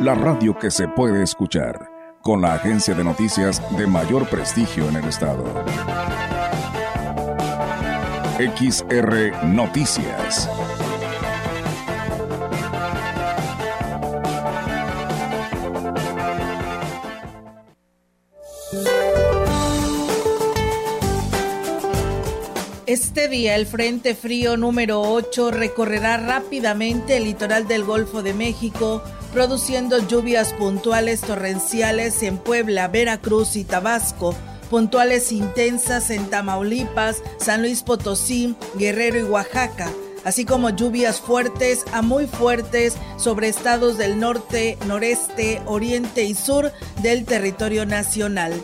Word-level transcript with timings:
la 0.00 0.14
radio 0.14 0.58
que 0.58 0.70
se 0.70 0.88
puede 0.88 1.22
escuchar, 1.22 1.90
con 2.22 2.42
la 2.42 2.54
agencia 2.54 2.94
de 2.94 3.02
noticias 3.02 3.62
de 3.76 3.86
mayor 3.86 4.28
prestigio 4.28 4.88
en 4.88 4.96
el 4.96 5.04
estado. 5.06 5.44
XR 8.38 9.46
Noticias. 9.46 10.50
Este 22.86 23.28
día 23.28 23.56
el 23.56 23.66
Frente 23.66 24.14
Frío 24.14 24.56
número 24.56 25.00
8 25.00 25.50
recorrerá 25.50 26.18
rápidamente 26.18 27.16
el 27.16 27.24
litoral 27.24 27.66
del 27.66 27.82
Golfo 27.82 28.22
de 28.22 28.32
México, 28.32 29.02
produciendo 29.36 29.98
lluvias 29.98 30.54
puntuales 30.54 31.20
torrenciales 31.20 32.22
en 32.22 32.38
Puebla, 32.38 32.88
Veracruz 32.88 33.56
y 33.56 33.64
Tabasco, 33.64 34.34
puntuales 34.70 35.30
intensas 35.30 36.08
en 36.08 36.30
Tamaulipas, 36.30 37.22
San 37.36 37.60
Luis 37.60 37.82
Potosí, 37.82 38.56
Guerrero 38.76 39.18
y 39.18 39.24
Oaxaca, 39.24 39.90
así 40.24 40.46
como 40.46 40.70
lluvias 40.70 41.20
fuertes 41.20 41.84
a 41.92 42.00
muy 42.00 42.26
fuertes 42.26 42.96
sobre 43.18 43.48
estados 43.48 43.98
del 43.98 44.18
norte, 44.18 44.78
noreste, 44.86 45.60
oriente 45.66 46.24
y 46.24 46.34
sur 46.34 46.72
del 47.02 47.26
territorio 47.26 47.84
nacional. 47.84 48.54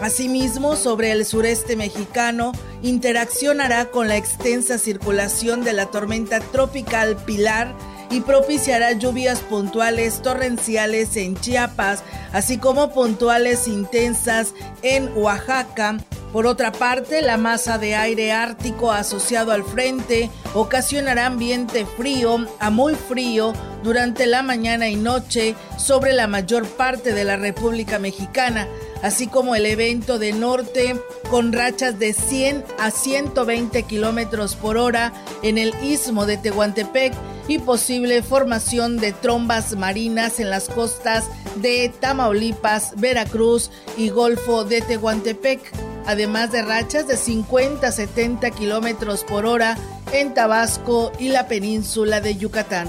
Asimismo, 0.00 0.76
sobre 0.76 1.12
el 1.12 1.26
sureste 1.26 1.76
mexicano, 1.76 2.52
interaccionará 2.82 3.90
con 3.90 4.08
la 4.08 4.16
extensa 4.16 4.78
circulación 4.78 5.62
de 5.62 5.74
la 5.74 5.90
tormenta 5.90 6.40
tropical 6.40 7.16
Pilar 7.26 7.74
y 8.12 8.20
propiciará 8.20 8.92
lluvias 8.92 9.40
puntuales 9.40 10.20
torrenciales 10.20 11.16
en 11.16 11.34
Chiapas, 11.34 12.02
así 12.32 12.58
como 12.58 12.92
puntuales 12.92 13.66
intensas 13.66 14.52
en 14.82 15.10
Oaxaca. 15.16 15.96
Por 16.30 16.46
otra 16.46 16.72
parte, 16.72 17.22
la 17.22 17.38
masa 17.38 17.78
de 17.78 17.94
aire 17.94 18.32
ártico 18.32 18.92
asociado 18.92 19.50
al 19.52 19.64
frente 19.64 20.30
ocasionará 20.54 21.26
ambiente 21.26 21.86
frío 21.86 22.46
a 22.58 22.70
muy 22.70 22.94
frío 22.94 23.54
durante 23.82 24.26
la 24.26 24.42
mañana 24.42 24.88
y 24.88 24.96
noche 24.96 25.54
sobre 25.78 26.12
la 26.12 26.26
mayor 26.26 26.66
parte 26.66 27.14
de 27.14 27.24
la 27.24 27.36
República 27.36 27.98
Mexicana 27.98 28.68
así 29.02 29.26
como 29.26 29.54
el 29.54 29.66
evento 29.66 30.18
de 30.18 30.32
norte 30.32 30.96
con 31.28 31.52
rachas 31.52 31.98
de 31.98 32.12
100 32.12 32.64
a 32.78 32.90
120 32.90 33.82
kilómetros 33.82 34.54
por 34.54 34.76
hora 34.78 35.12
en 35.42 35.58
el 35.58 35.74
istmo 35.82 36.24
de 36.24 36.38
Tehuantepec 36.38 37.12
y 37.52 37.58
posible 37.58 38.22
formación 38.22 38.96
de 38.96 39.12
trombas 39.12 39.76
marinas 39.76 40.40
en 40.40 40.48
las 40.48 40.70
costas 40.70 41.24
de 41.56 41.92
Tamaulipas, 42.00 42.94
Veracruz 42.96 43.70
y 43.98 44.08
Golfo 44.08 44.64
de 44.64 44.80
Tehuantepec, 44.80 45.60
además 46.06 46.50
de 46.50 46.62
rachas 46.62 47.06
de 47.06 47.18
50 47.18 47.86
a 47.86 47.92
70 47.92 48.50
kilómetros 48.52 49.24
por 49.24 49.44
hora 49.44 49.76
en 50.12 50.32
Tabasco 50.32 51.12
y 51.18 51.28
la 51.28 51.46
península 51.46 52.22
de 52.22 52.36
Yucatán. 52.36 52.88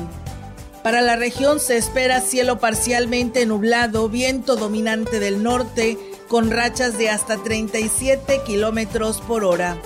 Para 0.81 1.01
la 1.01 1.17
región 1.17 1.59
se 1.59 1.75
espera 1.75 2.21
cielo 2.21 2.59
parcialmente 2.59 3.45
nublado, 3.45 4.07
viento 4.07 4.55
dominante 4.55 5.19
del 5.19 5.43
norte, 5.43 5.97
con 6.29 6.51
rachas 6.51 6.97
de 6.97 7.09
hasta 7.09 7.35
37 7.35 8.41
kilómetros 8.45 9.19
por 9.19 9.43
hora. 9.43 9.77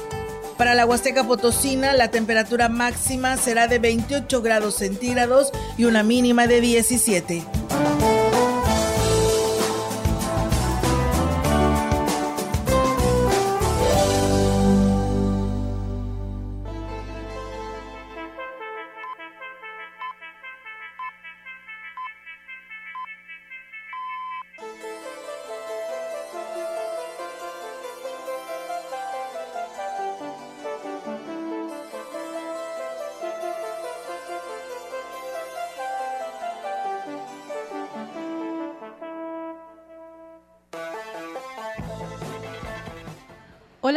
Para 0.57 0.73
la 0.73 0.85
Huasteca 0.85 1.23
Potosina, 1.23 1.93
la 1.93 2.09
temperatura 2.09 2.67
máxima 2.67 3.37
será 3.37 3.67
de 3.67 3.77
28 3.77 4.41
grados 4.41 4.75
centígrados 4.75 5.51
y 5.77 5.85
una 5.85 6.01
mínima 6.01 6.47
de 6.47 6.61
17. 6.61 7.43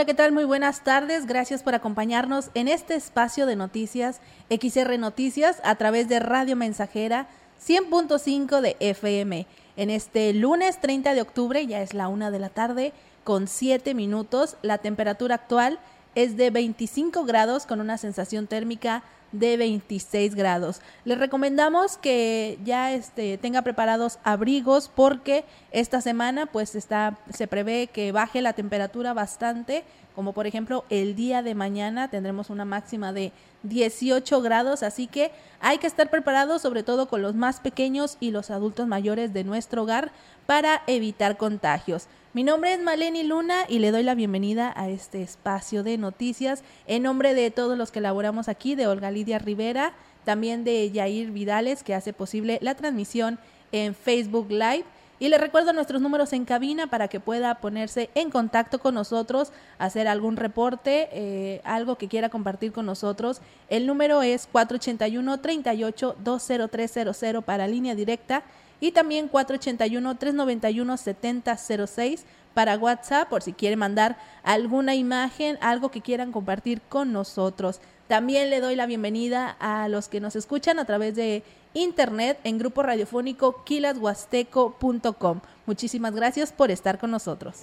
Hola, 0.01 0.07
¿qué 0.07 0.15
tal? 0.15 0.33
Muy 0.33 0.45
buenas 0.45 0.83
tardes. 0.83 1.27
Gracias 1.27 1.63
por 1.63 1.75
acompañarnos 1.75 2.49
en 2.55 2.69
este 2.69 2.95
espacio 2.95 3.45
de 3.45 3.55
noticias 3.55 4.23
XR 4.49 4.99
Noticias 4.99 5.61
a 5.63 5.75
través 5.75 6.09
de 6.09 6.21
Radio 6.21 6.57
Mensajera 6.57 7.29
100.5 7.63 8.63
de 8.63 8.79
FM. 8.81 9.47
En 9.77 9.91
este 9.91 10.33
lunes 10.33 10.81
30 10.81 11.13
de 11.13 11.21
octubre, 11.21 11.67
ya 11.67 11.83
es 11.83 11.93
la 11.93 12.09
una 12.09 12.31
de 12.31 12.39
la 12.39 12.49
tarde, 12.49 12.95
con 13.25 13.47
7 13.47 13.93
minutos. 13.93 14.57
La 14.63 14.79
temperatura 14.79 15.35
actual 15.35 15.79
es 16.15 16.39
de 16.39 16.49
25 16.49 17.25
grados 17.25 17.67
con 17.67 17.79
una 17.79 17.99
sensación 17.99 18.47
térmica 18.47 19.03
de 19.33 19.57
26 19.57 20.35
grados. 20.35 20.81
Les 21.05 21.19
recomendamos 21.19 21.97
que 21.97 22.59
ya 22.65 22.93
este, 22.93 23.39
tenga 23.39 23.63
preparados 23.63 24.19
abrigos 24.25 24.91
porque 24.95 25.45
esta 25.71 26.01
semana 26.01 26.47
pues 26.47 26.75
está, 26.75 27.19
se 27.33 27.47
prevé 27.47 27.87
que 27.87 28.13
baje 28.13 28.43
la 28.43 28.53
temperatura 28.53 29.13
bastante, 29.13 29.85
como 30.15 30.33
por 30.33 30.47
ejemplo 30.47 30.85
el 30.91 31.15
día 31.15 31.43
de 31.43 31.55
mañana 31.55 32.09
tendremos 32.09 32.51
una 32.51 32.65
máxima 32.65 33.13
de 33.13 33.33
18 33.63 34.41
grados, 34.43 34.83
así 34.83 35.07
que 35.07 35.31
hay 35.61 35.79
que 35.79 35.87
estar 35.87 36.11
preparados 36.11 36.63
sobre 36.63 36.83
todo 36.83 37.09
con 37.09 37.23
los 37.23 37.35
más 37.35 37.61
pequeños 37.61 38.17
y 38.21 38.31
los 38.31 38.51
adultos 38.51 38.87
mayores 38.87 39.33
de 39.33 39.45
nuestro 39.45 39.83
hogar 39.83 40.13
para 40.47 40.83
evitar 40.87 41.37
contagios. 41.37 42.09
Mi 42.33 42.45
nombre 42.45 42.73
es 42.73 42.81
Maleni 42.81 43.25
Luna 43.25 43.65
y 43.69 43.81
le 43.81 43.91
doy 43.91 44.05
la 44.05 44.15
bienvenida 44.15 44.73
a 44.77 44.89
este 44.89 45.21
espacio 45.21 45.83
de 45.83 45.99
noticias 45.99 46.63
en 46.87 47.03
nombre 47.03 47.35
de 47.35 47.51
todos 47.51 47.77
los 47.77 47.91
que 47.91 47.99
elaboramos 47.99 48.49
aquí, 48.49 48.77
de 48.77 48.87
Olga 48.87 49.11
Lidia 49.11 49.41
Rivera, 49.41 49.95
también 50.25 50.63
de 50.63 50.89
Yair 50.93 51.33
Vidales, 51.33 51.83
que 51.83 51.93
hace 51.93 52.13
posible 52.13 52.61
la 52.63 52.77
transmisión 52.77 53.41
en 53.73 53.97
Facebook 53.97 54.47
Live. 54.49 54.85
Y 55.19 55.29
le 55.29 55.39
recuerdo 55.39 55.73
nuestros 55.73 56.01
números 56.01 56.33
en 56.33 56.45
cabina 56.45 56.87
para 56.87 57.09
que 57.09 57.19
pueda 57.19 57.57
ponerse 57.57 58.11
en 58.15 58.31
contacto 58.31 58.79
con 58.79 58.95
nosotros, 58.95 59.53
hacer 59.79 60.07
algún 60.07 60.37
reporte, 60.37 61.09
eh, 61.13 61.61
algo 61.65 61.97
que 61.97 62.07
quiera 62.07 62.29
compartir 62.29 62.71
con 62.71 62.87
nosotros. 62.87 63.41
El 63.69 63.89
número 63.89 64.23
es 64.23 64.47
481 64.47 65.41
38 65.41 66.17
20300 66.23 67.45
para 67.45 67.67
línea 67.67 67.97
directa 67.97 68.45
y 68.81 68.93
también 68.93 69.31
481-391-7006 69.31 72.23
para 72.55 72.77
WhatsApp 72.77 73.29
por 73.29 73.43
si 73.43 73.53
quiere 73.53 73.77
mandar 73.77 74.17
alguna 74.43 74.95
imagen, 74.95 75.59
algo 75.61 75.91
que 75.91 76.01
quieran 76.01 76.33
compartir 76.33 76.81
con 76.83 77.13
nosotros. 77.13 77.81
También 78.09 78.51
le 78.51 78.61
doy 78.61 78.75
la 78.75 78.87
bienvenida 78.87 79.57
a 79.61 79.89
los 79.89 80.09
que 80.09 80.21
nos 80.21 80.35
escuchan 80.35 80.81
a 80.81 80.85
través 80.85 81.15
de 81.15 81.45
internet 81.75 82.41
en 82.43 82.59
grupo 82.59 82.83
radiofónico 82.83 83.63
quilashuasteco.com. 83.65 85.41
Muchísimas 85.67 86.15
gracias 86.15 86.53
por 86.53 86.73
estar 86.73 86.99
con 86.99 87.13
nosotros. 87.13 87.63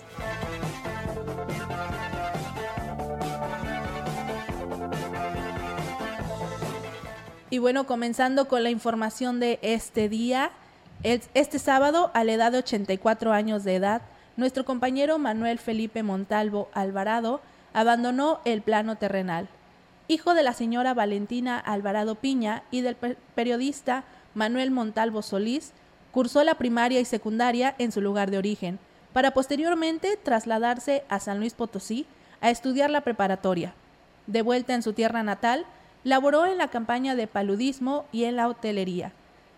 Y 7.50 7.60
bueno, 7.60 7.86
comenzando 7.86 8.48
con 8.48 8.64
la 8.64 8.70
información 8.70 9.40
de 9.40 9.60
este 9.62 10.10
día. 10.10 10.52
Este 11.04 11.60
sábado, 11.60 12.10
a 12.16 12.24
la 12.24 12.34
edad 12.34 12.52
de 12.52 12.58
84 12.58 13.32
años 13.32 13.64
de 13.64 13.76
edad, 13.76 14.02
nuestro 14.36 14.66
compañero 14.66 15.20
Manuel 15.20 15.60
Felipe 15.60 16.02
Montalvo 16.02 16.70
Alvarado 16.74 17.40
abandonó 17.74 18.40
el 18.46 18.62
plano 18.64 18.96
terrenal. 18.96 19.48
Hijo 20.08 20.34
de 20.34 20.42
la 20.42 20.54
señora 20.54 20.96
Valentina 20.96 21.60
Alvarado 21.60 22.16
Piña 22.16 22.64
y 22.72 22.82
del 22.82 22.96
periodista 23.36 24.06
Manuel 24.34 24.72
Montalvo 24.72 25.22
Solís, 25.22 25.74
Cursó 26.12 26.44
la 26.44 26.56
primaria 26.56 27.00
y 27.00 27.06
secundaria 27.06 27.76
en 27.78 27.92
su 27.92 28.02
lugar 28.02 28.32
de 28.32 28.40
origen, 28.40 28.80
para 29.14 29.32
posteriormente 29.32 30.18
trasladarse 30.18 31.04
a 31.10 31.20
San 31.20 31.38
Luis 31.38 31.54
Potosí 31.54 32.08
a 32.42 32.50
estudiar 32.50 32.90
la 32.90 33.02
preparatoria. 33.02 33.76
De 34.26 34.42
vuelta 34.42 34.74
en 34.74 34.82
su 34.82 34.94
tierra 34.94 35.22
natal, 35.22 35.68
laboró 36.04 36.48
en 36.48 36.58
la 36.58 36.70
campaña 36.70 37.16
de 37.16 37.28
paludismo 37.28 38.06
y 38.12 38.24
en 38.24 38.36
la 38.36 38.48
hotelería. 38.48 39.12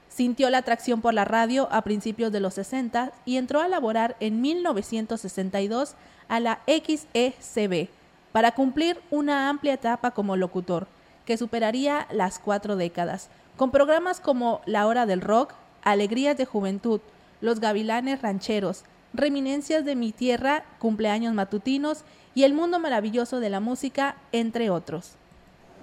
Sintió 0.10 0.50
la 0.50 0.58
atracción 0.58 1.02
por 1.02 1.14
la 1.14 1.24
radio 1.24 1.70
a 1.72 1.84
principios 1.84 2.32
de 2.32 2.40
los 2.40 2.56
60 2.56 3.12
y 3.26 3.38
entró 3.38 3.62
a 3.62 3.68
laborar 3.68 4.18
en 4.20 4.42
1962 4.42 5.96
a 6.28 6.40
la 6.40 6.60
XECB 6.68 7.90
para 8.32 8.54
cumplir 8.54 9.00
una 9.12 9.50
amplia 9.50 9.74
etapa 9.74 10.12
como 10.12 10.36
locutor, 10.36 10.88
que 11.26 11.38
superaría 11.38 12.08
las 12.12 12.40
cuatro 12.40 12.76
décadas, 12.76 13.30
con 13.56 13.72
programas 13.72 14.20
como 14.20 14.62
La 14.66 14.88
Hora 14.88 15.06
del 15.06 15.22
Rock, 15.22 15.54
Alegrías 15.84 16.38
de 16.38 16.46
Juventud, 16.46 17.02
Los 17.40 17.60
Gavilanes 17.60 18.22
Rancheros, 18.22 18.84
Reminencias 19.14 19.86
de 19.86 19.96
mi 19.96 20.12
Tierra, 20.12 20.64
Cumpleaños 20.80 21.34
Matutinos 21.34 22.04
y 22.36 22.44
El 22.44 22.54
Mundo 22.54 22.80
Maravilloso 22.80 23.40
de 23.40 23.50
la 23.50 23.60
Música, 23.60 24.16
entre 24.32 24.70
otros. 24.70 25.14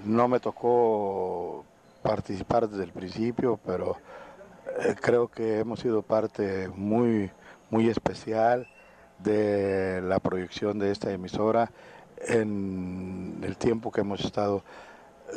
No 0.05 0.29
me 0.29 0.41
tocó 0.41 1.65
participar 2.07 2.69
desde 2.69 2.85
el 2.85 2.93
principio, 2.93 3.59
pero 3.67 3.97
eh, 4.81 4.95
creo 5.01 5.29
que 5.29 5.59
hemos 5.59 5.81
sido 5.81 6.03
parte 6.03 6.69
muy, 6.69 7.31
muy 7.71 7.89
especial 7.89 8.69
de 9.19 10.01
la 10.03 10.21
proyección 10.21 10.79
de 10.79 10.93
esta 10.93 11.11
emisora 11.11 11.71
en 12.19 13.41
el 13.43 13.57
tiempo 13.57 13.91
que 13.91 14.03
hemos 14.03 14.21
estado 14.25 14.63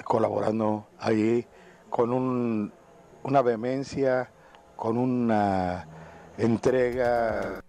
colaborando 0.04 0.88
ahí 1.00 1.46
con 1.90 2.14
un, 2.14 2.72
una 3.24 3.42
vehemencia, 3.42 4.30
con 4.76 4.98
una 4.98 5.88
entrega. 6.38 7.62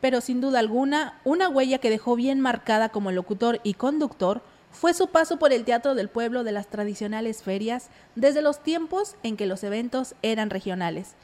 Pero 0.00 0.20
sin 0.20 0.40
duda 0.40 0.58
alguna, 0.58 1.20
una 1.24 1.48
huella 1.48 1.78
que 1.78 1.90
dejó 1.90 2.16
bien 2.16 2.40
marcada 2.40 2.88
como 2.88 3.12
locutor 3.12 3.60
y 3.62 3.74
conductor 3.74 4.42
fue 4.72 4.94
su 4.94 5.08
paso 5.08 5.38
por 5.38 5.52
el 5.52 5.64
Teatro 5.64 5.94
del 5.94 6.08
Pueblo 6.08 6.44
de 6.44 6.52
las 6.52 6.66
tradicionales 6.66 7.42
ferias 7.42 7.88
desde 8.16 8.42
los 8.42 8.62
tiempos 8.62 9.16
en 9.22 9.36
que 9.36 9.46
los 9.46 9.62
eventos 9.62 10.14
eran 10.22 10.50
regionales. 10.50 11.14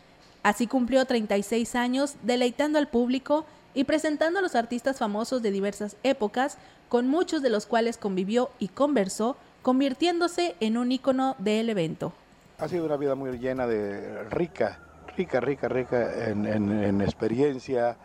Así 0.42 0.66
cumplió 0.66 1.04
36 1.04 1.74
años 1.74 2.16
deleitando 2.22 2.78
al 2.78 2.88
público 2.88 3.44
y 3.74 3.84
presentando 3.84 4.38
a 4.38 4.42
los 4.42 4.54
artistas 4.54 4.98
famosos 4.98 5.42
de 5.42 5.50
diversas 5.50 5.96
épocas, 6.02 6.58
con 6.88 7.08
muchos 7.08 7.42
de 7.42 7.50
los 7.50 7.66
cuales 7.66 7.98
convivió 7.98 8.50
y 8.58 8.68
conversó, 8.68 9.36
convirtiéndose 9.62 10.56
en 10.60 10.78
un 10.78 10.92
ícono 10.92 11.36
del 11.38 11.68
evento. 11.68 12.12
Ha 12.58 12.68
sido 12.68 12.86
una 12.86 12.96
vida 12.96 13.14
muy 13.14 13.38
llena 13.38 13.66
de 13.66 14.24
rica, 14.30 14.78
rica, 15.16 15.40
rica, 15.40 15.68
rica 15.68 16.28
en, 16.28 17.00
experiencia. 17.00 17.96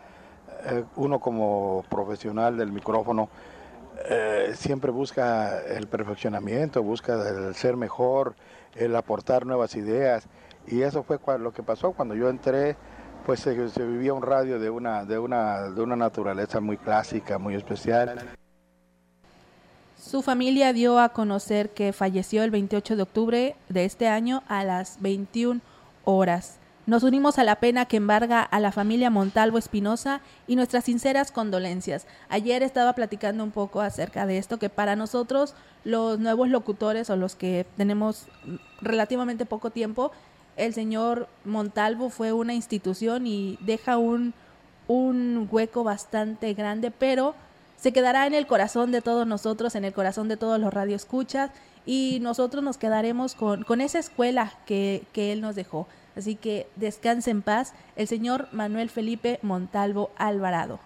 Eh, 0.66 0.84
uno 0.96 1.18
como 1.18 1.84
profesional 1.88 2.56
del 2.56 2.72
micrófono 2.72 3.28
eh, 4.04 4.52
siempre 4.54 4.90
busca 4.90 5.60
el 5.60 5.86
perfeccionamiento, 5.86 6.82
busca 6.82 7.14
el 7.28 7.54
ser 7.54 7.76
mejor, 7.76 8.34
el 8.74 8.94
aportar 8.96 9.46
nuevas 9.46 9.74
ideas. 9.76 10.26
Y 10.66 10.82
eso 10.82 11.02
fue 11.02 11.18
lo 11.38 11.52
que 11.52 11.62
pasó 11.62 11.92
cuando 11.92 12.14
yo 12.14 12.28
entré 12.28 12.76
pues 13.24 13.40
se, 13.40 13.54
vivía 13.54 14.12
un 14.12 14.22
radio 14.22 14.58
de 14.58 14.70
una, 14.70 15.04
de, 15.04 15.18
una, 15.18 15.70
de 15.70 15.80
una 15.80 15.96
naturaleza 15.96 16.60
muy 16.60 16.76
clásica, 16.76 17.38
muy 17.38 17.54
especial. 17.54 18.20
Su 19.98 20.20
familia 20.20 20.72
dio 20.72 20.98
a 20.98 21.08
conocer 21.08 21.70
que 21.70 21.92
falleció 21.92 22.42
el 22.42 22.50
28 22.50 22.96
de 22.96 23.02
octubre 23.02 23.56
de 23.70 23.84
este 23.86 24.08
año 24.08 24.42
a 24.48 24.64
las 24.64 25.00
21 25.00 25.60
horas. 26.04 26.58
Nos 26.86 27.02
unimos 27.02 27.38
a 27.38 27.44
la 27.44 27.56
pena 27.56 27.86
que 27.86 27.96
embarga 27.96 28.42
a 28.42 28.60
la 28.60 28.70
familia 28.70 29.08
Montalvo 29.08 29.56
Espinosa 29.56 30.20
y 30.46 30.54
nuestras 30.54 30.84
sinceras 30.84 31.32
condolencias. 31.32 32.06
Ayer 32.28 32.62
estaba 32.62 32.92
platicando 32.92 33.42
un 33.42 33.52
poco 33.52 33.80
acerca 33.80 34.26
de 34.26 34.36
esto, 34.36 34.58
que 34.58 34.68
para 34.68 34.94
nosotros 34.94 35.54
los 35.84 36.18
nuevos 36.18 36.50
locutores 36.50 37.08
o 37.08 37.16
los 37.16 37.36
que 37.36 37.64
tenemos 37.78 38.26
relativamente 38.82 39.46
poco 39.46 39.70
tiempo, 39.70 40.12
el 40.56 40.74
señor 40.74 41.26
Montalvo 41.46 42.10
fue 42.10 42.34
una 42.34 42.52
institución 42.52 43.26
y 43.26 43.58
deja 43.62 43.96
un, 43.96 44.34
un 44.86 45.48
hueco 45.50 45.84
bastante 45.84 46.52
grande, 46.52 46.90
pero 46.90 47.34
se 47.78 47.94
quedará 47.94 48.26
en 48.26 48.34
el 48.34 48.46
corazón 48.46 48.92
de 48.92 49.00
todos 49.00 49.26
nosotros, 49.26 49.74
en 49.74 49.86
el 49.86 49.94
corazón 49.94 50.28
de 50.28 50.36
todos 50.36 50.60
los 50.60 50.72
radioescuchas 50.72 51.50
y 51.86 52.18
nosotros 52.20 52.62
nos 52.62 52.76
quedaremos 52.76 53.34
con, 53.34 53.62
con 53.62 53.80
esa 53.80 53.98
escuela 53.98 54.52
que, 54.66 55.04
que 55.14 55.32
él 55.32 55.40
nos 55.40 55.54
dejó. 55.54 55.88
Así 56.16 56.36
que 56.36 56.66
descanse 56.76 57.30
en 57.30 57.42
paz 57.42 57.74
el 57.96 58.06
señor 58.06 58.48
Manuel 58.52 58.90
Felipe 58.90 59.38
Montalvo 59.42 60.10
Alvarado. 60.16 60.78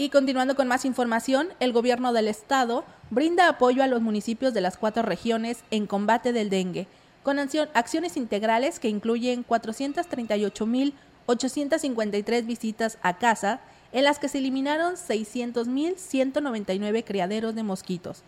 Y 0.00 0.10
continuando 0.10 0.54
con 0.54 0.68
más 0.68 0.84
información, 0.84 1.48
el 1.58 1.72
gobierno 1.72 2.12
del 2.12 2.28
estado 2.28 2.84
brinda 3.10 3.48
apoyo 3.48 3.82
a 3.82 3.88
los 3.88 4.00
municipios 4.00 4.54
de 4.54 4.60
las 4.60 4.78
cuatro 4.78 5.02
regiones 5.02 5.64
en 5.72 5.88
combate 5.88 6.32
del 6.32 6.50
dengue, 6.50 6.86
con 7.24 7.40
acciones 7.40 8.16
integrales 8.16 8.78
que 8.78 8.88
incluyen 8.88 9.42
438.853 11.28 12.46
visitas 12.46 12.98
a 13.02 13.18
casa, 13.18 13.60
en 13.92 14.04
las 14.04 14.18
que 14.18 14.28
se 14.28 14.38
eliminaron 14.38 14.94
600.199 14.94 17.04
criaderos 17.04 17.54
de 17.54 17.62
mosquitos, 17.62 18.22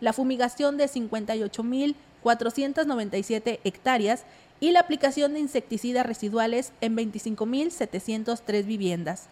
la 0.00 0.12
fumigación 0.12 0.76
de 0.76 0.84
58.497 0.86 3.58
hectáreas 3.64 4.22
y 4.60 4.70
la 4.70 4.78
aplicación 4.80 5.34
de 5.34 5.40
insecticidas 5.40 6.06
residuales 6.06 6.72
en 6.80 6.96
25.703 6.96 8.64
viviendas. 8.64 9.26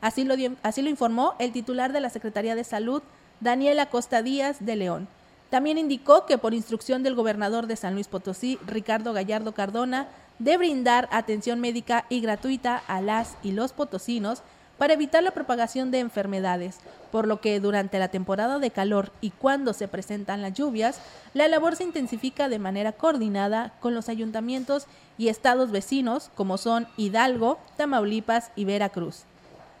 Así 0.00 0.22
lo, 0.24 0.34
así 0.62 0.82
lo 0.82 0.88
informó 0.88 1.34
el 1.40 1.50
titular 1.52 1.92
de 1.92 2.00
la 2.00 2.10
Secretaría 2.10 2.54
de 2.54 2.62
Salud, 2.64 3.02
Daniela 3.40 3.90
Costa 3.90 4.22
Díaz 4.22 4.58
de 4.60 4.76
León. 4.76 5.08
También 5.50 5.78
indicó 5.78 6.26
que 6.26 6.38
por 6.38 6.54
instrucción 6.54 7.02
del 7.02 7.14
gobernador 7.14 7.66
de 7.66 7.76
San 7.76 7.94
Luis 7.94 8.08
Potosí, 8.08 8.58
Ricardo 8.66 9.12
Gallardo 9.12 9.52
Cardona, 9.52 10.08
de 10.38 10.56
brindar 10.56 11.08
atención 11.10 11.60
médica 11.60 12.04
y 12.08 12.20
gratuita 12.20 12.82
a 12.86 13.00
las 13.00 13.36
y 13.42 13.52
los 13.52 13.72
potosinos 13.72 14.42
para 14.76 14.94
evitar 14.94 15.24
la 15.24 15.32
propagación 15.32 15.90
de 15.90 15.98
enfermedades, 15.98 16.78
por 17.10 17.26
lo 17.26 17.40
que 17.40 17.58
durante 17.58 17.98
la 17.98 18.08
temporada 18.08 18.60
de 18.60 18.70
calor 18.70 19.10
y 19.20 19.30
cuando 19.30 19.72
se 19.72 19.88
presentan 19.88 20.40
las 20.40 20.54
lluvias, 20.54 21.00
la 21.34 21.48
labor 21.48 21.74
se 21.74 21.82
intensifica 21.82 22.48
de 22.48 22.60
manera 22.60 22.92
coordinada 22.92 23.74
con 23.80 23.94
los 23.94 24.08
ayuntamientos 24.08 24.86
y 25.16 25.28
estados 25.28 25.72
vecinos 25.72 26.30
como 26.36 26.58
son 26.58 26.86
Hidalgo, 26.96 27.58
Tamaulipas 27.76 28.52
y 28.54 28.66
Veracruz. 28.66 29.24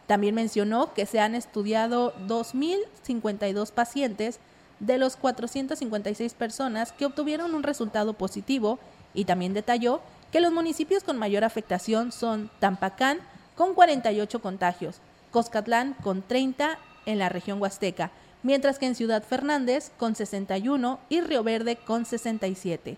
También 0.08 0.34
mencionó 0.34 0.94
que 0.94 1.06
se 1.06 1.20
han 1.20 1.36
estudiado 1.36 2.14
2.052 2.26 3.70
pacientes 3.70 4.40
de 4.80 4.98
los 4.98 5.16
456 5.16 6.34
personas 6.34 6.92
que 6.92 7.06
obtuvieron 7.06 7.54
un 7.54 7.62
resultado 7.62 8.12
positivo 8.12 8.78
y 9.14 9.24
también 9.24 9.54
detalló 9.54 10.00
que 10.32 10.40
los 10.40 10.52
municipios 10.52 11.04
con 11.04 11.18
mayor 11.18 11.44
afectación 11.44 12.12
son 12.12 12.50
Tampacán 12.60 13.18
con 13.56 13.74
48 13.74 14.40
contagios, 14.40 15.00
Coscatlán 15.30 15.94
con 16.02 16.22
30 16.22 16.78
en 17.06 17.18
la 17.18 17.28
región 17.28 17.60
huasteca, 17.60 18.10
mientras 18.42 18.78
que 18.78 18.86
en 18.86 18.94
Ciudad 18.94 19.22
Fernández 19.22 19.90
con 19.98 20.14
61 20.14 21.00
y 21.08 21.20
Río 21.20 21.42
Verde 21.42 21.76
con 21.76 22.04
67. 22.04 22.96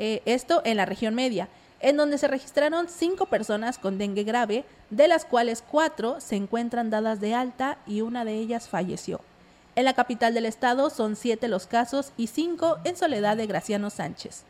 Eh, 0.00 0.22
esto 0.24 0.62
en 0.64 0.76
la 0.76 0.84
región 0.84 1.14
media 1.14 1.48
en 1.80 1.96
donde 1.96 2.18
se 2.18 2.28
registraron 2.28 2.88
cinco 2.88 3.26
personas 3.26 3.78
con 3.78 3.98
dengue 3.98 4.24
grave, 4.24 4.64
de 4.90 5.08
las 5.08 5.24
cuales 5.24 5.62
cuatro 5.62 6.20
se 6.20 6.36
encuentran 6.36 6.90
dadas 6.90 7.20
de 7.20 7.34
alta 7.34 7.78
y 7.86 8.00
una 8.00 8.24
de 8.24 8.34
ellas 8.34 8.68
falleció. 8.68 9.20
En 9.78 9.84
la 9.84 9.94
capital 9.94 10.34
del 10.34 10.44
estado 10.44 10.90
son 10.90 11.14
siete 11.14 11.46
los 11.46 11.68
casos 11.68 12.10
y 12.16 12.26
cinco 12.26 12.78
en 12.82 12.96
Soledad 12.96 13.36
de 13.36 13.46
Graciano 13.46 13.90
Sánchez. 13.90 14.42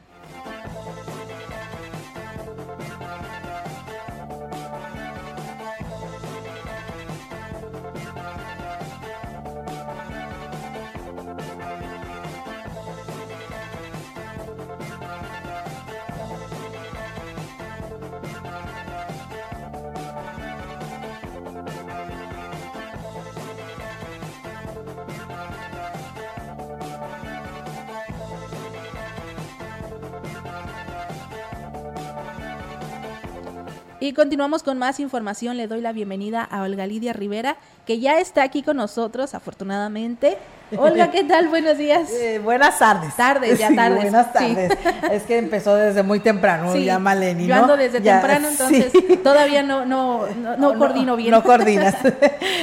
Y 34.09 34.15
continuamos 34.15 34.63
con 34.63 34.79
más 34.79 35.01
información. 35.01 35.59
Le 35.59 35.67
doy 35.67 35.83
la 35.83 35.93
bienvenida 35.93 36.43
a 36.43 36.63
Olga 36.63 36.87
Lidia 36.87 37.13
Rivera, 37.13 37.59
que 37.85 38.01
ya 38.01 38.21
está 38.21 38.43
aquí 38.43 38.63
con 38.63 38.79
nosotros, 38.79 39.35
afortunadamente. 39.35 40.39
Olga, 40.77 41.11
¿qué 41.13 41.25
tal? 41.25 41.49
Buenos 41.49 41.79
días. 41.79 42.11
Eh, 42.13 42.41
buenas 42.43 42.79
tardes. 42.79 43.15
Tardes, 43.17 43.59
ya 43.59 43.71
tardes. 43.75 44.03
buenas 44.03 44.33
tardes. 44.33 44.73
Es 45.11 45.23
que 45.23 45.39
empezó 45.39 45.75
desde 45.75 46.03
muy 46.03 46.21
temprano, 46.21 46.77
ya 46.77 46.99
Maleni, 46.99 47.45
¿no? 47.45 47.49
Yo 47.49 47.55
ando 47.55 47.77
desde 47.77 48.01
temprano, 48.01 48.49
entonces 48.49 48.93
todavía 49.23 49.63
no, 49.63 49.85
no, 49.87 50.27
no, 50.59 50.79
coordino 50.79 51.17
bien. 51.17 51.31
No 51.31 51.43
coordinas. 51.43 51.95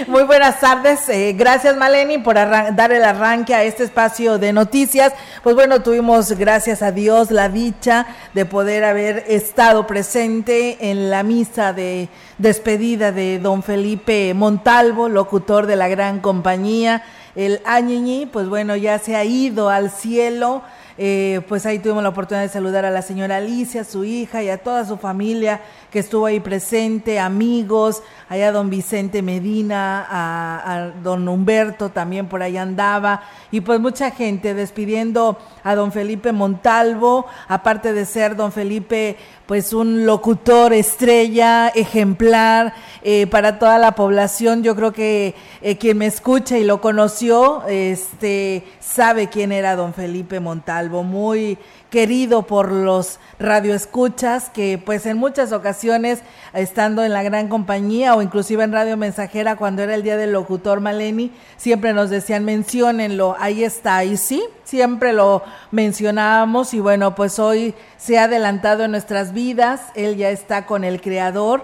muy 0.08 0.24
buenas 0.24 0.60
tardes. 0.60 1.08
Eh, 1.10 1.34
gracias, 1.34 1.76
Maleni, 1.76 2.20
por 2.20 2.36
dar 2.36 2.92
el 2.92 3.04
arranque 3.04 3.56
a 3.56 3.64
este 3.64 3.84
espacio 3.84 4.38
de 4.38 4.54
noticias. 4.54 5.14
Pues 5.44 5.56
bueno, 5.56 5.82
tuvimos, 5.82 6.32
gracias 6.34 6.82
a 6.82 6.92
Dios, 6.92 7.32
la 7.32 7.50
dicha 7.50 8.06
de 8.34 8.46
poder 8.46 8.84
haber 8.84 9.24
estado 9.28 9.88
presente 9.88 10.92
en 10.92 11.10
la 11.10 11.24
misa 11.24 11.74
de 11.74 12.10
despedida 12.38 13.12
de 13.12 13.40
don 13.40 13.64
Felipe 13.64 14.34
Montalvo, 14.34 15.10
locutor 15.10 15.66
de 15.66 15.76
la 15.76 15.88
gran 15.88 16.20
compañía 16.20 17.04
el 17.36 17.62
Añiñi, 17.66 18.26
pues 18.26 18.48
bueno, 18.48 18.76
ya 18.76 19.00
se 19.00 19.16
ha 19.16 19.26
ido 19.26 19.70
al 19.70 19.92
cielo. 19.92 20.64
Eh, 20.98 21.42
pues 21.50 21.66
ahí 21.66 21.80
tuvimos 21.80 22.04
la 22.04 22.10
oportunidad 22.10 22.44
de 22.44 22.50
saludar 22.50 22.86
a 22.86 22.90
la 22.90 23.02
señora 23.02 23.38
Alicia, 23.38 23.84
su 23.84 24.06
hija 24.06 24.42
y 24.42 24.50
a 24.50 24.60
toda 24.60 24.86
su 24.86 24.96
familia 24.96 25.60
que 25.92 26.00
estuvo 26.00 26.26
ahí 26.26 26.40
presente, 26.40 27.20
amigos, 27.20 28.02
allá 28.30 28.52
don 28.52 28.70
Vicente 28.70 29.22
Medina, 29.22 30.06
a, 30.10 30.92
don 31.04 31.28
Humberto 31.28 31.90
también 31.90 32.28
por 32.28 32.42
ahí 32.42 32.58
andaba, 32.58 33.24
y 33.52 33.62
pues 33.62 33.80
mucha 33.80 34.12
gente 34.12 34.54
despidiendo 34.54 35.38
a 35.64 35.76
don 35.76 35.92
Felipe 35.92 36.32
Montalvo, 36.32 37.26
aparte 37.48 37.94
de 37.94 38.06
ser 38.06 38.36
don 38.36 38.52
Felipe 38.52 39.18
pues 39.46 39.74
un 39.74 40.06
locutor 40.06 40.74
estrella, 40.74 41.70
ejemplar 41.70 42.74
eh, 43.04 43.28
para 43.28 43.60
toda 43.60 43.78
la 43.78 43.94
población. 43.94 44.64
Yo 44.64 44.76
creo 44.76 44.92
que 44.92 45.36
eh, 45.62 45.78
quien 45.78 46.00
me 46.00 46.08
escucha 46.08 46.58
y 46.58 46.64
lo 46.64 46.82
conoció, 46.82 47.64
este, 47.68 48.64
sabe 48.80 49.30
quién 49.30 49.52
era 49.52 49.76
don 49.76 49.94
Felipe 49.94 50.40
Montalvo, 50.40 50.85
muy 50.90 51.58
querido 51.90 52.44
por 52.44 52.72
los 52.72 53.20
radioescuchas 53.40 54.50
que 54.50 54.78
pues 54.78 55.06
en 55.06 55.18
muchas 55.18 55.52
ocasiones 55.52 56.20
estando 56.54 57.04
en 57.04 57.14
la 57.14 57.24
gran 57.24 57.48
compañía 57.48 58.16
o 58.16 58.22
inclusive 58.22 58.64
en 58.64 58.72
Radio 58.72 58.98
Mensajera 58.98 59.56
cuando 59.56 59.82
era 59.82 59.96
el 59.96 60.04
día 60.04 60.18
del 60.18 60.32
locutor 60.32 60.82
Maleni, 60.82 61.32
siempre 61.58 61.94
nos 61.94 62.10
decían 62.10 62.46
menciónenlo, 62.46 63.36
ahí 63.40 63.64
está, 63.64 64.04
y 64.04 64.18
sí, 64.18 64.44
siempre 64.64 65.14
lo 65.14 65.44
mencionábamos 65.72 66.74
y 66.74 66.80
bueno, 66.80 67.16
pues 67.16 67.40
hoy 67.40 67.74
se 67.98 68.18
ha 68.18 68.24
adelantado 68.26 68.84
en 68.84 68.92
nuestras 68.92 69.34
vidas, 69.34 69.82
él 69.96 70.18
ya 70.18 70.30
está 70.30 70.66
con 70.66 70.84
el 70.84 71.02
creador, 71.02 71.64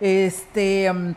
este 0.00 0.92
mm, 0.92 1.14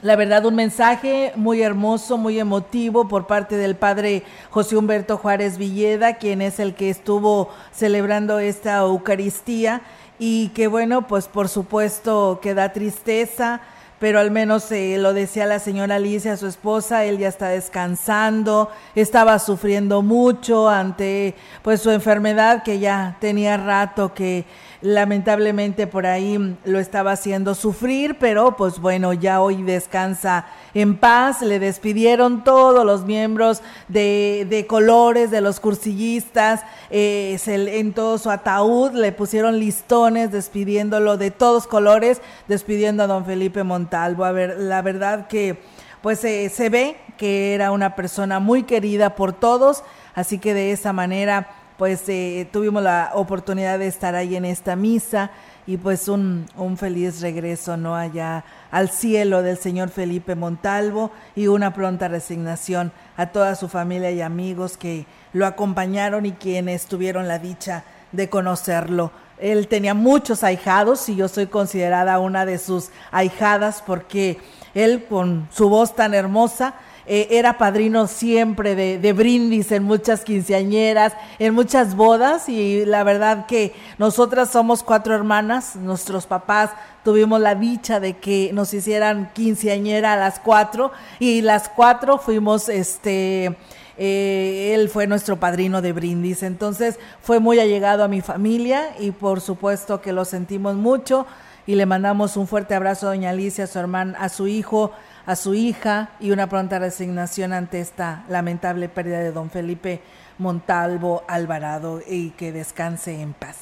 la 0.00 0.14
verdad, 0.14 0.46
un 0.46 0.54
mensaje 0.54 1.32
muy 1.34 1.60
hermoso, 1.62 2.18
muy 2.18 2.38
emotivo 2.38 3.08
por 3.08 3.26
parte 3.26 3.56
del 3.56 3.74
padre 3.74 4.22
José 4.50 4.76
Humberto 4.76 5.16
Juárez 5.16 5.58
Villeda, 5.58 6.18
quien 6.18 6.40
es 6.40 6.60
el 6.60 6.74
que 6.74 6.88
estuvo 6.88 7.50
celebrando 7.72 8.38
esta 8.38 8.78
Eucaristía. 8.78 9.82
Y 10.20 10.48
que 10.50 10.68
bueno, 10.68 11.06
pues 11.06 11.26
por 11.26 11.48
supuesto 11.48 12.38
que 12.40 12.54
da 12.54 12.72
tristeza, 12.72 13.60
pero 13.98 14.20
al 14.20 14.30
menos 14.30 14.70
eh, 14.70 14.98
lo 14.98 15.12
decía 15.12 15.46
la 15.46 15.58
señora 15.58 15.96
Alicia, 15.96 16.36
su 16.36 16.46
esposa, 16.46 17.04
él 17.04 17.18
ya 17.18 17.28
está 17.28 17.48
descansando, 17.48 18.70
estaba 18.94 19.38
sufriendo 19.40 20.02
mucho 20.02 20.68
ante 20.68 21.34
pues 21.62 21.82
su 21.82 21.90
enfermedad 21.90 22.62
que 22.62 22.78
ya 22.78 23.16
tenía 23.20 23.56
rato 23.56 24.14
que 24.14 24.44
lamentablemente 24.80 25.86
por 25.86 26.06
ahí 26.06 26.56
lo 26.64 26.78
estaba 26.78 27.12
haciendo 27.12 27.54
sufrir, 27.54 28.16
pero 28.18 28.56
pues 28.56 28.78
bueno, 28.78 29.12
ya 29.12 29.40
hoy 29.40 29.62
descansa 29.62 30.46
en 30.74 30.96
paz, 30.96 31.42
le 31.42 31.58
despidieron 31.58 32.44
todos 32.44 32.84
los 32.84 33.04
miembros 33.04 33.62
de, 33.88 34.46
de 34.48 34.66
colores, 34.66 35.30
de 35.30 35.40
los 35.40 35.58
cursillistas, 35.58 36.62
eh, 36.90 37.38
en 37.46 37.92
todo 37.92 38.18
su 38.18 38.30
ataúd 38.30 38.92
le 38.92 39.12
pusieron 39.12 39.58
listones 39.58 40.30
despidiéndolo 40.30 41.16
de 41.16 41.30
todos 41.30 41.66
colores, 41.66 42.20
despidiendo 42.46 43.02
a 43.02 43.06
don 43.06 43.24
Felipe 43.24 43.64
Montalvo. 43.64 44.24
A 44.24 44.32
ver, 44.32 44.58
la 44.58 44.82
verdad 44.82 45.26
que 45.26 45.58
pues 46.02 46.22
eh, 46.24 46.48
se 46.48 46.68
ve 46.68 46.96
que 47.16 47.54
era 47.54 47.72
una 47.72 47.96
persona 47.96 48.38
muy 48.38 48.62
querida 48.62 49.16
por 49.16 49.32
todos, 49.32 49.82
así 50.14 50.38
que 50.38 50.54
de 50.54 50.70
esa 50.70 50.92
manera 50.92 51.48
pues 51.78 52.08
eh, 52.08 52.48
tuvimos 52.52 52.82
la 52.82 53.12
oportunidad 53.14 53.78
de 53.78 53.86
estar 53.86 54.16
ahí 54.16 54.34
en 54.34 54.44
esta 54.44 54.74
misa 54.74 55.30
y 55.64 55.76
pues 55.76 56.08
un, 56.08 56.46
un, 56.56 56.76
feliz 56.76 57.20
regreso, 57.20 57.76
¿no? 57.76 57.94
Allá 57.94 58.44
al 58.72 58.90
cielo 58.90 59.42
del 59.42 59.58
señor 59.58 59.90
Felipe 59.90 60.34
Montalvo 60.34 61.12
y 61.36 61.46
una 61.46 61.72
pronta 61.72 62.08
resignación 62.08 62.90
a 63.16 63.26
toda 63.26 63.54
su 63.54 63.68
familia 63.68 64.10
y 64.10 64.20
amigos 64.20 64.76
que 64.76 65.06
lo 65.32 65.46
acompañaron 65.46 66.26
y 66.26 66.32
quienes 66.32 66.86
tuvieron 66.86 67.28
la 67.28 67.38
dicha 67.38 67.84
de 68.10 68.28
conocerlo. 68.28 69.12
Él 69.38 69.68
tenía 69.68 69.94
muchos 69.94 70.42
ahijados 70.42 71.08
y 71.08 71.14
yo 71.14 71.28
soy 71.28 71.46
considerada 71.46 72.18
una 72.18 72.44
de 72.44 72.58
sus 72.58 72.90
ahijadas 73.12 73.82
porque 73.86 74.38
él 74.74 75.04
con 75.08 75.48
su 75.52 75.68
voz 75.68 75.94
tan 75.94 76.12
hermosa 76.12 76.74
eh, 77.10 77.38
era 77.38 77.56
padrino 77.56 78.06
siempre 78.06 78.74
de, 78.74 79.12
brindis 79.14 79.72
en 79.72 79.82
muchas 79.82 80.24
quinceañeras, 80.24 81.14
en 81.38 81.54
muchas 81.54 81.96
bodas 81.96 82.50
y 82.50 82.84
la 82.84 83.02
verdad 83.02 83.46
que 83.46 83.72
nosotras 83.96 84.50
somos 84.50 84.82
cuatro 84.82 85.14
hermanas, 85.14 85.74
nuestros 85.74 86.26
papás 86.26 86.68
tuvimos 87.02 87.40
la 87.40 87.54
dicha 87.54 87.98
de 87.98 88.18
que 88.18 88.50
nos 88.52 88.74
hicieran 88.74 89.30
quinceañera 89.32 90.12
a 90.12 90.16
las 90.16 90.38
cuatro 90.38 90.92
y 91.18 91.40
las 91.40 91.70
cuatro 91.70 92.18
fuimos 92.18 92.68
este... 92.68 93.56
Eh, 94.00 94.74
él 94.76 94.88
fue 94.88 95.08
nuestro 95.08 95.40
padrino 95.40 95.82
de 95.82 95.92
brindis, 95.92 96.44
entonces 96.44 97.00
fue 97.20 97.40
muy 97.40 97.58
allegado 97.58 98.04
a 98.04 98.08
mi 98.08 98.20
familia 98.20 98.94
y 99.00 99.10
por 99.10 99.40
supuesto 99.40 100.00
que 100.00 100.12
lo 100.12 100.24
sentimos 100.24 100.76
mucho 100.76 101.26
y 101.66 101.74
le 101.74 101.84
mandamos 101.84 102.36
un 102.36 102.46
fuerte 102.46 102.76
abrazo 102.76 103.08
a 103.08 103.10
doña 103.10 103.30
Alicia, 103.30 103.64
a 103.64 103.66
su 103.66 103.78
hermana, 103.78 104.16
a 104.20 104.28
su 104.28 104.46
hijo, 104.46 104.92
a 105.28 105.36
su 105.36 105.52
hija 105.52 106.08
y 106.20 106.30
una 106.30 106.48
pronta 106.48 106.78
resignación 106.78 107.52
ante 107.52 107.80
esta 107.80 108.24
lamentable 108.30 108.88
pérdida 108.88 109.18
de 109.18 109.30
don 109.30 109.50
Felipe 109.50 110.00
Montalvo 110.38 111.22
Alvarado 111.28 112.00
y 112.08 112.30
que 112.30 112.50
descanse 112.50 113.20
en 113.20 113.34
paz. 113.34 113.56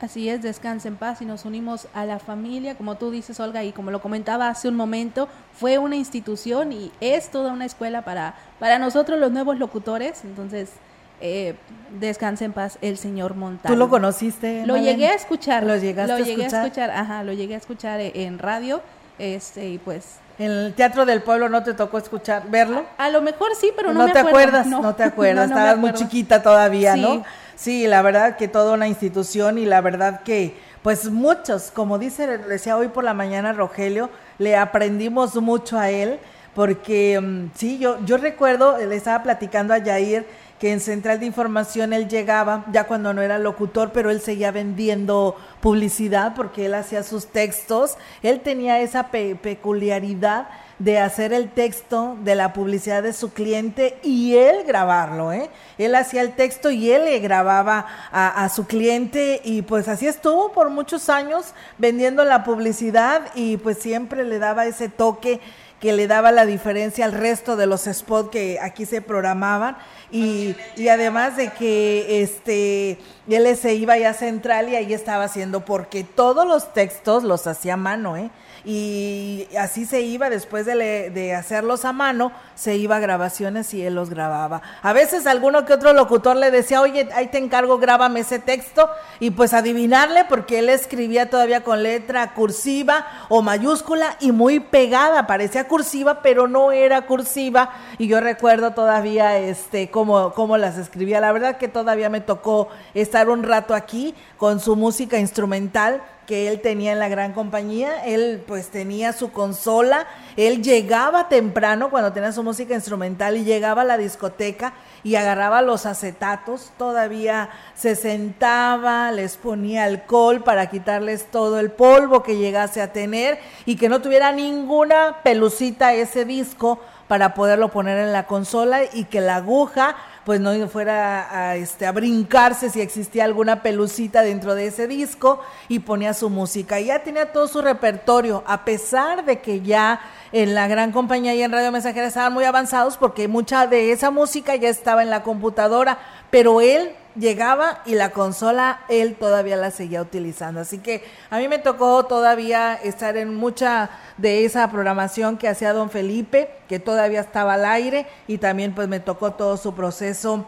Así 0.00 0.28
es, 0.28 0.42
descanse 0.42 0.88
en 0.88 0.96
paz 0.96 1.22
y 1.22 1.24
nos 1.24 1.44
unimos 1.44 1.86
a 1.94 2.04
la 2.06 2.18
familia, 2.18 2.74
como 2.74 2.96
tú 2.96 3.12
dices, 3.12 3.38
Olga, 3.38 3.62
y 3.62 3.70
como 3.70 3.92
lo 3.92 4.02
comentaba 4.02 4.48
hace 4.48 4.66
un 4.66 4.74
momento, 4.74 5.28
fue 5.52 5.78
una 5.78 5.94
institución 5.94 6.72
y 6.72 6.90
es 7.00 7.30
toda 7.30 7.52
una 7.52 7.66
escuela 7.66 8.02
para, 8.02 8.34
para 8.58 8.80
nosotros 8.80 9.20
los 9.20 9.30
nuevos 9.30 9.60
locutores, 9.60 10.24
entonces 10.24 10.72
eh, 11.20 11.54
descanse 12.00 12.46
en 12.46 12.52
paz 12.52 12.78
el 12.82 12.98
señor 12.98 13.36
Montalvo. 13.36 13.72
¿Tú 13.72 13.78
lo 13.78 13.88
conociste? 13.88 14.66
Lo 14.66 14.76
llegué 14.76 15.06
a 15.06 15.14
escuchar. 15.14 15.62
¿Lo 15.62 15.76
llegaste 15.76 16.12
a 16.12 16.18
llegué 16.18 16.46
a 16.46 16.48
escuchar? 16.48 16.90
Ajá, 16.90 17.22
lo 17.22 17.32
llegué 17.32 17.54
a 17.54 17.58
escuchar 17.58 18.00
en 18.00 18.40
radio, 18.40 18.82
este, 19.20 19.68
y 19.68 19.78
pues 19.78 20.18
en 20.38 20.50
el 20.50 20.74
Teatro 20.74 21.06
del 21.06 21.22
Pueblo 21.22 21.48
no 21.48 21.62
te 21.62 21.74
tocó 21.74 21.98
escuchar, 21.98 22.44
verlo. 22.48 22.84
A, 22.98 23.08
lo 23.08 23.22
mejor 23.22 23.48
sí, 23.58 23.72
pero 23.74 23.92
no, 23.92 24.06
no 24.06 24.12
te 24.12 24.18
acuerdas, 24.18 24.66
no, 24.66 24.94
te 24.94 25.02
acuerdas, 25.04 25.48
estabas 25.48 25.78
muy 25.78 25.92
chiquita 25.92 26.42
todavía, 26.42 26.96
¿no? 26.96 27.24
Sí, 27.54 27.86
la 27.86 28.02
verdad 28.02 28.36
que 28.36 28.48
toda 28.48 28.74
una 28.74 28.86
institución 28.86 29.56
y 29.56 29.64
la 29.64 29.80
verdad 29.80 30.20
que, 30.20 30.58
pues 30.82 31.10
muchos, 31.10 31.70
como 31.70 31.98
dice, 31.98 32.38
decía 32.38 32.76
hoy 32.76 32.88
por 32.88 33.02
la 33.02 33.14
mañana 33.14 33.54
Rogelio, 33.54 34.10
le 34.38 34.56
aprendimos 34.56 35.34
mucho 35.36 35.78
a 35.78 35.90
él, 35.90 36.18
porque 36.54 37.18
mm, 37.18 37.50
sí, 37.54 37.78
yo, 37.78 37.98
yo 38.04 38.18
recuerdo, 38.18 38.76
le 38.76 38.94
estaba 38.94 39.22
platicando 39.22 39.72
a 39.72 39.78
Yair, 39.78 40.26
que 40.58 40.72
en 40.72 40.80
Central 40.80 41.20
de 41.20 41.26
Información 41.26 41.92
él 41.92 42.08
llegaba, 42.08 42.64
ya 42.72 42.84
cuando 42.84 43.12
no 43.12 43.22
era 43.22 43.38
locutor, 43.38 43.90
pero 43.92 44.10
él 44.10 44.20
seguía 44.20 44.50
vendiendo 44.50 45.36
publicidad 45.60 46.34
porque 46.34 46.66
él 46.66 46.74
hacía 46.74 47.02
sus 47.02 47.26
textos. 47.26 47.96
Él 48.22 48.40
tenía 48.40 48.80
esa 48.80 49.08
peculiaridad 49.08 50.48
de 50.78 50.98
hacer 50.98 51.32
el 51.32 51.48
texto 51.50 52.16
de 52.22 52.34
la 52.34 52.52
publicidad 52.52 53.02
de 53.02 53.14
su 53.14 53.32
cliente 53.32 53.98
y 54.02 54.36
él 54.36 54.64
grabarlo, 54.66 55.32
¿eh? 55.32 55.48
Él 55.78 55.94
hacía 55.94 56.20
el 56.20 56.34
texto 56.34 56.70
y 56.70 56.90
él 56.90 57.06
le 57.06 57.18
grababa 57.18 57.86
a, 58.12 58.44
a, 58.44 58.48
su 58.50 58.66
cliente 58.66 59.40
y 59.42 59.62
pues 59.62 59.88
así 59.88 60.06
estuvo 60.06 60.52
por 60.52 60.68
muchos 60.68 61.08
años 61.08 61.54
vendiendo 61.78 62.24
la 62.24 62.44
publicidad 62.44 63.22
y 63.34 63.56
pues 63.56 63.78
siempre 63.78 64.24
le 64.24 64.38
daba 64.38 64.66
ese 64.66 64.90
toque 64.90 65.40
que 65.80 65.92
le 65.92 66.06
daba 66.06 66.32
la 66.32 66.46
diferencia 66.46 67.04
al 67.04 67.12
resto 67.12 67.56
de 67.56 67.66
los 67.66 67.84
spots 67.84 68.30
que 68.30 68.58
aquí 68.60 68.86
se 68.86 69.02
programaban 69.02 69.76
y, 70.10 70.56
y 70.76 70.88
además 70.88 71.36
de 71.36 71.50
que 71.50 72.22
este 72.22 72.98
él 73.28 73.56
se 73.56 73.74
iba 73.74 73.98
ya 73.98 74.10
a 74.10 74.14
central 74.14 74.68
y 74.68 74.76
ahí 74.76 74.94
estaba 74.94 75.24
haciendo 75.24 75.64
porque 75.64 76.04
todos 76.04 76.46
los 76.46 76.72
textos 76.72 77.24
los 77.24 77.46
hacía 77.46 77.74
a 77.74 77.76
mano, 77.76 78.16
¿eh? 78.16 78.30
Y 78.68 79.46
así 79.56 79.86
se 79.86 80.00
iba 80.00 80.28
después 80.28 80.66
de, 80.66 80.74
de, 81.10 81.34
hacerlos 81.36 81.84
a 81.84 81.92
mano, 81.92 82.32
se 82.56 82.74
iba 82.74 82.96
a 82.96 82.98
grabaciones 82.98 83.72
y 83.72 83.82
él 83.86 83.94
los 83.94 84.10
grababa. 84.10 84.60
A 84.82 84.92
veces 84.92 85.28
alguno 85.28 85.64
que 85.64 85.72
otro 85.72 85.92
locutor 85.92 86.36
le 86.36 86.50
decía, 86.50 86.80
oye, 86.80 87.08
ahí 87.14 87.28
te 87.28 87.38
encargo, 87.38 87.78
grábame 87.78 88.20
ese 88.20 88.40
texto, 88.40 88.90
y 89.20 89.30
pues 89.30 89.54
adivinarle, 89.54 90.24
porque 90.24 90.58
él 90.58 90.68
escribía 90.68 91.30
todavía 91.30 91.62
con 91.62 91.84
letra 91.84 92.34
cursiva 92.34 93.06
o 93.28 93.40
mayúscula 93.40 94.16
y 94.18 94.32
muy 94.32 94.58
pegada, 94.58 95.28
parecía 95.28 95.68
cursiva, 95.68 96.20
pero 96.20 96.48
no 96.48 96.72
era 96.72 97.02
cursiva, 97.02 97.70
y 97.98 98.08
yo 98.08 98.18
recuerdo 98.20 98.72
todavía 98.72 99.38
este 99.38 99.92
cómo, 99.92 100.32
cómo 100.32 100.56
las 100.56 100.76
escribía. 100.76 101.20
La 101.20 101.30
verdad 101.30 101.58
que 101.58 101.68
todavía 101.68 102.10
me 102.10 102.20
tocó 102.20 102.68
estar 102.94 103.30
un 103.30 103.44
rato 103.44 103.76
aquí 103.76 104.12
con 104.38 104.58
su 104.58 104.74
música 104.74 105.20
instrumental 105.20 106.02
que 106.26 106.48
él 106.48 106.60
tenía 106.60 106.92
en 106.92 106.98
la 106.98 107.08
gran 107.08 107.32
compañía, 107.32 108.04
él 108.04 108.42
pues 108.46 108.68
tenía 108.68 109.12
su 109.12 109.32
consola, 109.32 110.06
él 110.36 110.62
llegaba 110.62 111.28
temprano 111.28 111.88
cuando 111.90 112.12
tenía 112.12 112.32
su 112.32 112.42
música 112.42 112.74
instrumental 112.74 113.36
y 113.36 113.44
llegaba 113.44 113.82
a 113.82 113.84
la 113.84 113.96
discoteca 113.96 114.74
y 115.04 115.14
agarraba 115.14 115.62
los 115.62 115.86
acetatos, 115.86 116.72
todavía 116.76 117.50
se 117.74 117.94
sentaba, 117.94 119.12
les 119.12 119.36
ponía 119.36 119.84
alcohol 119.84 120.42
para 120.42 120.68
quitarles 120.68 121.30
todo 121.30 121.60
el 121.60 121.70
polvo 121.70 122.22
que 122.22 122.36
llegase 122.36 122.82
a 122.82 122.92
tener 122.92 123.38
y 123.64 123.76
que 123.76 123.88
no 123.88 124.02
tuviera 124.02 124.32
ninguna 124.32 125.18
pelucita 125.22 125.94
ese 125.94 126.24
disco 126.24 126.80
para 127.08 127.34
poderlo 127.34 127.70
poner 127.70 127.98
en 127.98 128.12
la 128.12 128.26
consola 128.26 128.80
y 128.92 129.04
que 129.04 129.20
la 129.20 129.36
aguja 129.36 129.96
pues 130.26 130.40
no 130.40 130.68
fuera 130.68 131.28
a, 131.30 131.54
este, 131.54 131.86
a 131.86 131.92
brincarse 131.92 132.68
si 132.68 132.80
existía 132.80 133.22
alguna 133.22 133.62
pelucita 133.62 134.22
dentro 134.22 134.56
de 134.56 134.66
ese 134.66 134.88
disco 134.88 135.40
y 135.68 135.78
ponía 135.78 136.14
su 136.14 136.30
música. 136.30 136.80
Y 136.80 136.86
ya 136.86 137.04
tenía 137.04 137.30
todo 137.30 137.46
su 137.46 137.62
repertorio, 137.62 138.42
a 138.44 138.64
pesar 138.64 139.24
de 139.24 139.38
que 139.38 139.60
ya 139.60 140.00
en 140.32 140.56
la 140.56 140.66
gran 140.66 140.90
compañía 140.90 141.32
y 141.36 141.42
en 141.42 141.52
Radio 141.52 141.70
Mensajera 141.70 142.08
estaban 142.08 142.32
muy 142.32 142.42
avanzados 142.42 142.96
porque 142.96 143.28
mucha 143.28 143.68
de 143.68 143.92
esa 143.92 144.10
música 144.10 144.56
ya 144.56 144.68
estaba 144.68 145.04
en 145.04 145.10
la 145.10 145.22
computadora, 145.22 145.98
pero 146.30 146.60
él 146.60 146.90
llegaba 147.18 147.82
y 147.86 147.94
la 147.94 148.10
consola 148.10 148.80
él 148.88 149.16
todavía 149.16 149.56
la 149.56 149.70
seguía 149.70 150.02
utilizando. 150.02 150.60
Así 150.60 150.78
que 150.78 151.04
a 151.30 151.38
mí 151.38 151.48
me 151.48 151.58
tocó 151.58 152.04
todavía 152.06 152.74
estar 152.74 153.16
en 153.16 153.34
mucha 153.34 153.90
de 154.16 154.44
esa 154.44 154.70
programación 154.70 155.38
que 155.38 155.48
hacía 155.48 155.72
don 155.72 155.90
Felipe, 155.90 156.50
que 156.68 156.78
todavía 156.78 157.20
estaba 157.20 157.54
al 157.54 157.64
aire 157.64 158.06
y 158.26 158.38
también 158.38 158.74
pues 158.74 158.88
me 158.88 159.00
tocó 159.00 159.32
todo 159.32 159.56
su 159.56 159.74
proceso 159.74 160.46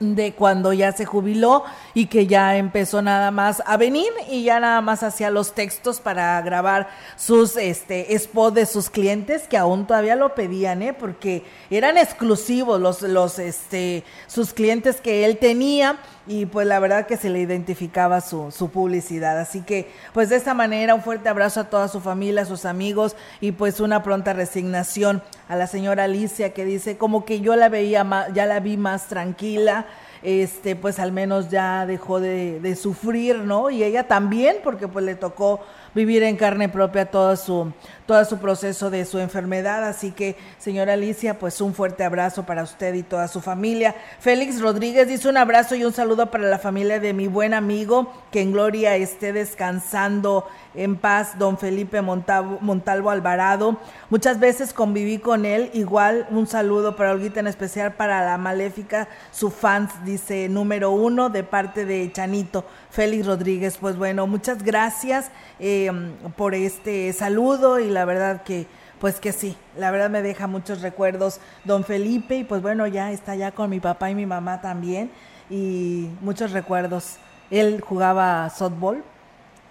de 0.00 0.32
cuando 0.32 0.72
ya 0.72 0.92
se 0.92 1.04
jubiló 1.04 1.64
y 1.94 2.06
que 2.06 2.26
ya 2.26 2.56
empezó 2.56 3.02
nada 3.02 3.30
más 3.30 3.62
a 3.66 3.76
venir 3.76 4.10
y 4.30 4.44
ya 4.44 4.60
nada 4.60 4.80
más 4.80 5.02
hacía 5.02 5.30
los 5.30 5.54
textos 5.54 6.00
para 6.00 6.40
grabar 6.42 6.88
sus 7.16 7.56
este 7.56 8.16
spots 8.18 8.54
de 8.54 8.66
sus 8.66 8.90
clientes 8.90 9.48
que 9.48 9.56
aún 9.56 9.86
todavía 9.86 10.16
lo 10.16 10.34
pedían, 10.34 10.82
¿eh? 10.82 10.92
porque 10.92 11.44
eran 11.70 11.98
exclusivos 11.98 12.80
los 12.80 13.02
los 13.02 13.38
este 13.38 14.04
sus 14.26 14.52
clientes 14.52 15.00
que 15.00 15.24
él 15.24 15.38
tenía 15.38 15.98
y 16.28 16.46
pues 16.46 16.66
la 16.66 16.78
verdad 16.78 17.06
que 17.06 17.16
se 17.16 17.30
le 17.30 17.40
identificaba 17.40 18.20
su, 18.20 18.52
su 18.52 18.70
publicidad. 18.70 19.40
Así 19.40 19.62
que 19.62 19.90
pues 20.12 20.28
de 20.28 20.36
esta 20.36 20.54
manera 20.54 20.94
un 20.94 21.02
fuerte 21.02 21.28
abrazo 21.28 21.60
a 21.60 21.64
toda 21.64 21.88
su 21.88 22.00
familia, 22.00 22.42
a 22.42 22.44
sus 22.44 22.66
amigos 22.66 23.16
y 23.40 23.52
pues 23.52 23.80
una 23.80 24.02
pronta 24.02 24.34
resignación 24.34 25.22
a 25.48 25.56
la 25.56 25.66
señora 25.66 26.04
Alicia 26.04 26.52
que 26.52 26.64
dice 26.64 26.98
como 26.98 27.24
que 27.24 27.40
yo 27.40 27.56
la 27.56 27.68
veía 27.68 28.04
más, 28.04 28.32
ya 28.34 28.46
la 28.46 28.60
vi 28.60 28.76
más 28.76 29.06
tranquila 29.06 29.86
este, 30.22 30.76
pues 30.76 30.98
al 30.98 31.12
menos 31.12 31.48
ya 31.48 31.86
dejó 31.86 32.20
de, 32.20 32.60
de, 32.60 32.76
sufrir, 32.76 33.38
¿no? 33.38 33.70
Y 33.70 33.84
ella 33.84 34.08
también, 34.08 34.56
porque 34.64 34.88
pues 34.88 35.04
le 35.04 35.14
tocó 35.14 35.60
vivir 35.98 36.22
en 36.22 36.36
carne 36.36 36.68
propia 36.68 37.10
todo 37.10 37.34
su, 37.34 37.72
todo 38.06 38.24
su 38.24 38.38
proceso 38.38 38.88
de 38.88 39.04
su 39.04 39.18
enfermedad. 39.18 39.84
Así 39.84 40.12
que, 40.12 40.36
señora 40.56 40.92
Alicia, 40.92 41.40
pues 41.40 41.60
un 41.60 41.74
fuerte 41.74 42.04
abrazo 42.04 42.46
para 42.46 42.62
usted 42.62 42.94
y 42.94 43.02
toda 43.02 43.26
su 43.26 43.40
familia. 43.40 43.96
Félix 44.20 44.60
Rodríguez 44.60 45.08
dice 45.08 45.28
un 45.28 45.36
abrazo 45.36 45.74
y 45.74 45.84
un 45.84 45.92
saludo 45.92 46.30
para 46.30 46.44
la 46.44 46.60
familia 46.60 47.00
de 47.00 47.12
mi 47.12 47.26
buen 47.26 47.52
amigo, 47.52 48.12
que 48.30 48.42
en 48.42 48.52
gloria 48.52 48.94
esté 48.94 49.32
descansando 49.32 50.46
en 50.74 50.94
paz, 50.96 51.36
don 51.36 51.58
Felipe 51.58 52.00
Montalvo, 52.00 53.10
Alvarado. 53.10 53.78
Muchas 54.08 54.38
veces 54.38 54.72
conviví 54.72 55.18
con 55.18 55.44
él, 55.44 55.70
igual 55.74 56.28
un 56.30 56.46
saludo 56.46 56.94
para 56.94 57.10
Olguita, 57.10 57.40
en 57.40 57.48
especial 57.48 57.94
para 57.94 58.24
la 58.24 58.38
maléfica, 58.38 59.08
su 59.32 59.50
fans, 59.50 59.90
dice 60.04 60.48
número 60.48 60.92
uno, 60.92 61.28
de 61.28 61.42
parte 61.42 61.84
de 61.84 62.12
Chanito. 62.12 62.64
Félix 62.90 63.26
Rodríguez. 63.26 63.78
Pues 63.78 63.96
bueno, 63.96 64.26
muchas 64.26 64.62
gracias 64.62 65.30
eh, 65.58 65.90
por 66.36 66.54
este 66.54 67.12
saludo 67.12 67.78
y 67.80 67.90
la 67.90 68.04
verdad 68.04 68.42
que, 68.42 68.66
pues 69.00 69.20
que 69.20 69.32
sí, 69.32 69.56
la 69.76 69.90
verdad 69.90 70.10
me 70.10 70.22
deja 70.22 70.46
muchos 70.46 70.82
recuerdos 70.82 71.40
don 71.64 71.84
Felipe 71.84 72.36
y 72.36 72.44
pues 72.44 72.62
bueno, 72.62 72.86
ya 72.86 73.12
está 73.12 73.34
ya 73.34 73.52
con 73.52 73.70
mi 73.70 73.80
papá 73.80 74.10
y 74.10 74.14
mi 74.14 74.26
mamá 74.26 74.60
también 74.60 75.10
y 75.50 76.08
muchos 76.20 76.52
recuerdos. 76.52 77.16
Él 77.50 77.80
jugaba 77.80 78.48
softball, 78.50 79.02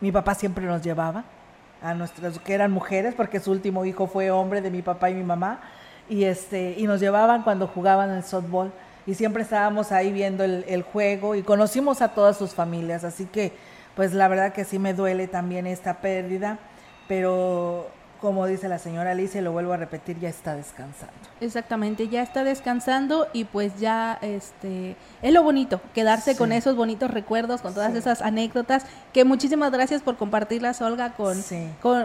mi 0.02 0.12
papá 0.12 0.36
siempre 0.36 0.66
nos 0.66 0.82
llevaba 0.82 1.26
a 1.82 1.94
nuestras 1.94 2.40
que 2.40 2.54
eran 2.54 2.72
mujeres 2.72 3.14
porque 3.16 3.40
su 3.40 3.52
último 3.52 3.86
hijo 3.86 4.08
fue 4.08 4.32
hombre 4.32 4.62
de 4.62 4.72
mi 4.72 4.82
papá 4.82 5.10
y 5.10 5.14
mi 5.14 5.24
mamá 5.24 5.60
y 6.10 6.24
este 6.24 6.76
y 6.78 6.88
nos 6.88 7.00
llevaban 7.00 7.44
cuando 7.44 7.68
jugaban 7.68 8.10
el 8.12 8.24
softball 8.24 8.72
y 9.08 9.16
siempre 9.16 9.42
estábamos 9.42 9.94
ahí 9.94 10.12
viendo 10.12 10.44
el, 10.44 10.82
juego 10.84 11.34
y 11.34 11.42
conocimos 11.42 12.02
a 12.02 12.10
todas 12.10 12.38
sus 12.38 12.54
familias, 12.54 13.06
así 13.06 13.26
que 13.26 13.54
pues 13.96 14.14
la 14.14 14.28
verdad 14.28 14.54
que 14.54 14.66
sí 14.66 14.78
me 14.78 14.94
duele 14.94 15.28
también 15.28 15.66
esta 15.66 16.02
pérdida, 16.02 16.60
pero 17.08 17.88
como 18.22 18.46
dice 18.48 18.68
la 18.68 18.80
señora 18.80 19.12
Alicia, 19.12 19.42
lo 19.42 19.52
vuelvo 19.52 19.74
a 19.74 19.78
repetir, 19.78 20.20
ya 20.20 20.30
está 20.30 20.56
descansando. 20.56 21.14
Exactamente, 21.40 22.08
ya 22.08 22.24
está 22.24 22.44
descansando 22.44 23.28
y 23.34 23.44
pues 23.46 23.80
ya 23.80 24.18
este 24.22 24.96
es 25.22 25.34
lo 25.34 25.44
bonito, 25.44 25.82
quedarse 25.94 26.36
con 26.36 26.52
esos 26.52 26.76
bonitos 26.76 27.12
recuerdos, 27.12 27.62
con 27.62 27.74
todas 27.74 27.94
esas 27.96 28.22
anécdotas, 28.22 28.86
que 29.14 29.24
muchísimas 29.24 29.72
gracias 29.72 30.02
por 30.02 30.18
compartirlas, 30.18 30.82
Olga, 30.82 31.14
con, 31.14 31.38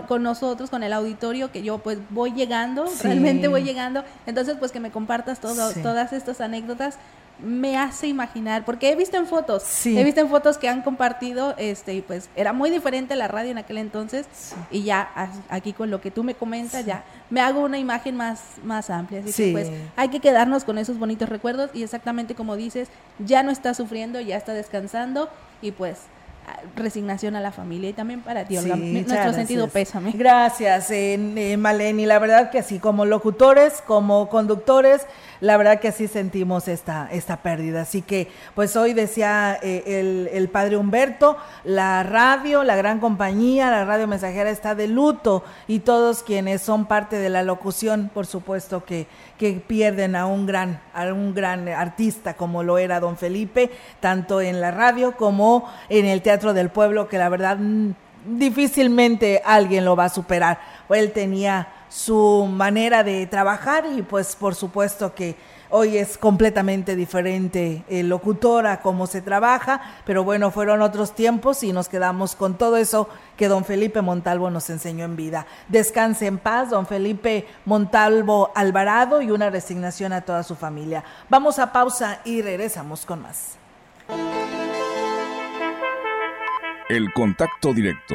con, 0.06 0.22
nosotros, 0.22 0.70
con 0.70 0.82
el 0.82 0.92
auditorio, 0.92 1.50
que 1.50 1.62
yo 1.62 1.78
pues 1.78 1.98
voy 2.10 2.32
llegando, 2.32 2.86
realmente 3.02 3.48
voy 3.48 3.62
llegando, 3.62 4.04
entonces 4.26 4.56
pues 4.58 4.72
que 4.72 4.80
me 4.80 4.90
compartas 4.90 5.40
todo, 5.40 5.72
todas 5.82 6.12
estas 6.12 6.40
anécdotas 6.40 6.98
me 7.42 7.76
hace 7.76 8.06
imaginar, 8.06 8.64
porque 8.64 8.90
he 8.90 8.96
visto 8.96 9.16
en 9.16 9.26
fotos, 9.26 9.86
he 9.86 10.04
visto 10.04 10.20
en 10.20 10.28
fotos 10.28 10.58
que 10.58 10.68
han 10.68 10.82
compartido, 10.82 11.54
este, 11.58 11.94
y 11.94 12.00
pues 12.00 12.28
era 12.36 12.52
muy 12.52 12.70
diferente 12.70 13.16
la 13.16 13.28
radio 13.28 13.50
en 13.50 13.58
aquel 13.58 13.78
entonces, 13.78 14.26
y 14.70 14.82
ya 14.84 15.10
aquí 15.48 15.72
con 15.72 15.90
lo 15.90 16.00
que 16.00 16.10
tú 16.10 16.24
me 16.24 16.34
comentas, 16.34 16.86
ya 16.86 17.04
me 17.30 17.40
hago 17.40 17.60
una 17.60 17.78
imagen 17.78 18.16
más, 18.16 18.40
más 18.64 18.90
amplia, 18.90 19.20
así 19.20 19.32
que 19.32 19.52
pues 19.52 19.70
hay 19.96 20.08
que 20.08 20.20
quedarnos 20.20 20.64
con 20.64 20.78
esos 20.78 20.98
bonitos 20.98 21.28
recuerdos, 21.28 21.70
y 21.74 21.82
exactamente 21.82 22.34
como 22.34 22.56
dices, 22.56 22.88
ya 23.18 23.42
no 23.42 23.50
está 23.50 23.74
sufriendo, 23.74 24.20
ya 24.20 24.36
está 24.36 24.52
descansando, 24.52 25.28
y 25.60 25.72
pues 25.72 25.98
resignación 26.74 27.36
a 27.36 27.40
la 27.40 27.52
familia 27.52 27.90
y 27.90 27.92
también 27.92 28.20
para 28.20 28.44
ti, 28.44 28.56
nuestro 28.56 29.32
sentido 29.32 29.68
pésame. 29.68 30.10
Gracias, 30.12 30.90
eh, 30.90 31.56
Maleni. 31.56 32.04
La 32.04 32.18
verdad 32.18 32.50
que 32.50 32.58
así 32.58 32.80
como 32.80 33.04
locutores, 33.04 33.80
como 33.86 34.28
conductores, 34.28 35.06
la 35.42 35.56
verdad 35.56 35.80
que 35.80 35.88
así 35.88 36.06
sentimos 36.06 36.68
esta, 36.68 37.08
esta 37.10 37.38
pérdida. 37.38 37.82
Así 37.82 38.00
que, 38.00 38.28
pues 38.54 38.76
hoy 38.76 38.92
decía 38.92 39.58
eh, 39.60 40.28
el, 40.32 40.48
padre 40.48 40.76
Humberto, 40.76 41.36
la 41.64 42.04
radio, 42.04 42.62
la 42.62 42.76
gran 42.76 43.00
compañía, 43.00 43.68
la 43.68 43.84
radio 43.84 44.06
mensajera 44.06 44.50
está 44.50 44.76
de 44.76 44.86
luto 44.86 45.42
y 45.66 45.80
todos 45.80 46.22
quienes 46.22 46.62
son 46.62 46.86
parte 46.86 47.18
de 47.18 47.28
la 47.28 47.42
locución, 47.42 48.08
por 48.14 48.24
supuesto 48.24 48.84
que, 48.84 49.08
que 49.36 49.54
pierden 49.54 50.14
a 50.14 50.26
un 50.26 50.46
gran, 50.46 50.80
a 50.94 51.06
un 51.06 51.34
gran 51.34 51.68
artista 51.68 52.34
como 52.34 52.62
lo 52.62 52.78
era 52.78 53.00
don 53.00 53.16
Felipe, 53.16 53.72
tanto 53.98 54.40
en 54.40 54.60
la 54.60 54.70
radio 54.70 55.16
como 55.16 55.68
en 55.88 56.06
el 56.06 56.22
Teatro 56.22 56.54
del 56.54 56.68
Pueblo, 56.68 57.08
que 57.08 57.18
la 57.18 57.28
verdad 57.28 57.56
mm, 57.58 57.90
difícilmente 58.26 59.42
alguien 59.44 59.84
lo 59.84 59.96
va 59.96 60.04
a 60.04 60.08
superar. 60.08 60.60
Él 60.88 61.10
tenía 61.10 61.66
su 61.92 62.48
manera 62.50 63.04
de 63.04 63.26
trabajar 63.26 63.84
y 63.84 64.00
pues 64.00 64.34
por 64.34 64.54
supuesto 64.54 65.14
que 65.14 65.36
hoy 65.68 65.98
es 65.98 66.16
completamente 66.16 66.96
diferente 66.96 67.84
el 67.86 68.08
locutor 68.08 68.66
a 68.66 68.80
cómo 68.80 69.06
se 69.06 69.20
trabaja, 69.20 69.82
pero 70.06 70.24
bueno, 70.24 70.50
fueron 70.50 70.80
otros 70.80 71.14
tiempos 71.14 71.62
y 71.62 71.72
nos 71.72 71.88
quedamos 71.90 72.34
con 72.34 72.56
todo 72.56 72.78
eso 72.78 73.10
que 73.36 73.48
don 73.48 73.66
Felipe 73.66 74.00
Montalvo 74.00 74.48
nos 74.48 74.70
enseñó 74.70 75.04
en 75.04 75.16
vida. 75.16 75.46
Descanse 75.68 76.26
en 76.26 76.38
paz, 76.38 76.70
don 76.70 76.86
Felipe 76.86 77.46
Montalvo 77.66 78.50
Alvarado 78.54 79.20
y 79.20 79.30
una 79.30 79.50
resignación 79.50 80.14
a 80.14 80.22
toda 80.22 80.44
su 80.44 80.56
familia. 80.56 81.04
Vamos 81.28 81.58
a 81.58 81.72
pausa 81.72 82.20
y 82.24 82.40
regresamos 82.40 83.04
con 83.04 83.20
más. 83.20 83.58
El 86.88 87.12
contacto 87.12 87.74
directo 87.74 88.14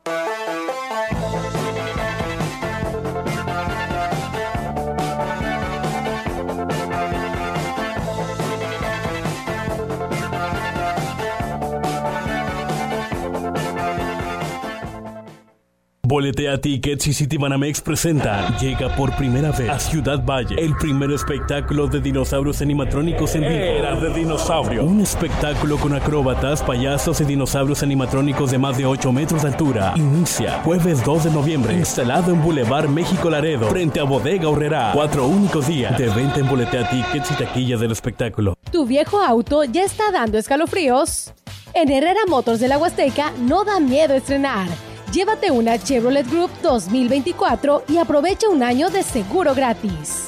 Boletea 16.11 16.59
Tickets 16.59 17.07
y 17.07 17.13
Citibanamex 17.13 17.79
presenta 17.79 18.57
Llega 18.57 18.93
por 18.97 19.15
primera 19.15 19.51
vez 19.51 19.69
a 19.69 19.79
Ciudad 19.79 20.21
Valle 20.25 20.55
el 20.57 20.75
primer 20.75 21.09
espectáculo 21.11 21.87
de 21.87 22.01
dinosaurios 22.01 22.61
animatrónicos 22.61 23.33
en 23.35 23.43
vivo. 23.43 23.53
Era 23.53 23.95
de 23.95 24.13
dinosaurio. 24.13 24.83
Un 24.83 24.99
espectáculo 24.99 25.77
con 25.77 25.93
acróbatas, 25.93 26.61
payasos 26.63 27.21
y 27.21 27.23
dinosaurios 27.23 27.81
animatrónicos 27.81 28.51
de 28.51 28.57
más 28.57 28.77
de 28.77 28.85
8 28.85 29.09
metros 29.13 29.43
de 29.43 29.47
altura. 29.47 29.93
Inicia 29.95 30.61
jueves 30.63 31.01
2 31.05 31.23
de 31.23 31.31
noviembre. 31.31 31.75
Instalado 31.75 32.33
en 32.33 32.43
Boulevard 32.43 32.89
México 32.89 33.29
Laredo, 33.29 33.69
frente 33.69 34.01
a 34.01 34.03
Bodega 34.03 34.49
Horrera. 34.49 34.91
Cuatro 34.93 35.27
únicos 35.27 35.65
días 35.65 35.97
de 35.97 36.09
venta 36.09 36.41
en 36.41 36.49
Boletea 36.49 36.89
Tickets 36.89 37.31
y 37.31 37.35
taquillas 37.35 37.79
del 37.79 37.91
espectáculo. 37.91 38.57
¿Tu 38.69 38.85
viejo 38.85 39.21
auto 39.21 39.63
ya 39.63 39.85
está 39.85 40.11
dando 40.11 40.37
escalofríos? 40.37 41.33
En 41.73 41.89
Herrera 41.89 42.25
Motors 42.27 42.59
de 42.59 42.67
la 42.67 42.77
Huasteca 42.77 43.31
no 43.39 43.63
da 43.63 43.79
miedo 43.79 44.13
estrenar. 44.13 44.67
Llévate 45.11 45.51
una 45.51 45.77
Chevrolet 45.77 46.25
Group 46.25 46.49
2024 46.61 47.83
y 47.89 47.97
aprovecha 47.97 48.47
un 48.47 48.63
año 48.63 48.89
de 48.89 49.03
seguro 49.03 49.53
gratis. 49.53 50.27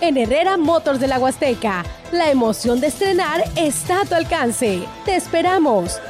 En 0.00 0.16
Herrera 0.16 0.56
Motors 0.56 0.98
de 0.98 1.06
la 1.06 1.20
Huasteca, 1.20 1.84
la 2.10 2.32
emoción 2.32 2.80
de 2.80 2.88
estrenar 2.88 3.44
está 3.54 4.00
a 4.00 4.04
tu 4.04 4.16
alcance. 4.16 4.82
¡Te 5.04 5.14
esperamos! 5.14 6.00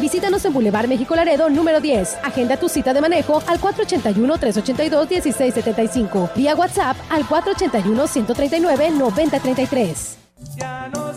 Visítanos 0.00 0.44
en 0.44 0.52
Boulevard 0.52 0.88
México 0.88 1.14
Laredo 1.14 1.48
número 1.48 1.80
10. 1.80 2.18
Agenda 2.24 2.56
tu 2.56 2.68
cita 2.68 2.92
de 2.92 3.00
manejo 3.00 3.40
al 3.46 3.60
481-382-1675. 3.60 6.34
Vía 6.34 6.56
WhatsApp 6.56 6.96
al 7.08 7.22
481-139-9033. 7.22 10.16
Ya 10.56 10.90
no 10.92 11.14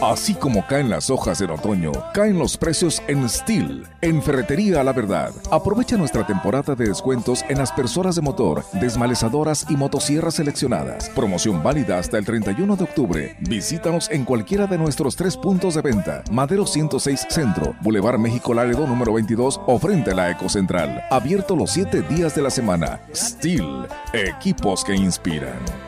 Así 0.00 0.34
como 0.34 0.64
caen 0.64 0.90
las 0.90 1.10
hojas 1.10 1.40
del 1.40 1.50
otoño, 1.50 1.90
caen 2.14 2.38
los 2.38 2.56
precios 2.56 3.02
en 3.08 3.28
Steel, 3.28 3.84
en 4.00 4.22
Ferretería 4.22 4.84
la 4.84 4.92
Verdad. 4.92 5.32
Aprovecha 5.50 5.96
nuestra 5.96 6.24
temporada 6.24 6.76
de 6.76 6.86
descuentos 6.86 7.44
en 7.48 7.60
aspersoras 7.60 8.14
de 8.14 8.22
motor, 8.22 8.64
desmalezadoras 8.74 9.66
y 9.68 9.76
motosierras 9.76 10.34
seleccionadas. 10.34 11.08
Promoción 11.10 11.64
válida 11.64 11.98
hasta 11.98 12.16
el 12.16 12.24
31 12.24 12.76
de 12.76 12.84
octubre. 12.84 13.36
Visítanos 13.40 14.08
en 14.12 14.24
cualquiera 14.24 14.68
de 14.68 14.78
nuestros 14.78 15.16
tres 15.16 15.36
puntos 15.36 15.74
de 15.74 15.82
venta. 15.82 16.22
Madero 16.30 16.64
106 16.64 17.26
Centro, 17.28 17.74
Boulevard 17.82 18.20
México 18.20 18.54
Laredo 18.54 18.86
número 18.86 19.12
22 19.14 19.60
o 19.66 19.78
frente 19.80 20.12
a 20.12 20.14
la 20.14 20.30
Ecocentral. 20.30 21.02
Abierto 21.10 21.56
los 21.56 21.72
7 21.72 22.02
días 22.02 22.36
de 22.36 22.42
la 22.42 22.50
semana. 22.50 23.00
Steel, 23.12 23.88
equipos 24.12 24.84
que 24.84 24.94
inspiran. 24.94 25.87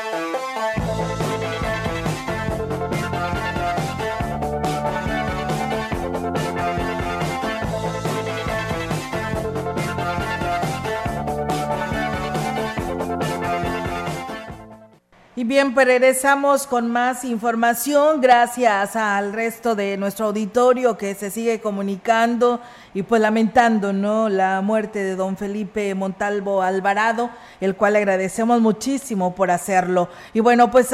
Bien, 15.51 15.73
pues 15.73 15.85
regresamos 15.85 16.65
con 16.65 16.89
más 16.89 17.25
información. 17.25 18.21
Gracias 18.21 18.95
al 18.95 19.33
resto 19.33 19.75
de 19.75 19.97
nuestro 19.97 20.27
auditorio 20.27 20.97
que 20.97 21.13
se 21.13 21.29
sigue 21.29 21.59
comunicando 21.59 22.61
y 22.93 23.03
pues 23.03 23.21
lamentando, 23.21 23.91
¿no? 23.91 24.29
La 24.29 24.61
muerte 24.61 25.03
de 25.03 25.17
don 25.17 25.35
Felipe 25.35 25.93
Montalvo 25.93 26.61
Alvarado, 26.61 27.31
el 27.59 27.75
cual 27.75 27.97
agradecemos 27.97 28.61
muchísimo 28.61 29.35
por 29.35 29.51
hacerlo. 29.51 30.07
Y 30.33 30.39
bueno, 30.39 30.71
pues 30.71 30.87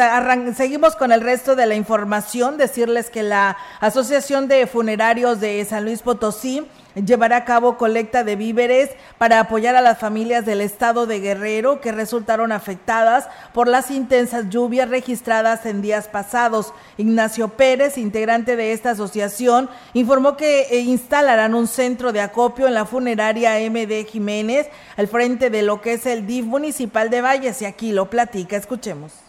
seguimos 0.55 0.95
con 0.95 1.11
el 1.11 1.21
resto 1.21 1.55
de 1.55 1.67
la 1.67 1.75
información. 1.75 2.57
Decirles 2.57 3.11
que 3.11 3.21
la 3.21 3.57
Asociación 3.79 4.47
de 4.47 4.65
Funerarios 4.65 5.39
de 5.39 5.63
San 5.65 5.85
Luis 5.85 6.01
Potosí 6.01 6.65
llevará 7.05 7.37
a 7.37 7.45
cabo 7.45 7.77
colecta 7.77 8.23
de 8.23 8.35
víveres 8.35 8.89
para 9.17 9.39
apoyar 9.39 9.75
a 9.75 9.81
las 9.81 9.99
familias 9.99 10.45
del 10.45 10.61
estado 10.61 11.05
de 11.05 11.19
Guerrero 11.19 11.81
que 11.81 11.91
resultaron 11.91 12.51
afectadas 12.51 13.27
por 13.53 13.67
las 13.67 13.91
intensas 13.91 14.49
lluvias 14.49 14.89
registradas 14.89 15.65
en 15.65 15.81
días 15.81 16.07
pasados. 16.07 16.73
Ignacio 16.97 17.49
Pérez, 17.49 17.97
integrante 17.97 18.55
de 18.55 18.73
esta 18.73 18.91
asociación, 18.91 19.69
informó 19.93 20.37
que 20.37 20.61
eh, 20.61 20.79
instalarán 20.79 21.53
un 21.53 21.67
centro 21.67 22.11
de 22.11 22.21
acopio 22.21 22.67
en 22.67 22.73
la 22.73 22.85
funeraria 22.85 23.57
MD 23.69 24.05
Jiménez 24.05 24.67
al 24.95 25.07
frente 25.07 25.49
de 25.49 25.61
lo 25.61 25.81
que 25.81 25.93
es 25.93 26.05
el 26.05 26.25
DIF 26.25 26.45
municipal 26.45 27.09
de 27.09 27.21
Valles 27.21 27.61
y 27.61 27.65
aquí 27.65 27.91
lo 27.91 28.09
platica. 28.09 28.57
Escuchemos. 28.57 29.26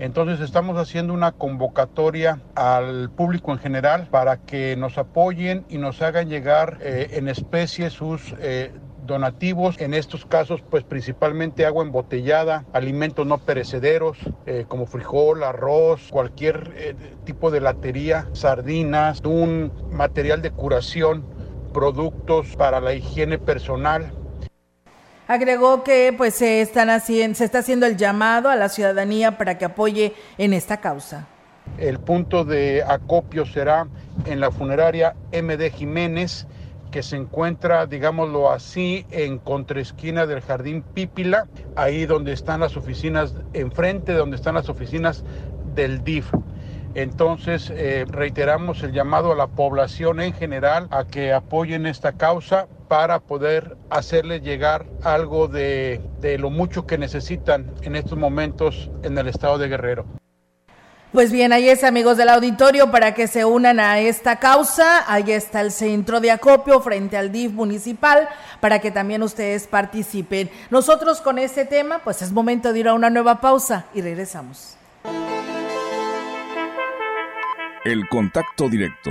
Entonces 0.00 0.40
estamos 0.40 0.78
haciendo 0.78 1.12
una 1.12 1.32
convocatoria 1.32 2.40
al 2.54 3.10
público 3.10 3.52
en 3.52 3.58
general 3.58 4.08
para 4.10 4.38
que 4.38 4.74
nos 4.74 4.96
apoyen 4.96 5.66
y 5.68 5.76
nos 5.76 6.00
hagan 6.00 6.30
llegar 6.30 6.78
eh, 6.80 7.10
en 7.12 7.28
especie 7.28 7.90
sus 7.90 8.34
eh, 8.40 8.72
donativos, 9.04 9.78
en 9.78 9.92
estos 9.92 10.24
casos 10.24 10.62
pues 10.62 10.84
principalmente 10.84 11.66
agua 11.66 11.84
embotellada, 11.84 12.64
alimentos 12.72 13.26
no 13.26 13.36
perecederos 13.36 14.16
eh, 14.46 14.64
como 14.66 14.86
frijol, 14.86 15.44
arroz, 15.44 16.08
cualquier 16.10 16.96
tipo 17.24 17.50
de 17.50 17.60
latería, 17.60 18.26
sardinas, 18.32 19.20
un 19.22 19.70
material 19.92 20.40
de 20.40 20.50
curación, 20.50 21.26
productos 21.74 22.56
para 22.56 22.80
la 22.80 22.94
higiene 22.94 23.36
personal, 23.36 24.12
Agregó 25.30 25.84
que 25.84 26.12
pues 26.18 26.34
se 26.34 26.60
están 26.60 26.90
haciendo, 26.90 27.36
se 27.36 27.44
está 27.44 27.60
haciendo 27.60 27.86
el 27.86 27.96
llamado 27.96 28.48
a 28.48 28.56
la 28.56 28.68
ciudadanía 28.68 29.38
para 29.38 29.58
que 29.58 29.64
apoye 29.64 30.12
en 30.38 30.52
esta 30.52 30.78
causa. 30.80 31.28
El 31.78 32.00
punto 32.00 32.44
de 32.44 32.82
acopio 32.82 33.46
será 33.46 33.86
en 34.26 34.40
la 34.40 34.50
funeraria 34.50 35.14
MD 35.32 35.70
Jiménez, 35.70 36.48
que 36.90 37.04
se 37.04 37.14
encuentra, 37.14 37.86
digámoslo 37.86 38.50
así, 38.50 39.06
en 39.12 39.38
contraesquina 39.38 40.26
del 40.26 40.40
Jardín 40.40 40.82
Pípila, 40.82 41.46
ahí 41.76 42.06
donde 42.06 42.32
están 42.32 42.58
las 42.58 42.76
oficinas, 42.76 43.36
enfrente 43.52 44.10
de 44.10 44.18
donde 44.18 44.34
están 44.34 44.56
las 44.56 44.68
oficinas 44.68 45.22
del 45.76 46.02
DIF. 46.02 46.26
Entonces, 46.96 47.70
eh, 47.72 48.04
reiteramos 48.08 48.82
el 48.82 48.90
llamado 48.90 49.30
a 49.30 49.36
la 49.36 49.46
población 49.46 50.20
en 50.20 50.32
general 50.32 50.88
a 50.90 51.04
que 51.04 51.32
apoyen 51.32 51.86
esta 51.86 52.14
causa 52.14 52.66
para 52.90 53.20
poder 53.20 53.76
hacerles 53.88 54.42
llegar 54.42 54.84
algo 55.04 55.46
de, 55.46 56.00
de 56.18 56.38
lo 56.38 56.50
mucho 56.50 56.88
que 56.88 56.98
necesitan 56.98 57.72
en 57.82 57.94
estos 57.94 58.18
momentos 58.18 58.90
en 59.04 59.16
el 59.16 59.28
estado 59.28 59.58
de 59.58 59.68
Guerrero. 59.68 60.06
Pues 61.12 61.30
bien, 61.30 61.52
ahí 61.52 61.68
es 61.68 61.84
amigos 61.84 62.16
del 62.16 62.30
auditorio 62.30 62.90
para 62.90 63.14
que 63.14 63.28
se 63.28 63.44
unan 63.44 63.78
a 63.78 64.00
esta 64.00 64.40
causa. 64.40 65.04
Ahí 65.06 65.30
está 65.30 65.60
el 65.60 65.70
centro 65.70 66.18
de 66.18 66.32
acopio 66.32 66.80
frente 66.80 67.16
al 67.16 67.30
DIF 67.30 67.52
municipal 67.52 68.28
para 68.58 68.80
que 68.80 68.90
también 68.90 69.22
ustedes 69.22 69.68
participen. 69.68 70.50
Nosotros 70.70 71.20
con 71.20 71.38
este 71.38 71.64
tema, 71.64 72.00
pues 72.02 72.22
es 72.22 72.32
momento 72.32 72.72
de 72.72 72.80
ir 72.80 72.88
a 72.88 72.94
una 72.94 73.08
nueva 73.08 73.40
pausa 73.40 73.86
y 73.94 74.00
regresamos. 74.00 74.76
El 77.84 78.08
contacto 78.08 78.68
directo 78.68 79.10